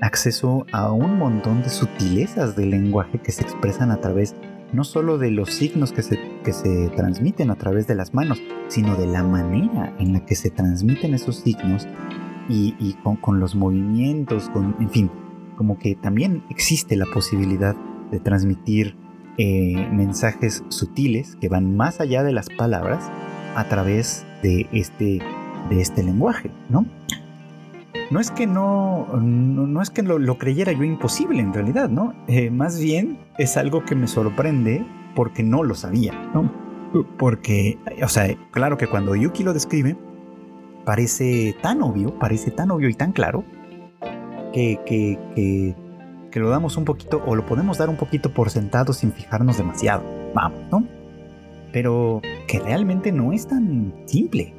acceso 0.00 0.66
a 0.72 0.92
un 0.92 1.18
montón 1.18 1.62
de 1.62 1.68
sutilezas 1.68 2.56
del 2.56 2.70
lenguaje 2.70 3.18
que 3.18 3.32
se 3.32 3.42
expresan 3.42 3.90
a 3.90 4.00
través 4.00 4.34
no 4.72 4.84
solo 4.84 5.18
de 5.18 5.30
los 5.30 5.54
signos 5.54 5.92
que 5.92 6.02
se, 6.02 6.18
que 6.44 6.52
se 6.52 6.88
transmiten 6.96 7.50
a 7.50 7.56
través 7.56 7.86
de 7.86 7.94
las 7.94 8.14
manos, 8.14 8.42
sino 8.68 8.96
de 8.96 9.06
la 9.06 9.22
manera 9.22 9.94
en 9.98 10.12
la 10.12 10.24
que 10.24 10.34
se 10.34 10.50
transmiten 10.50 11.14
esos 11.14 11.36
signos 11.36 11.86
y, 12.48 12.94
con, 13.20 13.40
los 13.40 13.54
movimientos, 13.54 14.50
con, 14.50 14.76
en 14.80 14.90
fin, 14.90 15.10
como 15.56 15.78
que 15.78 15.94
también 15.94 16.44
existe 16.50 16.96
la 16.96 17.06
posibilidad 17.06 17.74
de 18.10 18.20
transmitir 18.20 18.96
eh, 19.38 19.88
mensajes 19.92 20.64
sutiles 20.68 21.36
que 21.40 21.48
van 21.48 21.76
más 21.76 22.00
allá 22.00 22.22
de 22.22 22.32
las 22.32 22.48
palabras 22.48 23.10
a 23.54 23.64
través 23.68 24.24
de 24.42 24.68
este, 24.72 25.20
de 25.70 25.80
este 25.80 26.02
lenguaje, 26.02 26.50
¿no? 26.68 26.86
No 28.10 28.20
es 28.20 28.30
que 28.30 28.46
no, 28.46 29.06
no, 29.20 29.82
es 29.82 29.90
que 29.90 30.02
lo, 30.02 30.38
creyera 30.38 30.72
yo 30.72 30.84
imposible 30.84 31.40
en 31.40 31.52
realidad, 31.52 31.88
¿no? 31.88 32.14
Eh, 32.28 32.50
más 32.50 32.78
bien 32.78 33.18
es 33.38 33.56
algo 33.56 33.84
que 33.84 33.94
me 33.94 34.06
sorprende 34.06 34.86
porque 35.14 35.42
no 35.42 35.64
lo 35.64 35.74
sabía, 35.74 36.12
¿no? 36.32 36.50
Porque, 37.18 37.78
o 38.02 38.08
sea, 38.08 38.34
claro 38.52 38.78
que 38.78 38.86
cuando 38.86 39.16
Yuki 39.16 39.42
lo 39.42 39.52
describe, 39.52 39.96
parece 40.84 41.56
tan 41.62 41.82
obvio, 41.82 42.16
parece 42.18 42.50
tan 42.50 42.70
obvio 42.70 42.88
y 42.88 42.94
tan 42.94 43.12
claro, 43.12 43.44
que, 44.52 44.78
que 44.86 45.74
que 46.36 46.40
lo 46.40 46.50
damos 46.50 46.76
un 46.76 46.84
poquito 46.84 47.22
o 47.24 47.34
lo 47.34 47.46
podemos 47.46 47.78
dar 47.78 47.88
un 47.88 47.96
poquito 47.96 48.30
por 48.30 48.50
sentado 48.50 48.92
sin 48.92 49.10
fijarnos 49.10 49.56
demasiado. 49.56 50.04
Vamos, 50.34 50.60
¿no? 50.70 50.86
Pero 51.72 52.20
que 52.46 52.60
realmente 52.60 53.10
no 53.10 53.32
es 53.32 53.48
tan 53.48 53.94
simple. 54.04 54.54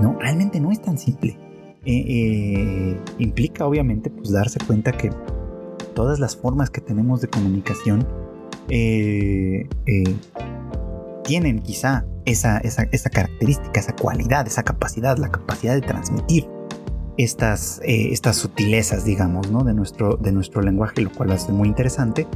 No, 0.00 0.16
realmente 0.18 0.60
no 0.60 0.72
es 0.72 0.80
tan 0.80 0.96
simple. 0.96 1.38
Eh, 1.84 2.04
eh, 2.06 3.00
implica 3.18 3.64
obviamente 3.64 4.10
pues 4.10 4.32
darse 4.32 4.58
cuenta 4.66 4.92
que 4.92 5.10
todas 5.94 6.18
las 6.18 6.36
formas 6.36 6.70
que 6.70 6.80
tenemos 6.80 7.20
de 7.20 7.28
comunicación 7.28 8.06
eh, 8.68 9.68
tienen 11.24 11.60
quizá 11.60 12.04
esa, 12.24 12.58
esa, 12.58 12.82
esa 12.90 13.10
característica, 13.10 13.80
esa 13.80 13.94
cualidad, 13.94 14.46
esa 14.46 14.64
capacidad, 14.64 15.16
la 15.18 15.30
capacidad 15.30 15.74
de 15.74 15.80
transmitir 15.80 16.46
estas, 17.16 17.80
estas 17.84 18.36
sutilezas, 18.36 19.04
digamos, 19.04 19.50
¿no? 19.50 19.64
de, 19.64 19.74
nuestro, 19.74 20.16
de 20.16 20.30
nuestro 20.32 20.62
lenguaje, 20.62 21.00
lo 21.00 21.10
cual 21.10 21.32
hace 21.32 21.52
muy 21.52 21.68
interesante. 21.68 22.26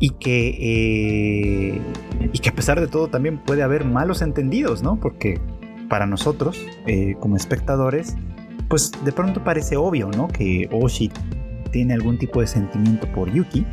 Y 0.00 0.10
que, 0.10 1.80
y 2.32 2.38
que 2.38 2.48
a 2.48 2.54
pesar 2.54 2.80
de 2.80 2.88
todo 2.88 3.08
también 3.08 3.38
puede 3.38 3.62
haber 3.62 3.84
malos 3.84 4.22
entendidos, 4.22 4.82
¿no? 4.82 4.98
Porque 4.98 5.40
para 5.88 6.06
nosotros, 6.06 6.60
como 7.20 7.36
espectadores, 7.36 8.16
pues 8.68 8.92
de 9.04 9.12
pronto 9.12 9.42
parece 9.42 9.76
obvio, 9.76 10.10
¿no? 10.10 10.28
Que 10.28 10.68
Oshi 10.72 11.10
tiene 11.70 11.94
algún 11.94 12.18
tipo 12.18 12.40
de 12.40 12.46
sentimiento 12.46 13.06
por 13.08 13.32
Yuki, 13.32 13.66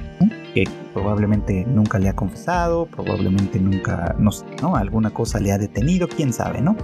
que 0.55 0.63
probablemente 0.93 1.65
nunca 1.65 1.99
le 1.99 2.09
ha 2.09 2.15
confesado, 2.15 2.87
probablemente 2.87 3.59
nunca, 3.59 4.15
no 4.17 4.31
sé, 4.31 4.45
¿no? 4.61 4.75
Alguna 4.75 5.11
cosa 5.11 5.39
le 5.39 5.51
ha 5.51 5.57
detenido, 5.57 6.07
quién 6.07 6.33
sabe, 6.33 6.61
¿no? 6.61 6.75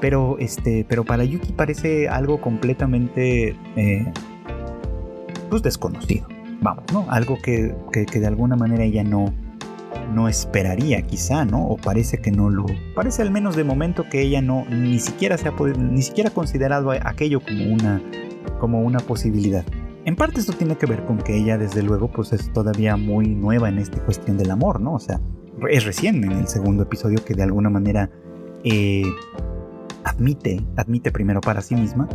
Pero, 0.00 0.36
este, 0.38 0.84
pero 0.88 1.04
para 1.04 1.24
Yuki 1.24 1.52
parece 1.52 2.08
algo 2.08 2.40
completamente 2.40 3.56
eh, 3.76 4.12
pues 5.48 5.62
desconocido. 5.62 6.26
Vamos, 6.60 6.84
¿no? 6.92 7.06
Algo 7.08 7.38
que, 7.42 7.74
de 7.92 8.26
alguna 8.26 8.54
manera 8.54 8.84
ella 8.84 9.02
no, 9.02 9.32
no 10.12 10.28
esperaría 10.28 11.02
quizá, 11.02 11.44
¿no? 11.44 11.66
O 11.66 11.76
parece 11.76 12.18
que 12.18 12.30
no 12.30 12.50
lo... 12.50 12.66
Parece 12.94 13.22
al 13.22 13.30
menos 13.30 13.56
de 13.56 13.64
momento 13.64 14.04
que 14.10 14.22
ella 14.22 14.42
no 14.42 14.64
ni 14.68 14.98
siquiera 14.98 15.38
se 15.38 15.48
ha 15.48 15.52
ni 15.78 16.02
siquiera 16.02 16.30
considerado 16.30 16.90
aquello 16.90 17.40
como 17.40 17.72
una, 17.72 18.02
como 18.58 18.80
una 18.80 19.00
posibilidad. 19.00 19.64
En 20.04 20.16
parte 20.16 20.40
esto 20.40 20.52
tiene 20.52 20.76
que 20.76 20.86
ver 20.86 21.04
con 21.04 21.18
que 21.18 21.36
ella 21.36 21.58
desde 21.58 21.82
luego 21.82 22.10
pues 22.10 22.32
es 22.32 22.52
todavía 22.52 22.96
muy 22.96 23.28
nueva 23.28 23.68
en 23.68 23.78
esta 23.78 24.02
cuestión 24.04 24.38
del 24.38 24.50
amor, 24.50 24.80
¿no? 24.80 24.94
O 24.94 24.98
sea, 24.98 25.20
es 25.68 25.84
recién 25.84 26.24
en 26.24 26.32
el 26.32 26.48
segundo 26.48 26.84
episodio 26.84 27.24
que 27.24 27.34
de 27.34 27.42
alguna 27.42 27.70
manera 27.70 28.10
eh, 28.64 29.04
admite, 30.04 30.60
admite 30.76 31.12
primero 31.12 31.40
para 31.40 31.60
sí 31.60 31.74
misma 31.74 32.08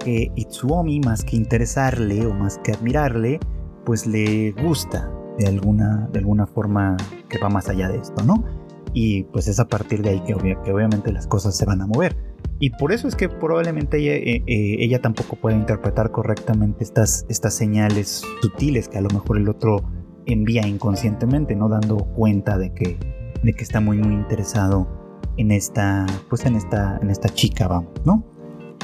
que 0.00 0.30
Itsuomi, 0.36 1.00
más 1.00 1.24
que 1.24 1.36
interesarle 1.36 2.24
o 2.26 2.32
más 2.32 2.58
que 2.58 2.72
admirarle, 2.72 3.40
pues 3.84 4.06
le 4.06 4.52
gusta 4.52 5.10
de 5.38 5.46
alguna, 5.46 6.08
de 6.12 6.18
alguna 6.18 6.46
forma 6.46 6.96
que 7.28 7.38
va 7.38 7.48
más 7.48 7.68
allá 7.68 7.88
de 7.88 7.98
esto, 7.98 8.22
¿no? 8.24 8.44
Y 8.92 9.24
pues 9.24 9.48
es 9.48 9.60
a 9.60 9.68
partir 9.68 10.02
de 10.02 10.10
ahí 10.10 10.20
que, 10.20 10.34
obviamente 10.34 11.12
las 11.12 11.26
cosas 11.26 11.56
se 11.56 11.64
van 11.64 11.80
a 11.80 11.86
mover. 11.86 12.16
Y 12.58 12.70
por 12.70 12.92
eso 12.92 13.06
es 13.06 13.14
que 13.14 13.28
probablemente 13.28 13.98
ella, 13.98 14.14
eh, 14.14 14.42
eh, 14.46 14.76
ella 14.80 15.00
tampoco 15.00 15.36
puede 15.36 15.56
interpretar 15.56 16.10
correctamente 16.10 16.82
estas, 16.82 17.24
estas 17.28 17.54
señales 17.54 18.24
sutiles 18.40 18.88
que 18.88 18.98
a 18.98 19.00
lo 19.00 19.10
mejor 19.10 19.38
el 19.38 19.48
otro 19.48 19.82
envía 20.26 20.66
inconscientemente, 20.66 21.54
no 21.54 21.68
dando 21.68 21.96
cuenta 21.96 22.58
de 22.58 22.74
que, 22.74 22.98
de 23.42 23.52
que 23.52 23.62
está 23.62 23.80
muy 23.80 23.98
muy 23.98 24.14
interesado 24.14 24.88
en 25.36 25.52
esta, 25.52 26.04
pues 26.28 26.44
en 26.44 26.56
esta, 26.56 26.98
en 27.00 27.10
esta 27.10 27.28
chica, 27.28 27.68
vamos, 27.68 27.92
¿no? 28.04 28.24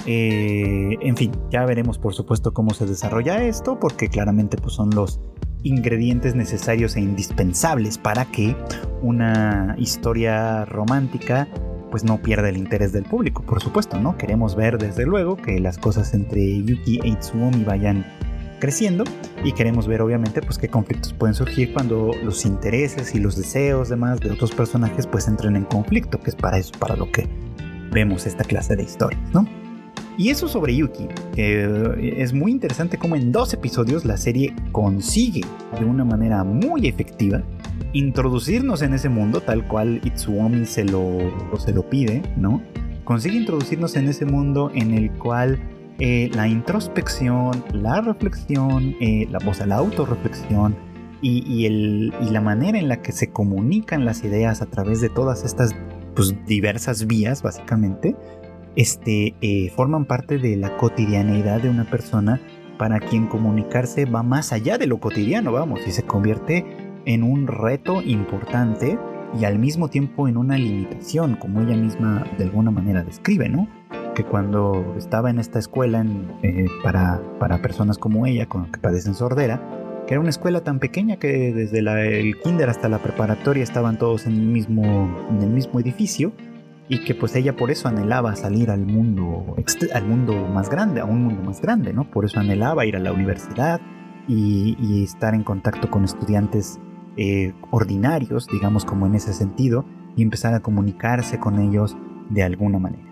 Eh, 0.07 0.97
en 1.01 1.17
fin, 1.17 1.33
ya 1.51 1.65
veremos 1.65 1.99
por 1.99 2.15
supuesto 2.15 2.53
cómo 2.53 2.71
se 2.75 2.87
desarrolla 2.87 3.43
esto, 3.43 3.79
porque 3.79 4.09
claramente 4.09 4.57
pues, 4.57 4.75
son 4.75 4.91
los 4.91 5.21
ingredientes 5.65 6.37
necesarios 6.37 6.95
e 6.95 7.01
indispensables 7.01 7.99
para 7.99 8.27
que 8.27 8.55
una 9.03 9.75
historia 9.79 10.65
romántica 10.67 11.49
pues 11.91 12.05
no 12.05 12.19
pierda 12.19 12.49
el 12.49 12.57
interés 12.57 12.93
del 12.93 13.05
público, 13.05 13.43
por 13.43 13.63
supuesto, 13.63 14.01
¿no? 14.01 14.17
Queremos 14.19 14.57
ver 14.57 14.79
desde 14.79 15.07
luego 15.07 15.37
que 15.37 15.61
las 15.61 15.79
cosas 15.79 16.13
entre 16.13 16.63
Yuki 16.63 17.01
e 17.03 17.09
Itsuomi 17.09 17.65
vayan 17.65 18.05
creciendo 18.59 19.05
y 19.45 19.53
queremos 19.53 19.87
ver 19.87 20.03
obviamente 20.03 20.41
pues 20.43 20.59
qué 20.59 20.69
conflictos 20.69 21.13
pueden 21.13 21.35
surgir 21.35 21.73
cuando 21.73 22.13
los 22.23 22.45
intereses 22.47 23.15
y 23.15 23.21
los 23.21 23.37
deseos 23.37 23.89
demás 23.89 24.21
de 24.21 24.31
otros 24.31 24.53
personajes 24.53 25.07
pues 25.07 25.29
entren 25.29 25.57
en 25.57 25.65
conflicto, 25.65 26.19
que 26.21 26.31
es 26.31 26.37
para 26.37 26.59
eso, 26.59 26.73
para 26.79 26.97
lo 26.97 27.11
que 27.11 27.29
vemos 27.93 28.27
esta 28.27 28.43
clase 28.43 28.75
de 28.75 28.83
historias, 28.83 29.23
¿no? 29.33 29.47
Y 30.17 30.31
eso 30.31 30.47
sobre 30.49 30.77
Yuki. 30.77 31.09
es 31.37 32.33
muy 32.33 32.53
interesante 32.53 32.99
cómo 32.99 33.17
en 33.17 33.33
dos 33.33 33.53
episodios 33.53 34.05
la 34.05 34.17
serie 34.17 34.55
consigue 34.71 35.43
de 35.79 35.85
una 35.85 36.05
manera 36.05 36.45
muy 36.45 36.87
efectiva 36.87 37.43
introducirnos 37.95 38.83
en 38.83 38.93
ese 38.93 39.09
mundo 39.09 39.41
tal 39.41 39.67
cual 39.67 40.01
Itsuomi 40.05 40.67
se 40.67 40.85
lo, 40.85 41.19
se 41.59 41.73
lo 41.73 41.89
pide, 41.89 42.23
¿no? 42.37 42.61
Consigue 43.05 43.37
introducirnos 43.37 43.97
en 43.97 44.09
ese 44.09 44.27
mundo 44.27 44.71
en 44.75 44.93
el 44.93 45.11
cual 45.13 45.59
eh, 46.01 46.31
la 46.35 46.49
introspección, 46.49 47.65
la 47.73 48.01
reflexión, 48.01 48.97
eh, 49.01 49.29
la, 49.31 49.39
o 49.39 49.67
la 49.67 49.77
autorreflexión 49.77 50.77
y, 51.23 51.67
y 51.67 52.31
la 52.31 52.41
manera 52.41 52.79
en 52.79 52.89
la 52.89 53.01
que 53.01 53.13
se 53.13 53.31
comunican 53.31 54.05
las 54.05 54.25
ideas 54.25 54.61
a 54.61 54.67
través 54.67 55.01
de 55.01 55.09
todas 55.09 55.45
estas 55.45 55.75
pues, 56.15 56.35
diversas 56.47 57.07
vías, 57.07 57.43
básicamente, 57.43 58.17
este, 58.77 59.35
eh, 59.41 59.71
forman 59.75 60.05
parte 60.05 60.39
de 60.39 60.57
la 60.57 60.77
cotidianeidad 60.77 61.61
de 61.61 61.71
una 61.71 61.85
persona 61.85 62.41
para 62.79 62.99
quien 62.99 63.27
comunicarse 63.27 64.05
va 64.05 64.23
más 64.23 64.53
allá 64.53 64.79
de 64.79 64.87
lo 64.87 64.99
cotidiano, 64.99 65.53
vamos, 65.53 65.87
y 65.87 65.93
se 65.93 66.03
convierte 66.03 66.65
en 67.07 67.23
un 67.23 67.47
reto 67.47 68.03
importante 68.03 68.99
y 69.39 69.45
al 69.45 69.59
mismo 69.59 69.89
tiempo 69.89 70.29
en 70.29 70.37
una 70.37 70.57
limitación, 70.57 71.37
como 71.37 71.61
ella 71.61 71.77
misma 71.77 72.25
de 72.39 72.45
alguna 72.45 72.71
manera 72.71 73.03
describe, 73.03 73.49
¿no? 73.49 73.69
Que 74.15 74.25
cuando 74.25 74.95
estaba 74.97 75.31
en 75.31 75.39
esta 75.39 75.59
escuela 75.59 76.05
eh, 76.43 76.67
para, 76.83 77.21
personas 77.63 77.99
como 77.99 78.27
ella, 78.27 78.47
con, 78.47 78.71
que 78.71 78.79
padecen 78.79 79.15
sordera, 79.15 79.61
que 80.07 80.15
era 80.15 80.21
una 80.21 80.31
escuela 80.31 80.63
tan 80.63 80.79
pequeña 80.79 81.17
que 81.17 81.53
desde 81.53 81.79
el 81.79 82.39
kinder 82.41 82.69
hasta 82.69 82.89
la 82.89 82.99
preparatoria 82.99 83.63
estaban 83.63 83.99
todos 83.99 84.27
en 84.27 84.35
el 84.35 85.51
mismo 85.51 85.81
edificio, 85.81 86.33
y 86.89 87.05
que 87.05 87.15
pues 87.15 87.35
ella 87.35 87.57
por 87.57 87.71
eso 87.71 87.89
anhelaba 87.89 88.37
salir 88.37 88.71
al 88.71 88.85
mundo, 88.85 89.57
al 89.95 90.05
mundo 90.05 90.35
más 90.49 90.69
grande, 90.69 91.01
a 91.01 91.05
un 91.05 91.25
mundo 91.25 91.43
más 91.43 91.61
grande, 91.61 91.93
¿no? 91.93 92.11
Por 92.11 92.25
eso 92.25 92.41
anhelaba 92.41 92.85
ir 92.85 92.97
a 92.97 93.01
la 93.01 93.13
universidad 93.13 93.81
y, 94.29 95.03
estar 95.03 95.35
en 95.35 95.45
contacto 95.45 95.91
con 95.91 96.05
estudiantes 96.05 96.79
eh, 97.17 97.53
ordinarios, 97.71 98.47
digamos 98.47 98.85
como 98.85 99.07
en 99.07 99.15
ese 99.15 99.33
sentido, 99.33 99.85
y 100.17 100.23
empezar 100.23 100.55
a 100.55 100.61
comunicarse 100.61 101.39
con 101.39 101.59
ellos 101.59 101.97
de 102.31 102.43
alguna 102.43 102.79
manera. 102.79 103.03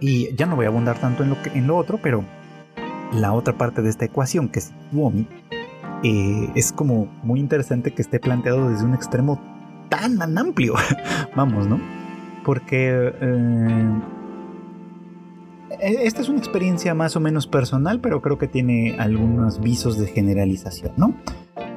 Y 0.00 0.34
ya 0.34 0.46
no 0.46 0.56
voy 0.56 0.66
a 0.66 0.68
abundar 0.68 0.98
tanto 0.98 1.22
en 1.22 1.30
lo, 1.30 1.42
que, 1.42 1.50
en 1.50 1.66
lo 1.66 1.76
otro, 1.76 1.98
pero 2.02 2.24
la 3.12 3.32
otra 3.32 3.56
parte 3.56 3.82
de 3.82 3.90
esta 3.90 4.04
ecuación, 4.04 4.48
que 4.48 4.58
es 4.58 4.72
Womi, 4.92 5.28
eh, 6.02 6.50
es 6.54 6.72
como 6.72 7.06
muy 7.22 7.40
interesante 7.40 7.92
que 7.92 8.02
esté 8.02 8.20
planteado 8.20 8.68
desde 8.68 8.84
un 8.84 8.94
extremo 8.94 9.40
tan 9.88 10.36
amplio, 10.36 10.74
vamos, 11.36 11.66
¿no? 11.66 11.80
Porque 12.46 13.12
eh, 13.20 14.00
e-, 15.80 16.06
esta 16.06 16.22
es 16.22 16.28
una 16.28 16.38
experiencia 16.38 16.94
más 16.94 17.16
o 17.16 17.20
menos 17.20 17.48
personal, 17.48 18.00
pero 18.00 18.22
creo 18.22 18.38
que 18.38 18.46
tiene 18.46 18.94
algunos 19.00 19.60
visos 19.60 19.98
de 19.98 20.06
generalización, 20.06 20.92
¿no? 20.96 21.14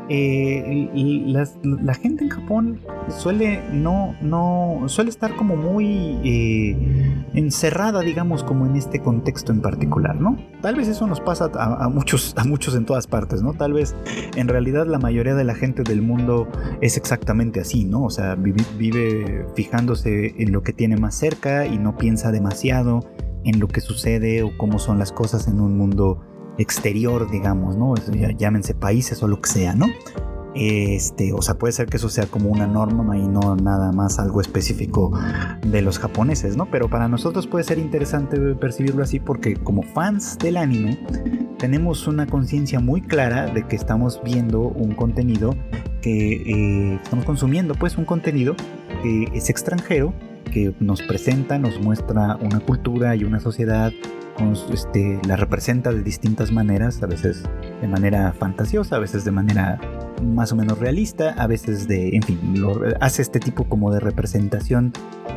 Eh, 0.09 0.89
la, 1.27 1.93
gente 1.93 2.23
en 2.23 2.29
Japón 2.29 2.79
suele 3.09 3.61
no, 3.71 4.15
no 4.21 4.83
suele 4.87 5.11
estar 5.11 5.35
como 5.35 5.55
muy 5.55 6.19
eh, 6.23 7.23
encerrada, 7.35 8.01
digamos, 8.01 8.43
como 8.43 8.65
en 8.65 8.75
este 8.75 9.01
contexto 9.01 9.51
en 9.51 9.61
particular, 9.61 10.19
¿no? 10.19 10.37
Tal 10.61 10.75
vez 10.75 10.87
eso 10.87 11.05
nos 11.05 11.21
pasa 11.21 11.51
a, 11.53 11.89
muchos, 11.89 12.33
a 12.37 12.43
muchos 12.43 12.75
en 12.75 12.85
todas 12.85 13.05
partes, 13.05 13.43
¿no? 13.43 13.53
Tal 13.53 13.73
vez 13.73 13.95
en 14.35 14.47
realidad 14.47 14.87
la 14.87 14.97
mayoría 14.97 15.35
de 15.35 15.43
la 15.43 15.53
gente 15.53 15.83
del 15.83 16.01
mundo 16.01 16.47
es 16.81 16.97
exactamente 16.97 17.59
así, 17.59 17.85
¿no? 17.85 18.03
O 18.03 18.09
sea, 18.09 18.33
vive, 18.35 18.63
vive 18.77 19.45
fijándose 19.55 20.33
en 20.41 20.51
lo 20.51 20.63
que 20.63 20.73
tiene 20.73 20.97
más 20.97 21.15
cerca 21.15 21.67
y 21.67 21.77
no 21.77 21.97
piensa 21.97 22.31
demasiado 22.31 23.01
en 23.43 23.59
lo 23.59 23.67
que 23.67 23.81
sucede 23.81 24.43
o 24.43 24.51
cómo 24.57 24.79
son 24.79 24.99
las 24.99 25.11
cosas 25.11 25.47
en 25.47 25.61
un 25.61 25.77
mundo 25.77 26.21
exterior, 26.59 27.29
digamos, 27.31 27.75
¿no? 27.77 27.95
Llámense 28.37 28.75
países 28.75 29.23
o 29.23 29.27
lo 29.27 29.41
que 29.41 29.49
sea, 29.49 29.73
¿no? 29.73 29.87
Este, 30.55 31.31
o 31.31 31.41
sea, 31.41 31.55
puede 31.55 31.71
ser 31.73 31.87
que 31.87 31.97
eso 31.97 32.09
sea 32.09 32.25
como 32.25 32.49
una 32.49 32.65
norma 32.65 33.17
y 33.17 33.27
no 33.27 33.55
nada 33.55 33.91
más 33.91 34.19
algo 34.19 34.41
específico 34.41 35.17
de 35.65 35.81
los 35.81 35.99
japoneses, 35.99 36.57
¿no? 36.57 36.65
Pero 36.71 36.89
para 36.89 37.07
nosotros 37.07 37.45
puede 37.47 37.63
ser 37.63 37.77
interesante 37.77 38.37
percibirlo 38.55 39.03
así 39.03 39.19
porque 39.19 39.55
como 39.55 39.83
fans 39.83 40.37
del 40.39 40.57
anime 40.57 40.99
tenemos 41.59 42.07
una 42.07 42.25
conciencia 42.25 42.79
muy 42.79 43.01
clara 43.01 43.45
de 43.45 43.67
que 43.67 43.75
estamos 43.75 44.21
viendo 44.23 44.61
un 44.61 44.95
contenido 44.95 45.55
que 46.01 46.33
eh, 46.33 46.99
estamos 47.03 47.25
consumiendo, 47.25 47.75
pues 47.75 47.97
un 47.97 48.05
contenido 48.05 48.55
que 49.03 49.29
es 49.33 49.49
extranjero, 49.49 50.13
que 50.49 50.73
nos 50.79 51.01
presenta, 51.01 51.57
nos 51.57 51.79
muestra 51.79 52.37
una 52.41 52.59
cultura 52.59 53.15
y 53.15 53.23
una 53.23 53.39
sociedad 53.39 53.91
este, 54.71 55.19
la 55.27 55.35
representa 55.35 55.91
de 55.91 56.01
distintas 56.01 56.51
maneras, 56.51 57.03
a 57.03 57.07
veces 57.07 57.43
de 57.81 57.87
manera 57.87 58.33
fantasiosa, 58.33 58.95
a 58.95 58.99
veces 58.99 59.25
de 59.25 59.31
manera 59.31 59.79
más 60.23 60.51
o 60.51 60.55
menos 60.55 60.79
realista, 60.79 61.31
a 61.37 61.47
veces 61.47 61.87
de, 61.87 62.15
en 62.15 62.23
fin, 62.23 62.39
hace 63.01 63.21
este 63.21 63.39
tipo 63.39 63.65
como 63.65 63.91
de 63.91 63.99
representación 63.99 64.93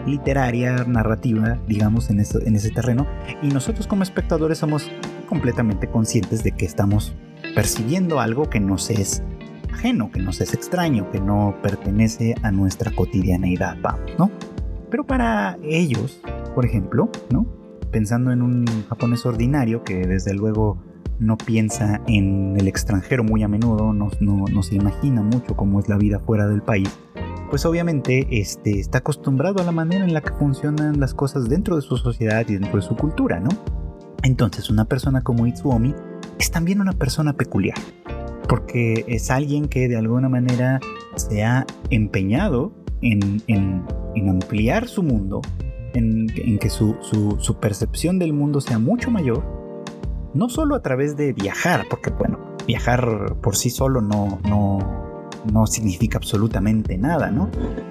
literaria, 0.06 0.84
narrativa, 0.86 1.58
digamos, 1.66 2.10
en, 2.10 2.20
en 2.20 2.56
ese 2.56 2.70
terreno, 2.70 3.06
y 3.42 3.48
nosotros 3.48 3.86
como 3.86 4.02
espectadores 4.02 4.58
somos 4.58 4.88
completamente 5.28 5.88
conscientes 5.88 6.44
de 6.44 6.52
que 6.52 6.64
estamos 6.64 7.14
percibiendo 7.54 8.20
algo 8.20 8.48
que 8.50 8.60
nos 8.60 8.90
es 8.90 9.22
ajeno, 9.72 10.10
que 10.12 10.20
nos 10.20 10.40
es 10.40 10.54
extraño, 10.54 11.10
que 11.10 11.20
no 11.20 11.56
pertenece 11.62 12.34
a 12.42 12.52
nuestra 12.52 12.92
cotidianeidad, 12.92 13.76
vamos, 13.82 14.12
¿no? 14.18 14.30
Pero 14.92 15.04
para 15.04 15.58
ellos, 15.64 16.20
por 16.54 16.66
ejemplo, 16.66 17.08
¿no? 17.30 17.46
pensando 17.90 18.30
en 18.30 18.42
un 18.42 18.66
japonés 18.88 19.24
ordinario 19.24 19.84
que 19.84 20.06
desde 20.06 20.34
luego 20.34 20.76
no 21.18 21.38
piensa 21.38 22.02
en 22.06 22.56
el 22.58 22.68
extranjero 22.68 23.24
muy 23.24 23.42
a 23.42 23.48
menudo, 23.48 23.94
no, 23.94 24.10
no, 24.20 24.62
se 24.62 24.74
imagina 24.74 25.22
mucho 25.22 25.56
cómo 25.56 25.80
es 25.80 25.88
la 25.88 25.96
vida 25.96 26.18
fuera 26.18 26.46
del 26.46 26.60
país, 26.60 26.90
pues 27.48 27.64
obviamente 27.64 28.26
este, 28.30 28.80
está 28.80 28.98
acostumbrado 28.98 29.62
a 29.62 29.64
la 29.64 29.72
manera 29.72 30.04
en 30.04 30.12
la 30.12 30.20
que 30.20 30.32
funcionan 30.34 31.00
las 31.00 31.14
cosas 31.14 31.48
dentro 31.48 31.76
de 31.76 31.82
su 31.82 31.96
sociedad 31.96 32.46
y 32.48 32.54
dentro 32.54 32.76
de 32.76 32.82
su 32.82 32.94
cultura, 32.94 33.40
¿no? 33.40 33.48
Entonces 34.22 34.68
una 34.68 34.84
persona 34.84 35.22
como 35.22 35.46
Itsuomi 35.46 35.94
es 36.38 36.50
también 36.50 36.82
una 36.82 36.92
persona 36.92 37.32
peculiar, 37.32 37.78
porque 38.46 39.06
es 39.08 39.30
alguien 39.30 39.68
que 39.68 39.88
de 39.88 39.96
alguna 39.96 40.28
manera 40.28 40.80
se 41.16 41.44
ha 41.44 41.66
empeñado 41.88 42.81
en, 43.02 43.84
ampliar 44.28 44.88
su 44.88 45.02
mundo, 45.02 45.42
en, 45.94 46.26
que 46.58 46.70
su, 46.70 46.96
percepción 47.60 48.18
del 48.18 48.32
mundo 48.32 48.60
sea 48.60 48.78
mucho 48.78 49.10
mayor, 49.10 49.44
no 50.34 50.48
solo 50.48 50.74
a 50.74 50.82
través 50.82 51.16
de 51.16 51.32
viajar, 51.32 51.86
porque 51.90 52.10
bueno, 52.10 52.38
viajar 52.66 53.36
por 53.42 53.56
sí 53.56 53.70
solo 53.70 54.00
no, 54.00 54.40
no, 54.48 55.28
no 55.52 55.66
significa 55.66 56.18
absolutamente 56.18 56.96
nada, 56.96 57.30
¿no? 57.30 57.50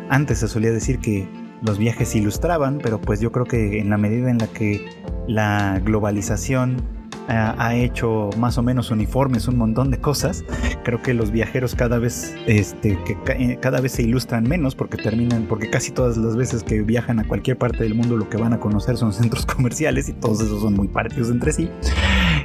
Antes 0.10 0.40
se 0.40 0.48
solía 0.48 0.72
decir 0.72 1.00
que 1.00 1.28
los 1.62 1.78
viajes 1.78 2.16
ilustraban, 2.16 2.80
pero 2.82 3.00
pues 3.00 3.20
yo 3.20 3.32
creo 3.32 3.46
que 3.46 3.80
en 3.80 3.92
la 3.92 3.98
medida 3.98 4.32
en 4.32 4.40
la 4.40 4.48
que 4.48 4.84
la 5.28 5.80
globalización 5.84 7.01
ha 7.28 7.76
hecho 7.76 8.30
más 8.38 8.58
o 8.58 8.64
menos 8.64 8.92
uniformes 8.92 9.48
un 9.48 9.58
montón 9.58 9.92
de 9.92 10.00
cosas. 10.00 10.44
Creo 10.84 11.02
que 11.02 11.14
los 11.14 11.32
viajeros 11.32 11.76
cada 11.76 12.00
vez, 12.00 12.36
este, 12.48 12.98
que 13.04 13.18
eh, 13.32 13.58
cada 13.62 13.80
vez 13.80 13.94
se 13.94 14.04
ilustran 14.04 14.44
menos 14.44 14.76
porque 14.76 14.98
terminan, 14.98 15.46
porque 15.48 15.70
casi 15.70 15.92
todas 15.92 16.18
las 16.18 16.36
veces 16.36 16.64
que 16.64 16.82
viajan 16.82 17.20
a 17.20 17.28
cualquier 17.28 17.58
parte 17.58 17.84
del 17.84 17.96
mundo 17.96 18.18
lo 18.18 18.30
que 18.30 18.38
van 18.38 18.54
a 18.54 18.60
conocer 18.60 18.98
son 18.98 19.14
centros 19.22 19.46
comerciales 19.46 20.10
y 20.10 20.14
todos 20.14 20.42
esos 20.42 20.62
son 20.62 20.74
muy 20.74 20.88
parecidos 20.88 21.30
entre 21.30 21.54
sí. 21.54 21.70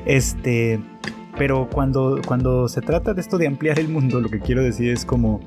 Este, 0.05 0.81
pero 1.37 1.68
cuando, 1.70 2.20
cuando 2.27 2.68
se 2.68 2.81
trata 2.81 3.14
de 3.14 3.20
esto 3.20 3.39
de 3.39 3.47
ampliar 3.47 3.79
el 3.79 3.89
mundo, 3.89 4.20
lo 4.20 4.29
que 4.29 4.41
quiero 4.41 4.62
decir 4.62 4.91
es 4.91 5.05
como 5.05 5.41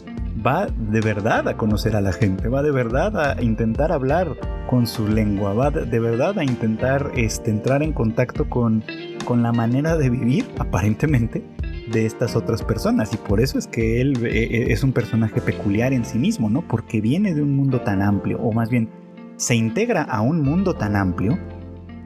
va 0.46 0.68
de 0.68 1.02
verdad 1.02 1.48
a 1.48 1.58
conocer 1.58 1.96
a 1.96 2.02
la 2.02 2.12
gente, 2.12 2.48
va 2.48 2.62
de 2.62 2.72
verdad 2.72 3.38
a 3.38 3.42
intentar 3.42 3.92
hablar 3.92 4.36
con 4.70 4.88
su 4.88 5.08
lengua, 5.08 5.54
va 5.54 5.72
de 5.72 6.00
verdad 6.00 6.38
a 6.40 6.44
intentar 6.44 7.12
este, 7.16 7.52
entrar 7.52 7.84
en 7.84 7.94
contacto 7.94 8.50
con, 8.50 8.84
con 9.26 9.42
la 9.44 9.52
manera 9.52 9.98
de 9.98 10.10
vivir, 10.10 10.46
aparentemente, 10.60 11.44
de 11.92 12.06
estas 12.06 12.36
otras 12.36 12.62
personas 12.62 13.14
y 13.14 13.18
por 13.18 13.42
eso 13.42 13.58
es 13.58 13.68
que 13.68 14.00
él 14.00 14.26
eh, 14.26 14.30
eh, 14.30 14.66
es 14.70 14.84
un 14.84 14.92
personaje 14.92 15.42
peculiar 15.42 15.92
en 15.94 16.06
sí 16.06 16.20
mismo, 16.20 16.50
¿no? 16.50 16.62
Porque 16.62 17.02
viene 17.02 17.34
de 17.34 17.42
un 17.42 17.56
mundo 17.56 17.82
tan 17.82 18.02
amplio, 18.02 18.40
o 18.40 18.52
más 18.52 18.70
bien 18.70 18.90
se 19.38 19.56
integra 19.56 20.04
a 20.04 20.22
un 20.22 20.42
mundo 20.42 20.76
tan 20.76 20.96
amplio, 20.96 21.40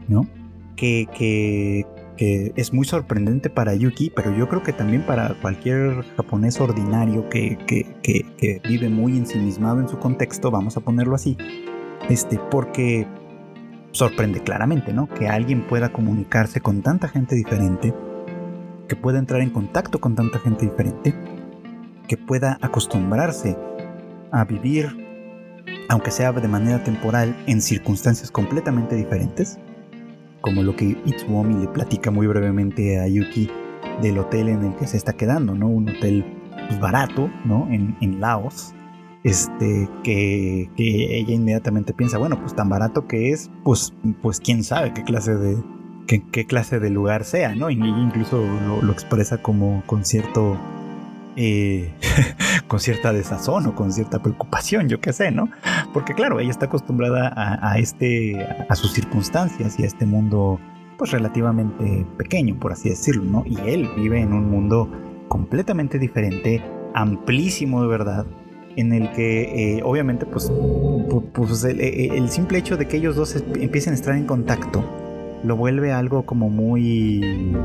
¿no? 0.07 0.27
Que, 0.75 1.07
que, 1.17 1.85
es 2.17 2.73
muy 2.73 2.85
sorprendente 2.85 3.49
para 3.49 3.73
Yuki, 3.73 4.11
pero 4.15 4.35
yo 4.35 4.47
creo 4.47 4.61
que 4.63 4.73
también 4.73 5.05
para 5.05 5.35
cualquier 5.41 6.03
japonés 6.15 6.59
ordinario 6.61 7.27
que, 7.29 7.57
que, 7.65 8.61
vive 8.67 8.89
muy 8.89 9.17
ensimismado 9.17 9.79
en 9.79 9.87
su 9.87 9.97
contexto, 9.97 10.51
vamos 10.51 10.77
a 10.77 10.81
ponerlo 10.81 11.15
así, 11.15 11.37
este, 12.09 12.39
porque 12.51 13.07
sorprende 13.91 14.41
claramente, 14.41 14.93
¿no? 14.93 15.07
Que 15.07 15.27
alguien 15.27 15.67
pueda 15.67 15.91
comunicarse 15.91 16.61
con 16.61 16.81
tanta 16.81 17.07
gente 17.07 17.35
diferente, 17.35 17.93
que 18.87 18.95
pueda 18.95 19.19
entrar 19.19 19.41
en 19.41 19.49
contacto 19.49 19.99
con 19.99 20.15
tanta 20.15 20.39
gente 20.39 20.65
diferente, 20.65 21.15
que 22.07 22.17
pueda 22.17 22.57
acostumbrarse 22.61 23.57
a 24.31 24.45
vivir, 24.45 24.95
aunque 25.89 26.11
sea 26.11 26.31
de 26.31 26.47
manera 26.47 26.83
temporal, 26.83 27.35
en 27.47 27.61
circunstancias 27.61 28.29
completamente 28.29 28.95
diferentes, 28.95 29.57
como 30.43 30.61
lo 30.61 30.75
que 30.75 30.97
Itsuomi 31.05 31.55
le 31.55 31.67
platica 31.69 32.11
muy 32.11 32.27
brevemente 32.27 32.99
a 32.99 33.07
Yuki 33.07 33.49
del 34.01 34.19
hotel 34.19 34.49
en 34.49 34.65
el 34.65 34.75
que 34.75 34.87
se 34.87 34.97
está 34.97 35.13
quedando, 35.13 35.55
¿no? 35.55 35.67
Un 35.67 35.89
hotel 35.89 36.25
pues, 36.67 36.79
barato, 36.81 37.31
¿no? 37.45 37.69
En, 37.71 38.19
Laos, 38.19 38.75
este, 39.23 39.89
que, 40.03 40.69
que, 40.75 41.17
ella 41.17 41.33
inmediatamente 41.33 41.93
piensa, 41.93 42.17
bueno, 42.17 42.39
pues 42.41 42.53
tan 42.55 42.67
barato 42.67 43.07
que 43.07 43.31
es, 43.31 43.49
pues, 43.63 43.93
pues 44.21 44.41
quién 44.41 44.65
sabe 44.65 44.93
qué 44.93 45.03
clase 45.03 45.33
de, 45.35 45.63
qué, 46.07 46.45
clase 46.45 46.81
de 46.81 46.89
lugar 46.89 47.23
sea, 47.23 47.55
¿no? 47.55 47.69
Y 47.69 47.75
incluso 47.75 48.43
lo, 48.81 48.91
expresa 48.91 49.41
como 49.41 49.81
con 49.85 50.03
cierto... 50.03 50.57
Eh, 51.35 51.91
con 52.67 52.79
cierta 52.79 53.11
desazón 53.11 53.65
o 53.67 53.75
con 53.75 53.91
cierta 53.91 54.21
preocupación, 54.21 54.87
yo 54.87 54.99
qué 54.99 55.13
sé, 55.13 55.31
¿no? 55.31 55.49
Porque 55.93 56.13
claro, 56.13 56.39
ella 56.39 56.51
está 56.51 56.65
acostumbrada 56.65 57.33
a, 57.35 57.77
este, 57.77 58.45
a 58.69 58.75
sus 58.75 58.93
circunstancias 58.93 59.79
y 59.79 59.83
a 59.83 59.87
este 59.87 60.05
mundo, 60.05 60.59
pues 60.97 61.11
relativamente 61.11 62.05
pequeño, 62.17 62.59
por 62.59 62.71
así 62.71 62.89
decirlo, 62.89 63.23
¿no? 63.23 63.43
Y 63.45 63.57
él 63.67 63.89
vive 63.95 64.21
en 64.21 64.33
un 64.33 64.49
mundo 64.49 64.89
completamente 65.27 65.99
diferente, 65.99 66.63
amplísimo 66.93 67.81
de 67.81 67.87
verdad, 67.87 68.25
en 68.75 68.93
el 68.93 69.11
que 69.11 69.77
eh, 69.77 69.81
obviamente 69.83 70.25
pues, 70.25 70.51
pues 71.33 71.63
el, 71.63 71.79
el, 71.79 72.29
simple 72.29 72.57
hecho 72.57 72.75
de 72.75 72.87
que 72.87 72.97
ellos 72.97 73.15
dos 73.15 73.35
empiecen 73.35 73.93
a 73.93 73.95
estar 73.95 74.15
en 74.15 74.25
contacto 74.25 74.83
lo 75.43 75.55
vuelve 75.57 75.91
algo 75.91 76.25
como 76.25 76.49
muy 76.49 77.55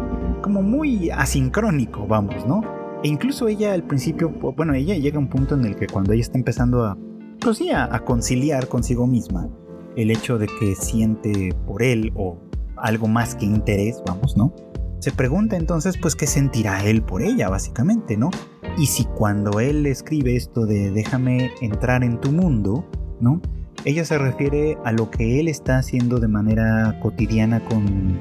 como 0.43 0.63
muy 0.63 1.11
asincrónico, 1.11 2.07
vamos, 2.07 2.47
¿no? 2.47 2.78
E 3.03 3.09
incluso 3.09 3.47
ella 3.47 3.75
al 3.75 3.85
principio, 3.85 4.31
bueno, 4.31 4.75
ella 4.75 4.97
llega 4.97 5.17
a 5.17 5.21
un 5.21 5.29
punto 5.29 5.55
en 5.55 5.65
el 5.65 5.77
que 5.77 5.87
cuando 5.87 6.13
ella 6.13 6.23
está 6.23 6.37
empezando 6.37 6.85
a, 6.85 6.99
pues 7.41 7.61
a, 7.73 7.99
conciliar 8.01 8.67
consigo 8.69 9.07
misma 9.07 9.49
el 9.97 10.11
hecho 10.11 10.39
de 10.39 10.49
que 10.59 10.75
siente 10.75 11.55
por 11.67 11.83
él 11.83 12.13
o 12.17 12.39
algo 12.77 13.07
más 13.07 13.37
que 13.37 13.45
interés, 13.45 14.03
vamos, 14.07 14.37
¿no? 14.37 14.53
Se 15.01 15.13
pregunta 15.13 15.57
entonces, 15.57 15.97
pues, 15.97 16.17
¿qué 16.17 16.27
sentirá 16.27 16.85
él 16.85 17.03
por 17.03 17.23
ella, 17.23 17.49
básicamente, 17.49 18.17
¿no? 18.17 18.31
Y 18.77 18.87
si 18.87 19.05
cuando 19.05 19.61
él 19.61 19.87
escribe 19.87 20.35
esto 20.35 20.67
de 20.67 20.91
déjame 20.91 21.53
entrar 21.61 22.03
en 22.03 22.21
tu 22.21 22.33
mundo, 22.33 22.85
¿no? 23.21 23.41
Ella 23.85 24.05
se 24.05 24.19
refiere 24.19 24.77
a 24.85 24.91
lo 24.91 25.09
que 25.09 25.39
él 25.39 25.47
está 25.47 25.79
haciendo 25.79 26.19
de 26.19 26.27
manera 26.27 26.99
cotidiana 27.01 27.65
con, 27.65 28.21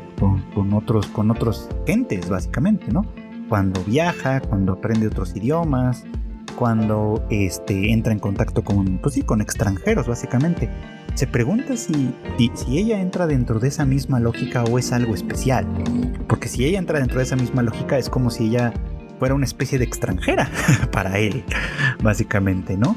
con, 0.54 0.74
otros, 0.74 1.08
con 1.08 1.32
otros 1.32 1.68
gentes, 1.88 2.30
básicamente, 2.30 2.92
¿no? 2.92 3.06
Cuando 3.50 3.84
viaja, 3.84 4.42
cuando 4.42 4.74
aprende 4.74 5.08
otros 5.08 5.36
idiomas, 5.36 6.04
cuando 6.56 7.24
este, 7.30 7.92
entra 7.92 8.12
en 8.12 8.20
contacto 8.20 8.64
con, 8.64 8.98
pues 8.98 9.16
sí, 9.16 9.22
con 9.22 9.42
extranjeros, 9.42 10.08
básicamente. 10.08 10.70
Se 11.14 11.28
pregunta 11.28 11.78
si, 11.78 12.14
si, 12.54 12.78
ella 12.78 13.00
entra 13.00 13.26
dentro 13.26 13.60
de 13.60 13.70
esa 13.70 13.86
misma 13.86 14.20
lógica 14.20 14.64
o 14.64 14.78
es 14.78 14.92
algo 14.92 15.16
especial. 15.16 15.66
Porque 16.28 16.48
si 16.48 16.66
ella 16.66 16.80
entra 16.80 17.00
dentro 17.00 17.18
de 17.18 17.24
esa 17.24 17.36
misma 17.36 17.62
lógica 17.64 17.98
es 17.98 18.10
como 18.10 18.30
si 18.30 18.48
ella 18.48 18.74
fuera 19.20 19.34
una 19.34 19.46
especie 19.46 19.80
de 19.80 19.86
extranjera 19.86 20.50
para 20.92 21.18
él, 21.18 21.44
básicamente, 22.04 22.78
¿no? 22.78 22.96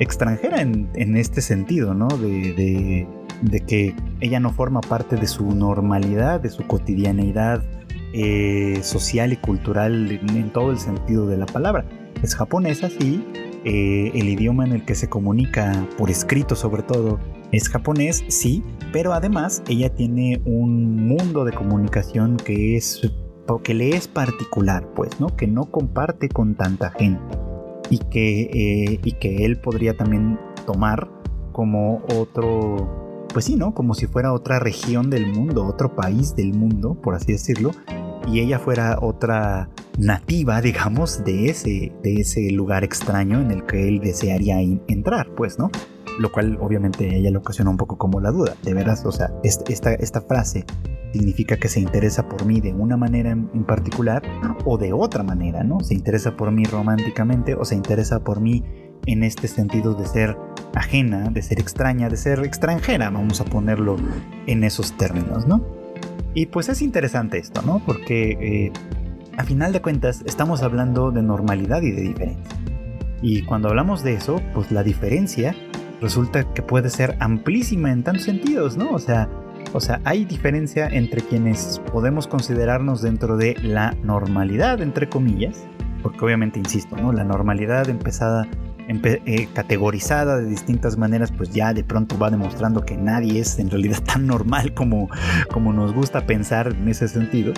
extranjera 0.00 0.62
en, 0.62 1.16
este 1.16 1.42
sentido, 1.42 1.94
¿no? 1.94 2.08
De, 2.08 3.06
que 3.66 3.94
ella 4.20 4.40
no 4.40 4.50
forma 4.52 4.80
parte 4.80 5.16
de 5.16 5.26
su 5.26 5.54
normalidad, 5.54 6.40
de 6.40 6.50
su 6.50 6.66
cotidianeidad 6.66 7.62
eh, 8.12 8.80
social 8.82 9.32
y 9.32 9.36
cultural 9.36 10.10
en, 10.10 10.50
todo 10.50 10.70
el 10.70 10.78
sentido 10.78 11.26
de 11.26 11.36
la 11.36 11.46
palabra. 11.46 11.84
Es 12.22 12.34
japonesa, 12.34 12.90
sí, 12.90 13.24
eh, 13.64 14.10
el 14.14 14.28
idioma 14.28 14.64
en 14.64 14.72
el 14.72 14.84
que 14.84 14.94
se 14.94 15.08
comunica 15.08 15.86
por 15.96 16.10
escrito 16.10 16.54
sobre 16.54 16.82
todo 16.82 17.18
es 17.52 17.68
japonés, 17.68 18.24
sí, 18.28 18.62
pero 18.92 19.12
además 19.12 19.62
ella 19.68 19.94
tiene 19.94 20.40
un 20.44 21.08
mundo 21.08 21.44
de 21.44 21.52
comunicación 21.52 22.36
que 22.36 22.76
es 22.76 23.00
que 23.58 23.74
le 23.74 23.90
es 23.90 24.06
particular, 24.06 24.86
pues, 24.94 25.18
¿no? 25.18 25.34
Que 25.36 25.46
no 25.46 25.64
comparte 25.70 26.28
con 26.28 26.54
tanta 26.54 26.90
gente 26.90 27.20
y 27.90 27.98
que, 27.98 28.42
eh, 28.42 29.00
y 29.02 29.12
que 29.12 29.44
él 29.44 29.60
podría 29.60 29.96
también 29.96 30.38
tomar 30.66 31.10
como 31.52 32.02
otro, 32.16 33.26
pues 33.32 33.46
sí, 33.46 33.56
¿no? 33.56 33.74
Como 33.74 33.94
si 33.94 34.06
fuera 34.06 34.32
otra 34.32 34.60
región 34.60 35.10
del 35.10 35.26
mundo, 35.26 35.66
otro 35.66 35.96
país 35.96 36.36
del 36.36 36.54
mundo, 36.54 36.94
por 36.94 37.14
así 37.14 37.32
decirlo, 37.32 37.72
y 38.26 38.40
ella 38.40 38.58
fuera 38.58 38.98
otra 39.00 39.68
nativa, 39.98 40.60
digamos, 40.60 41.24
de 41.24 41.46
ese, 41.50 41.92
de 42.02 42.14
ese 42.14 42.50
lugar 42.50 42.84
extraño 42.84 43.40
en 43.40 43.50
el 43.50 43.64
que 43.66 43.88
él 43.88 44.00
desearía 44.00 44.60
entrar, 44.60 45.34
pues, 45.34 45.58
¿no? 45.58 45.70
Lo 46.18 46.32
cual 46.32 46.58
obviamente 46.60 47.08
a 47.08 47.14
ella 47.14 47.30
le 47.30 47.38
ocasiona 47.38 47.70
un 47.70 47.76
poco 47.76 47.96
como 47.96 48.20
la 48.20 48.30
duda, 48.30 48.54
de 48.62 48.74
veras, 48.74 49.04
o 49.04 49.12
sea, 49.12 49.32
esta, 49.42 49.92
esta 49.94 50.20
frase 50.22 50.64
significa 51.12 51.56
que 51.56 51.68
se 51.68 51.80
interesa 51.80 52.28
por 52.28 52.44
mí 52.44 52.60
de 52.60 52.72
una 52.72 52.96
manera 52.96 53.30
en, 53.30 53.64
particular 53.64 54.22
o 54.64 54.78
de 54.78 54.92
otra 54.92 55.22
manera, 55.22 55.64
¿no? 55.64 55.80
Se 55.80 55.94
interesa 55.94 56.36
por 56.36 56.50
mí 56.50 56.64
románticamente 56.64 57.54
o 57.54 57.64
se 57.64 57.74
interesa 57.74 58.22
por 58.22 58.40
mí 58.40 58.64
en 59.06 59.24
este 59.24 59.48
sentido 59.48 59.94
de 59.94 60.06
ser 60.06 60.36
ajena, 60.74 61.30
de 61.30 61.42
ser 61.42 61.58
extraña, 61.58 62.08
de 62.08 62.16
ser 62.16 62.40
extranjera, 62.40 63.10
vamos 63.10 63.40
a 63.40 63.44
ponerlo 63.44 63.96
en 64.46 64.62
esos 64.62 64.96
términos, 64.96 65.46
¿no? 65.46 65.79
Y 66.34 66.46
pues 66.46 66.68
es 66.68 66.82
interesante 66.82 67.38
esto, 67.38 67.62
¿no? 67.62 67.82
Porque 67.84 68.30
eh, 68.40 68.72
a 69.36 69.44
final 69.44 69.72
de 69.72 69.80
cuentas 69.80 70.22
estamos 70.26 70.62
hablando 70.62 71.10
de 71.10 71.22
normalidad 71.22 71.82
y 71.82 71.90
de 71.90 72.02
diferencia. 72.02 72.56
Y 73.22 73.42
cuando 73.42 73.68
hablamos 73.68 74.02
de 74.02 74.14
eso, 74.14 74.40
pues 74.54 74.70
la 74.70 74.82
diferencia 74.82 75.54
resulta 76.00 76.52
que 76.54 76.62
puede 76.62 76.88
ser 76.88 77.16
amplísima 77.20 77.92
en 77.92 78.02
tantos 78.02 78.24
sentidos, 78.24 78.76
¿no? 78.76 78.90
O 78.90 78.98
sea, 78.98 79.28
o 79.72 79.80
sea, 79.80 80.00
hay 80.04 80.24
diferencia 80.24 80.88
entre 80.88 81.20
quienes 81.20 81.80
podemos 81.92 82.26
considerarnos 82.26 83.02
dentro 83.02 83.36
de 83.36 83.56
la 83.62 83.92
normalidad, 84.02 84.80
entre 84.80 85.08
comillas, 85.08 85.64
porque 86.02 86.24
obviamente, 86.24 86.58
insisto, 86.58 86.96
¿no? 86.96 87.12
La 87.12 87.24
normalidad 87.24 87.88
empezada, 87.88 88.48
eh, 88.90 89.48
categorizada 89.52 90.38
de 90.38 90.46
distintas 90.46 90.96
maneras, 90.96 91.30
pues 91.30 91.50
ya 91.50 91.72
de 91.72 91.84
pronto 91.84 92.18
va 92.18 92.28
demostrando 92.28 92.84
que 92.84 92.96
nadie 92.96 93.40
es 93.40 93.58
en 93.58 93.70
realidad 93.70 94.02
tan 94.04 94.26
normal 94.26 94.74
como, 94.74 95.08
como 95.52 95.72
nos 95.72 95.94
gusta 95.94 96.26
pensar 96.26 96.68
en 96.68 96.88
ese 96.88 97.08
sentido. 97.08 97.52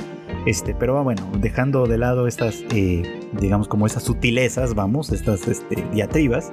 Este, 0.46 0.74
pero 0.74 1.02
bueno, 1.02 1.22
dejando 1.40 1.86
de 1.86 1.98
lado 1.98 2.26
estas, 2.26 2.62
eh, 2.74 3.02
digamos, 3.40 3.68
como 3.68 3.86
esas 3.86 4.02
sutilezas, 4.02 4.74
vamos, 4.74 5.10
estas 5.10 5.48
este, 5.48 5.84
diatribas, 5.92 6.52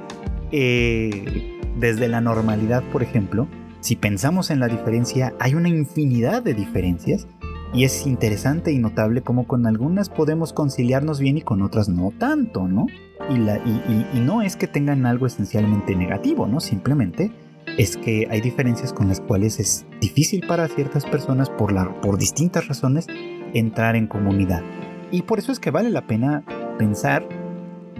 eh, 0.51 1.59
desde 1.77 2.07
la 2.07 2.21
normalidad, 2.21 2.83
por 2.91 3.03
ejemplo, 3.03 3.47
si 3.81 3.95
pensamos 3.95 4.49
en 4.49 4.59
la 4.59 4.67
diferencia, 4.67 5.33
hay 5.39 5.55
una 5.55 5.69
infinidad 5.69 6.41
de 6.43 6.53
diferencias 6.53 7.27
y 7.73 7.83
es 7.83 8.07
interesante 8.07 8.71
y 8.71 8.79
notable 8.79 9.21
cómo 9.21 9.47
con 9.47 9.67
algunas 9.67 10.09
podemos 10.09 10.53
conciliarnos 10.53 11.19
bien 11.19 11.37
y 11.37 11.41
con 11.41 11.61
otras 11.61 11.89
no 11.89 12.11
tanto, 12.17 12.67
¿no? 12.67 12.87
Y, 13.29 13.37
la, 13.37 13.57
y, 13.57 14.19
no 14.19 14.41
es 14.41 14.55
que 14.55 14.67
tengan 14.67 15.05
algo 15.05 15.27
esencialmente 15.27 15.95
negativo, 15.95 16.47
¿no? 16.47 16.59
Simplemente 16.59 17.31
es 17.77 17.97
que 17.97 18.27
hay 18.29 18.41
diferencias 18.41 18.91
con 18.91 19.07
las 19.07 19.21
cuales 19.21 19.59
es 19.59 19.85
difícil 20.01 20.45
para 20.47 20.67
ciertas 20.67 21.05
personas 21.05 21.49
por, 21.49 21.71
la, 21.71 22.01
por 22.01 22.17
distintas 22.17 22.67
razones 22.67 23.07
entrar 23.53 23.95
en 23.95 24.07
comunidad. 24.07 24.63
Y 25.11 25.23
por 25.23 25.39
eso 25.39 25.51
es 25.51 25.59
que 25.59 25.71
vale 25.71 25.89
la 25.89 26.07
pena 26.07 26.43
pensar 26.77 27.27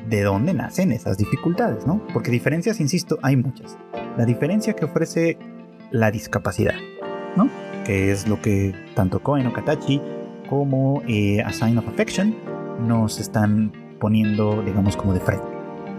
de 0.09 0.23
dónde 0.23 0.53
nacen 0.53 0.91
esas 0.91 1.17
dificultades, 1.17 1.85
¿no? 1.85 2.01
Porque 2.13 2.31
diferencias, 2.31 2.79
insisto, 2.79 3.19
hay 3.21 3.35
muchas. 3.35 3.77
La 4.17 4.25
diferencia 4.25 4.73
que 4.73 4.85
ofrece 4.85 5.37
la 5.91 6.11
discapacidad, 6.11 6.75
¿no? 7.35 7.49
Que 7.85 8.11
es 8.11 8.27
lo 8.27 8.41
que 8.41 8.73
tanto 8.95 9.21
Koen 9.21 9.47
o 9.47 9.53
Katachi 9.53 10.01
como 10.49 11.03
eh, 11.07 11.41
A 11.41 11.53
Sign 11.53 11.77
of 11.77 11.87
Affection 11.87 12.35
nos 12.87 13.19
están 13.19 13.71
poniendo, 13.99 14.61
digamos, 14.63 14.95
como 14.95 15.13
de 15.13 15.19
frente. 15.19 15.45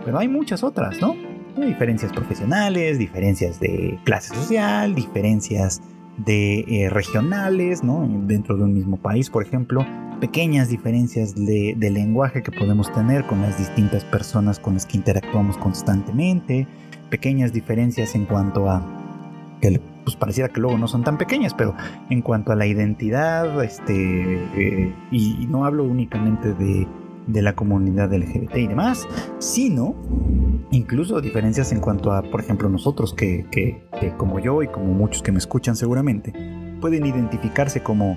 Pero 0.04 0.18
hay 0.18 0.28
muchas 0.28 0.62
otras, 0.62 1.00
¿no? 1.00 1.14
Hay 1.56 1.68
diferencias 1.68 2.12
profesionales, 2.12 2.98
diferencias 2.98 3.60
de 3.60 3.98
clase 4.04 4.34
social, 4.34 4.94
diferencias 4.94 5.82
de 6.16 6.60
eh, 6.68 6.90
regionales, 6.90 7.82
¿no? 7.82 8.08
Dentro 8.26 8.56
de 8.56 8.64
un 8.64 8.74
mismo 8.74 8.96
país, 8.96 9.30
por 9.30 9.42
ejemplo, 9.42 9.84
pequeñas 10.20 10.68
diferencias 10.68 11.34
de, 11.34 11.74
lenguaje 11.80 12.42
que 12.42 12.52
podemos 12.52 12.92
tener 12.92 13.26
con 13.26 13.40
las 13.40 13.58
distintas 13.58 14.04
personas 14.04 14.58
con 14.58 14.74
las 14.74 14.86
que 14.86 14.98
interactuamos 14.98 15.56
constantemente, 15.56 16.68
pequeñas 17.08 17.52
diferencias 17.52 18.14
en 18.14 18.26
cuanto 18.26 18.68
a 18.70 18.84
que 19.60 19.80
pues 20.04 20.16
pareciera 20.16 20.48
que 20.48 20.60
luego 20.60 20.78
no 20.78 20.88
son 20.88 21.04
tan 21.04 21.18
pequeñas, 21.18 21.54
pero 21.54 21.74
en 22.08 22.22
cuanto 22.22 22.52
a 22.52 22.56
la 22.56 22.66
identidad, 22.66 23.62
este, 23.62 24.42
eh, 24.56 24.94
y, 25.10 25.46
no 25.48 25.64
hablo 25.64 25.84
únicamente 25.84 26.54
de, 26.54 26.86
de 27.32 27.42
la 27.42 27.54
comunidad 27.54 28.12
LGBT 28.12 28.56
y 28.56 28.66
demás, 28.66 29.06
sino 29.38 29.94
incluso 30.70 31.20
diferencias 31.20 31.72
en 31.72 31.80
cuanto 31.80 32.12
a, 32.12 32.22
por 32.22 32.40
ejemplo, 32.40 32.68
nosotros 32.68 33.14
que, 33.14 33.46
que, 33.50 33.82
como 34.16 34.38
yo 34.38 34.62
y 34.62 34.68
como 34.68 34.92
muchos 34.92 35.22
que 35.22 35.32
me 35.32 35.38
escuchan 35.38 35.76
seguramente, 35.76 36.32
pueden 36.80 37.06
identificarse 37.06 37.82
como, 37.82 38.16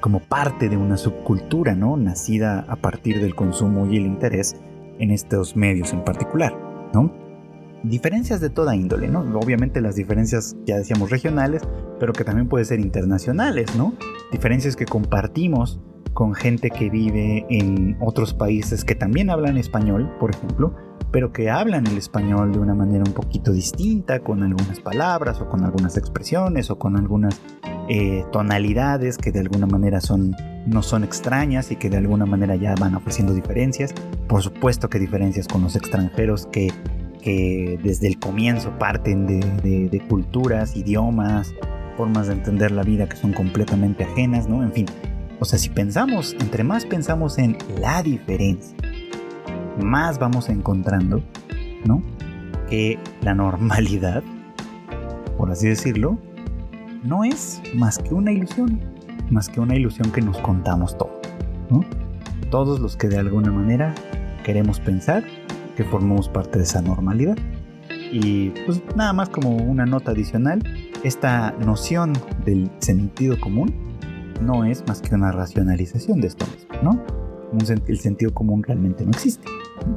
como 0.00 0.20
parte 0.20 0.68
de 0.68 0.76
una 0.76 0.96
subcultura, 0.96 1.74
¿no? 1.74 1.96
Nacida 1.96 2.64
a 2.68 2.76
partir 2.76 3.20
del 3.20 3.34
consumo 3.34 3.86
y 3.86 3.96
el 3.96 4.06
interés 4.06 4.56
en 4.98 5.10
estos 5.10 5.56
medios 5.56 5.92
en 5.92 6.04
particular, 6.04 6.56
¿no? 6.94 7.12
Diferencias 7.82 8.40
de 8.40 8.50
toda 8.50 8.74
índole, 8.74 9.08
¿no? 9.08 9.20
Obviamente 9.38 9.80
las 9.80 9.96
diferencias, 9.96 10.56
ya 10.64 10.76
decíamos, 10.76 11.10
regionales, 11.10 11.62
pero 12.00 12.12
que 12.12 12.24
también 12.24 12.48
pueden 12.48 12.66
ser 12.66 12.80
internacionales, 12.80 13.76
¿no? 13.76 13.94
Diferencias 14.32 14.76
que 14.76 14.86
compartimos 14.86 15.80
con 16.16 16.34
gente 16.34 16.70
que 16.70 16.88
vive 16.88 17.44
en 17.50 17.98
otros 18.00 18.32
países 18.32 18.86
que 18.86 18.94
también 18.94 19.28
hablan 19.28 19.58
español, 19.58 20.10
por 20.18 20.30
ejemplo, 20.30 20.74
pero 21.12 21.30
que 21.30 21.50
hablan 21.50 21.86
el 21.86 21.98
español 21.98 22.52
de 22.52 22.58
una 22.58 22.74
manera 22.74 23.04
un 23.06 23.12
poquito 23.12 23.52
distinta, 23.52 24.20
con 24.20 24.42
algunas 24.42 24.80
palabras 24.80 25.42
o 25.42 25.48
con 25.50 25.62
algunas 25.62 25.98
expresiones 25.98 26.70
o 26.70 26.78
con 26.78 26.96
algunas 26.96 27.38
eh, 27.90 28.24
tonalidades 28.32 29.18
que 29.18 29.30
de 29.30 29.40
alguna 29.40 29.66
manera 29.66 30.00
son, 30.00 30.34
no 30.64 30.82
son 30.82 31.04
extrañas 31.04 31.70
y 31.70 31.76
que 31.76 31.90
de 31.90 31.98
alguna 31.98 32.24
manera 32.24 32.56
ya 32.56 32.74
van 32.80 32.94
ofreciendo 32.94 33.34
diferencias. 33.34 33.92
Por 34.26 34.42
supuesto 34.42 34.88
que 34.88 34.98
diferencias 34.98 35.46
con 35.46 35.62
los 35.62 35.76
extranjeros 35.76 36.46
que, 36.46 36.72
que 37.20 37.78
desde 37.82 38.06
el 38.06 38.18
comienzo 38.18 38.72
parten 38.78 39.26
de, 39.26 39.90
de 39.90 40.00
culturas, 40.08 40.76
idiomas, 40.76 41.52
formas 41.98 42.28
de 42.28 42.32
entender 42.32 42.70
la 42.70 42.84
vida 42.84 43.06
que 43.06 43.18
son 43.18 43.34
completamente 43.34 44.04
ajenas, 44.04 44.48
¿no? 44.48 44.62
En 44.62 44.72
fin, 44.72 44.86
o 45.38 45.44
sea, 45.44 45.58
si 45.58 45.68
pensamos, 45.68 46.34
entre 46.40 46.64
más 46.64 46.86
pensamos 46.86 47.38
en 47.38 47.58
la 47.80 48.02
diferencia, 48.02 48.76
más 49.82 50.18
vamos 50.18 50.48
encontrando, 50.48 51.22
¿no? 51.84 52.02
Que 52.68 52.98
la 53.22 53.34
normalidad, 53.34 54.22
por 55.36 55.50
así 55.50 55.68
decirlo, 55.68 56.18
no 57.02 57.24
es 57.24 57.60
más 57.74 57.98
que 57.98 58.14
una 58.14 58.32
ilusión, 58.32 58.80
más 59.30 59.48
que 59.48 59.60
una 59.60 59.76
ilusión 59.76 60.10
que 60.10 60.22
nos 60.22 60.38
contamos 60.38 60.96
todos. 60.96 61.14
Todos 62.50 62.80
los 62.80 62.96
que 62.96 63.08
de 63.08 63.18
alguna 63.18 63.50
manera 63.50 63.94
queremos 64.44 64.80
pensar 64.80 65.24
que 65.76 65.84
formamos 65.84 66.28
parte 66.28 66.58
de 66.58 66.64
esa 66.64 66.80
normalidad. 66.80 67.36
Y 68.12 68.50
pues 68.64 68.80
nada 68.94 69.12
más 69.12 69.28
como 69.28 69.56
una 69.56 69.84
nota 69.84 70.12
adicional, 70.12 70.62
esta 71.02 71.52
noción 71.58 72.12
del 72.44 72.70
sentido 72.78 73.38
común 73.40 73.85
no 74.40 74.64
es 74.64 74.86
más 74.86 75.00
que 75.00 75.14
una 75.14 75.32
racionalización 75.32 76.20
de 76.20 76.28
esto 76.28 76.46
mismo, 76.46 76.82
¿no? 76.82 77.26
el 77.86 77.98
sentido 77.98 78.34
común 78.34 78.62
realmente 78.62 79.04
no 79.04 79.10
existe. 79.10 79.48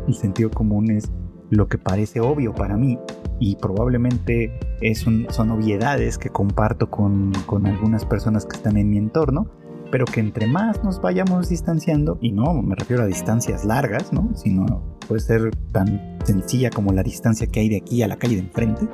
El 0.08 0.14
sentido 0.14 0.50
común 0.50 0.92
es 0.92 1.12
lo 1.50 1.68
que 1.68 1.78
parece 1.78 2.20
obvio 2.20 2.54
para 2.54 2.78
mí 2.78 3.00
y 3.40 3.56
probablemente 3.56 4.60
es 4.82 5.00
son 5.00 5.52
obviedades 5.52 6.18
que 6.18 6.30
comparto 6.30 6.90
con, 6.90 7.32
con, 7.46 7.66
algunas 7.66 8.06
personas 8.06 8.46
que 8.46 8.58
están 8.58 8.78
en 8.78 8.90
mi 8.90 8.98
entorno, 8.98 9.48
pero 9.92 10.06
que 10.06 10.20
entre 10.20 10.46
más 10.46 10.84
nos 10.84 11.02
vayamos 11.02 11.50
distanciando, 11.50 12.18
y 12.22 12.32
no 12.32 12.54
me 12.62 12.76
refiero 12.76 13.04
a 13.04 13.08
distancias 13.08 13.66
largas, 13.66 14.14
¿no? 14.14 14.30
sino 14.36 14.84
puede 15.08 15.22
ser 15.22 15.52
tan 15.72 16.20
sencilla 16.24 16.70
como 16.70 16.94
la 16.94 17.02
distancia 17.02 17.48
que 17.48 17.62
hay 17.62 17.70
de 17.70 17.78
aquí 17.78 18.04
a 18.04 18.08
la 18.08 18.18
calle 18.18 18.36
de 18.36 18.42
enfrente, 18.42 18.88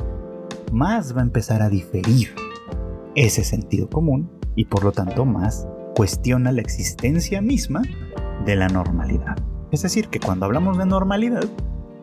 más 0.71 1.15
va 1.15 1.21
a 1.21 1.23
empezar 1.23 1.61
a 1.61 1.69
diferir 1.69 2.29
ese 3.15 3.43
sentido 3.43 3.89
común 3.89 4.29
y 4.55 4.65
por 4.65 4.83
lo 4.83 4.91
tanto 4.91 5.25
más 5.25 5.67
cuestiona 5.95 6.51
la 6.51 6.61
existencia 6.61 7.41
misma 7.41 7.81
de 8.45 8.55
la 8.55 8.67
normalidad. 8.67 9.37
Es 9.71 9.81
decir, 9.81 10.09
que 10.09 10.19
cuando 10.19 10.45
hablamos 10.45 10.77
de 10.77 10.85
normalidad, 10.85 11.45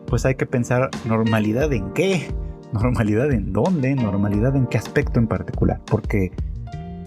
pues 0.07 0.25
hay 0.25 0.35
que 0.35 0.45
pensar 0.45 0.89
normalidad 1.05 1.71
en 1.71 1.93
qué, 1.93 2.27
normalidad 2.73 3.31
en 3.31 3.53
dónde, 3.53 3.95
normalidad 3.95 4.55
en 4.55 4.67
qué 4.67 4.77
aspecto 4.77 5.19
en 5.19 5.27
particular, 5.27 5.81
porque 5.85 6.31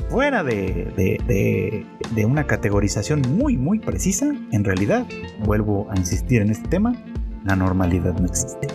fuera 0.09 0.45
de, 0.45 1.85
de, 2.15 2.27
una 2.27 2.47
categorización 2.47 3.23
muy, 3.37 3.57
muy 3.57 3.79
precisa, 3.81 4.33
en 4.53 4.65
realidad, 4.65 5.07
vuelvo 5.45 5.89
a 5.91 5.97
insistir 5.97 6.43
en 6.43 6.51
este 6.51 6.69
tema, 6.69 6.95
la 7.45 7.57
normalidad 7.57 8.19
no 8.19 8.27
existe. 8.27 8.69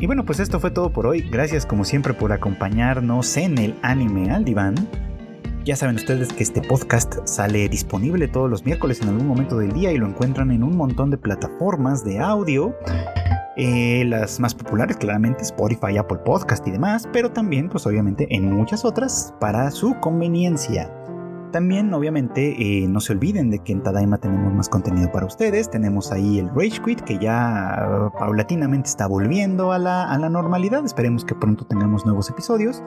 Y 0.00 0.06
bueno, 0.06 0.24
pues 0.24 0.38
esto 0.38 0.60
fue 0.60 0.70
todo 0.70 0.90
por 0.90 1.06
hoy. 1.06 1.22
Gracias 1.22 1.66
como 1.66 1.84
siempre 1.84 2.14
por 2.14 2.32
acompañarnos 2.32 3.36
en 3.36 3.58
el 3.58 3.74
anime 3.82 4.30
al 4.30 4.44
diván. 4.44 4.74
Ya 5.64 5.74
saben 5.76 5.96
ustedes 5.96 6.32
que 6.32 6.44
este 6.44 6.62
podcast 6.62 7.26
sale 7.26 7.68
disponible 7.68 8.28
todos 8.28 8.48
los 8.48 8.64
miércoles 8.64 9.02
en 9.02 9.08
algún 9.08 9.26
momento 9.26 9.58
del 9.58 9.72
día 9.72 9.92
y 9.92 9.98
lo 9.98 10.06
encuentran 10.06 10.50
en 10.52 10.62
un 10.62 10.76
montón 10.76 11.10
de 11.10 11.18
plataformas 11.18 12.04
de 12.04 12.20
audio. 12.20 12.74
Eh, 13.56 14.04
las 14.06 14.38
más 14.38 14.54
populares 14.54 14.96
claramente 14.96 15.42
Spotify, 15.42 15.98
Apple 15.98 16.18
Podcast 16.24 16.66
y 16.68 16.70
demás, 16.70 17.08
pero 17.12 17.32
también 17.32 17.68
pues 17.68 17.84
obviamente 17.86 18.28
en 18.30 18.52
muchas 18.52 18.84
otras 18.84 19.34
para 19.40 19.70
su 19.72 19.98
conveniencia. 19.98 20.97
También, 21.52 21.92
obviamente, 21.94 22.56
eh, 22.58 22.88
no 22.88 23.00
se 23.00 23.12
olviden 23.12 23.50
de 23.50 23.60
que 23.60 23.72
en 23.72 23.82
Tadaima 23.82 24.18
tenemos 24.18 24.52
más 24.52 24.68
contenido 24.68 25.10
para 25.10 25.26
ustedes. 25.26 25.70
Tenemos 25.70 26.12
ahí 26.12 26.38
el 26.38 26.48
Rage 26.48 26.82
Quit, 26.84 27.00
que 27.00 27.18
ya 27.18 28.10
paulatinamente 28.18 28.88
está 28.88 29.06
volviendo 29.06 29.72
a 29.72 29.78
la, 29.78 30.04
a 30.10 30.18
la 30.18 30.28
normalidad. 30.28 30.84
Esperemos 30.84 31.24
que 31.24 31.34
pronto 31.34 31.64
tengamos 31.64 32.04
nuevos 32.04 32.28
episodios. 32.30 32.82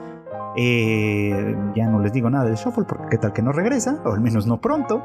Eh, 0.56 1.56
ya 1.74 1.86
no 1.86 2.00
les 2.00 2.12
digo 2.12 2.28
nada 2.28 2.44
del 2.44 2.56
Shuffle 2.56 2.84
porque 2.84 3.06
qué 3.10 3.18
tal 3.18 3.32
que 3.32 3.42
no 3.42 3.52
regresa, 3.52 4.00
o 4.04 4.12
al 4.12 4.20
menos 4.20 4.46
no 4.46 4.60
pronto. 4.60 5.02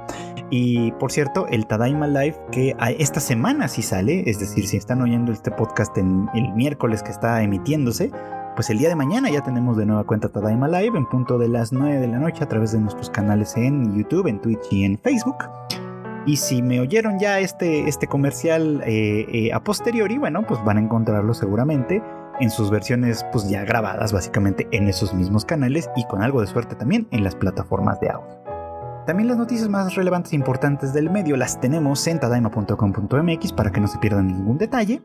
Y 0.50 0.92
por 0.94 1.12
cierto, 1.12 1.48
el 1.48 1.68
Tadaima 1.68 2.08
Live 2.08 2.38
que 2.52 2.76
esta 3.00 3.20
semana 3.20 3.68
sí 3.68 3.82
sale, 3.82 4.30
es 4.30 4.40
decir, 4.40 4.68
si 4.68 4.78
están 4.78 5.02
oyendo 5.02 5.32
este 5.32 5.52
podcast 5.52 5.98
en 5.98 6.28
el 6.34 6.54
miércoles 6.54 7.04
que 7.04 7.12
está 7.12 7.42
emitiéndose, 7.44 8.12
pues 8.58 8.72
el 8.72 8.80
día 8.80 8.90
de 8.90 8.96
mañana 8.96 9.30
ya 9.30 9.44
tenemos 9.44 9.78
de 9.78 9.86
nueva 9.86 10.04
cuenta 10.04 10.30
Tadaima 10.30 10.68
Live 10.68 10.98
en 10.98 11.06
punto 11.06 11.38
de 11.38 11.48
las 11.48 11.72
9 11.72 12.00
de 12.00 12.08
la 12.08 12.18
noche 12.18 12.44
a 12.44 12.48
través 12.48 12.72
de 12.72 12.80
nuestros 12.80 13.12
canales 13.12 13.56
en 13.56 13.96
YouTube, 13.96 14.26
en 14.26 14.42
Twitch 14.42 14.72
y 14.72 14.84
en 14.84 14.98
Facebook. 14.98 15.38
Y 16.26 16.38
si 16.38 16.64
me 16.64 16.80
oyeron 16.80 17.20
ya 17.20 17.40
este, 17.40 17.88
este 17.88 18.08
comercial 18.08 18.82
eh, 18.84 19.28
eh, 19.32 19.54
a 19.54 19.64
posteriori, 19.64 20.18
bueno, 20.18 20.42
pues 20.42 20.60
van 20.66 20.78
a 20.78 20.82
encontrarlo 20.82 21.36
seguramente 21.36 22.02
en 22.40 22.50
sus 22.50 22.72
versiones 22.72 23.24
pues 23.32 23.48
ya 23.48 23.64
grabadas 23.64 24.12
básicamente 24.12 24.68
en 24.72 24.88
esos 24.88 25.14
mismos 25.14 25.46
canales 25.46 25.88
y 25.96 26.04
con 26.06 26.24
algo 26.24 26.42
de 26.42 26.48
suerte 26.48 26.76
también 26.76 27.08
en 27.12 27.24
las 27.24 27.36
plataformas 27.36 28.00
de 28.00 28.10
audio. 28.10 28.42
También 29.06 29.28
las 29.28 29.38
noticias 29.38 29.70
más 29.70 29.94
relevantes 29.94 30.34
e 30.34 30.36
importantes 30.36 30.94
del 30.94 31.12
medio 31.12 31.38
las 31.38 31.62
tenemos 31.62 32.08
en 32.08 32.20
tadaima.com.mx 32.20 33.54
para 33.54 33.72
que 33.72 33.82
no 33.82 33.88
se 33.88 34.00
pierdan 34.00 34.26
ningún 34.26 34.58
detalle. 34.58 35.04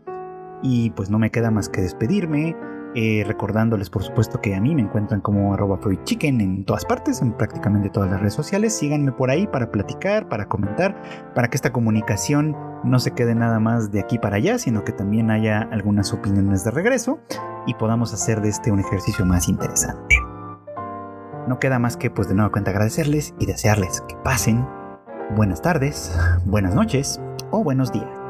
Y 0.62 0.90
pues 0.90 1.10
no 1.10 1.18
me 1.18 1.30
queda 1.30 1.50
más 1.50 1.68
que 1.68 1.82
despedirme, 1.82 2.54
eh, 2.94 3.24
recordándoles 3.26 3.88
por 3.88 4.02
supuesto 4.02 4.40
que 4.40 4.54
a 4.54 4.60
mí 4.60 4.74
me 4.74 4.82
encuentran 4.82 5.20
como 5.20 5.54
arroba 5.54 5.78
chicken 6.04 6.40
en 6.40 6.64
todas 6.64 6.84
partes, 6.84 7.22
en 7.22 7.32
prácticamente 7.32 7.90
todas 7.90 8.10
las 8.10 8.20
redes 8.20 8.34
sociales. 8.34 8.74
Síganme 8.74 9.12
por 9.12 9.30
ahí 9.30 9.46
para 9.46 9.70
platicar, 9.70 10.28
para 10.28 10.48
comentar, 10.48 11.00
para 11.34 11.48
que 11.48 11.56
esta 11.56 11.72
comunicación 11.72 12.56
no 12.84 12.98
se 12.98 13.12
quede 13.12 13.34
nada 13.34 13.60
más 13.60 13.92
de 13.92 14.00
aquí 14.00 14.18
para 14.18 14.36
allá, 14.36 14.58
sino 14.58 14.84
que 14.84 14.92
también 14.92 15.30
haya 15.30 15.62
algunas 15.70 16.12
opiniones 16.12 16.64
de 16.64 16.70
regreso 16.70 17.20
y 17.66 17.74
podamos 17.74 18.12
hacer 18.12 18.40
de 18.40 18.48
este 18.48 18.70
un 18.70 18.80
ejercicio 18.80 19.24
más 19.24 19.48
interesante. 19.48 20.16
No 21.48 21.58
queda 21.58 21.78
más 21.78 21.96
que 21.96 22.10
pues 22.10 22.28
de 22.28 22.34
nueva 22.34 22.52
cuenta 22.52 22.70
agradecerles 22.70 23.34
y 23.38 23.46
desearles 23.46 24.02
que 24.02 24.16
pasen 24.16 24.66
buenas 25.34 25.62
tardes, 25.62 26.14
buenas 26.44 26.74
noches 26.74 27.20
o 27.50 27.64
buenos 27.64 27.90
días. 27.90 28.21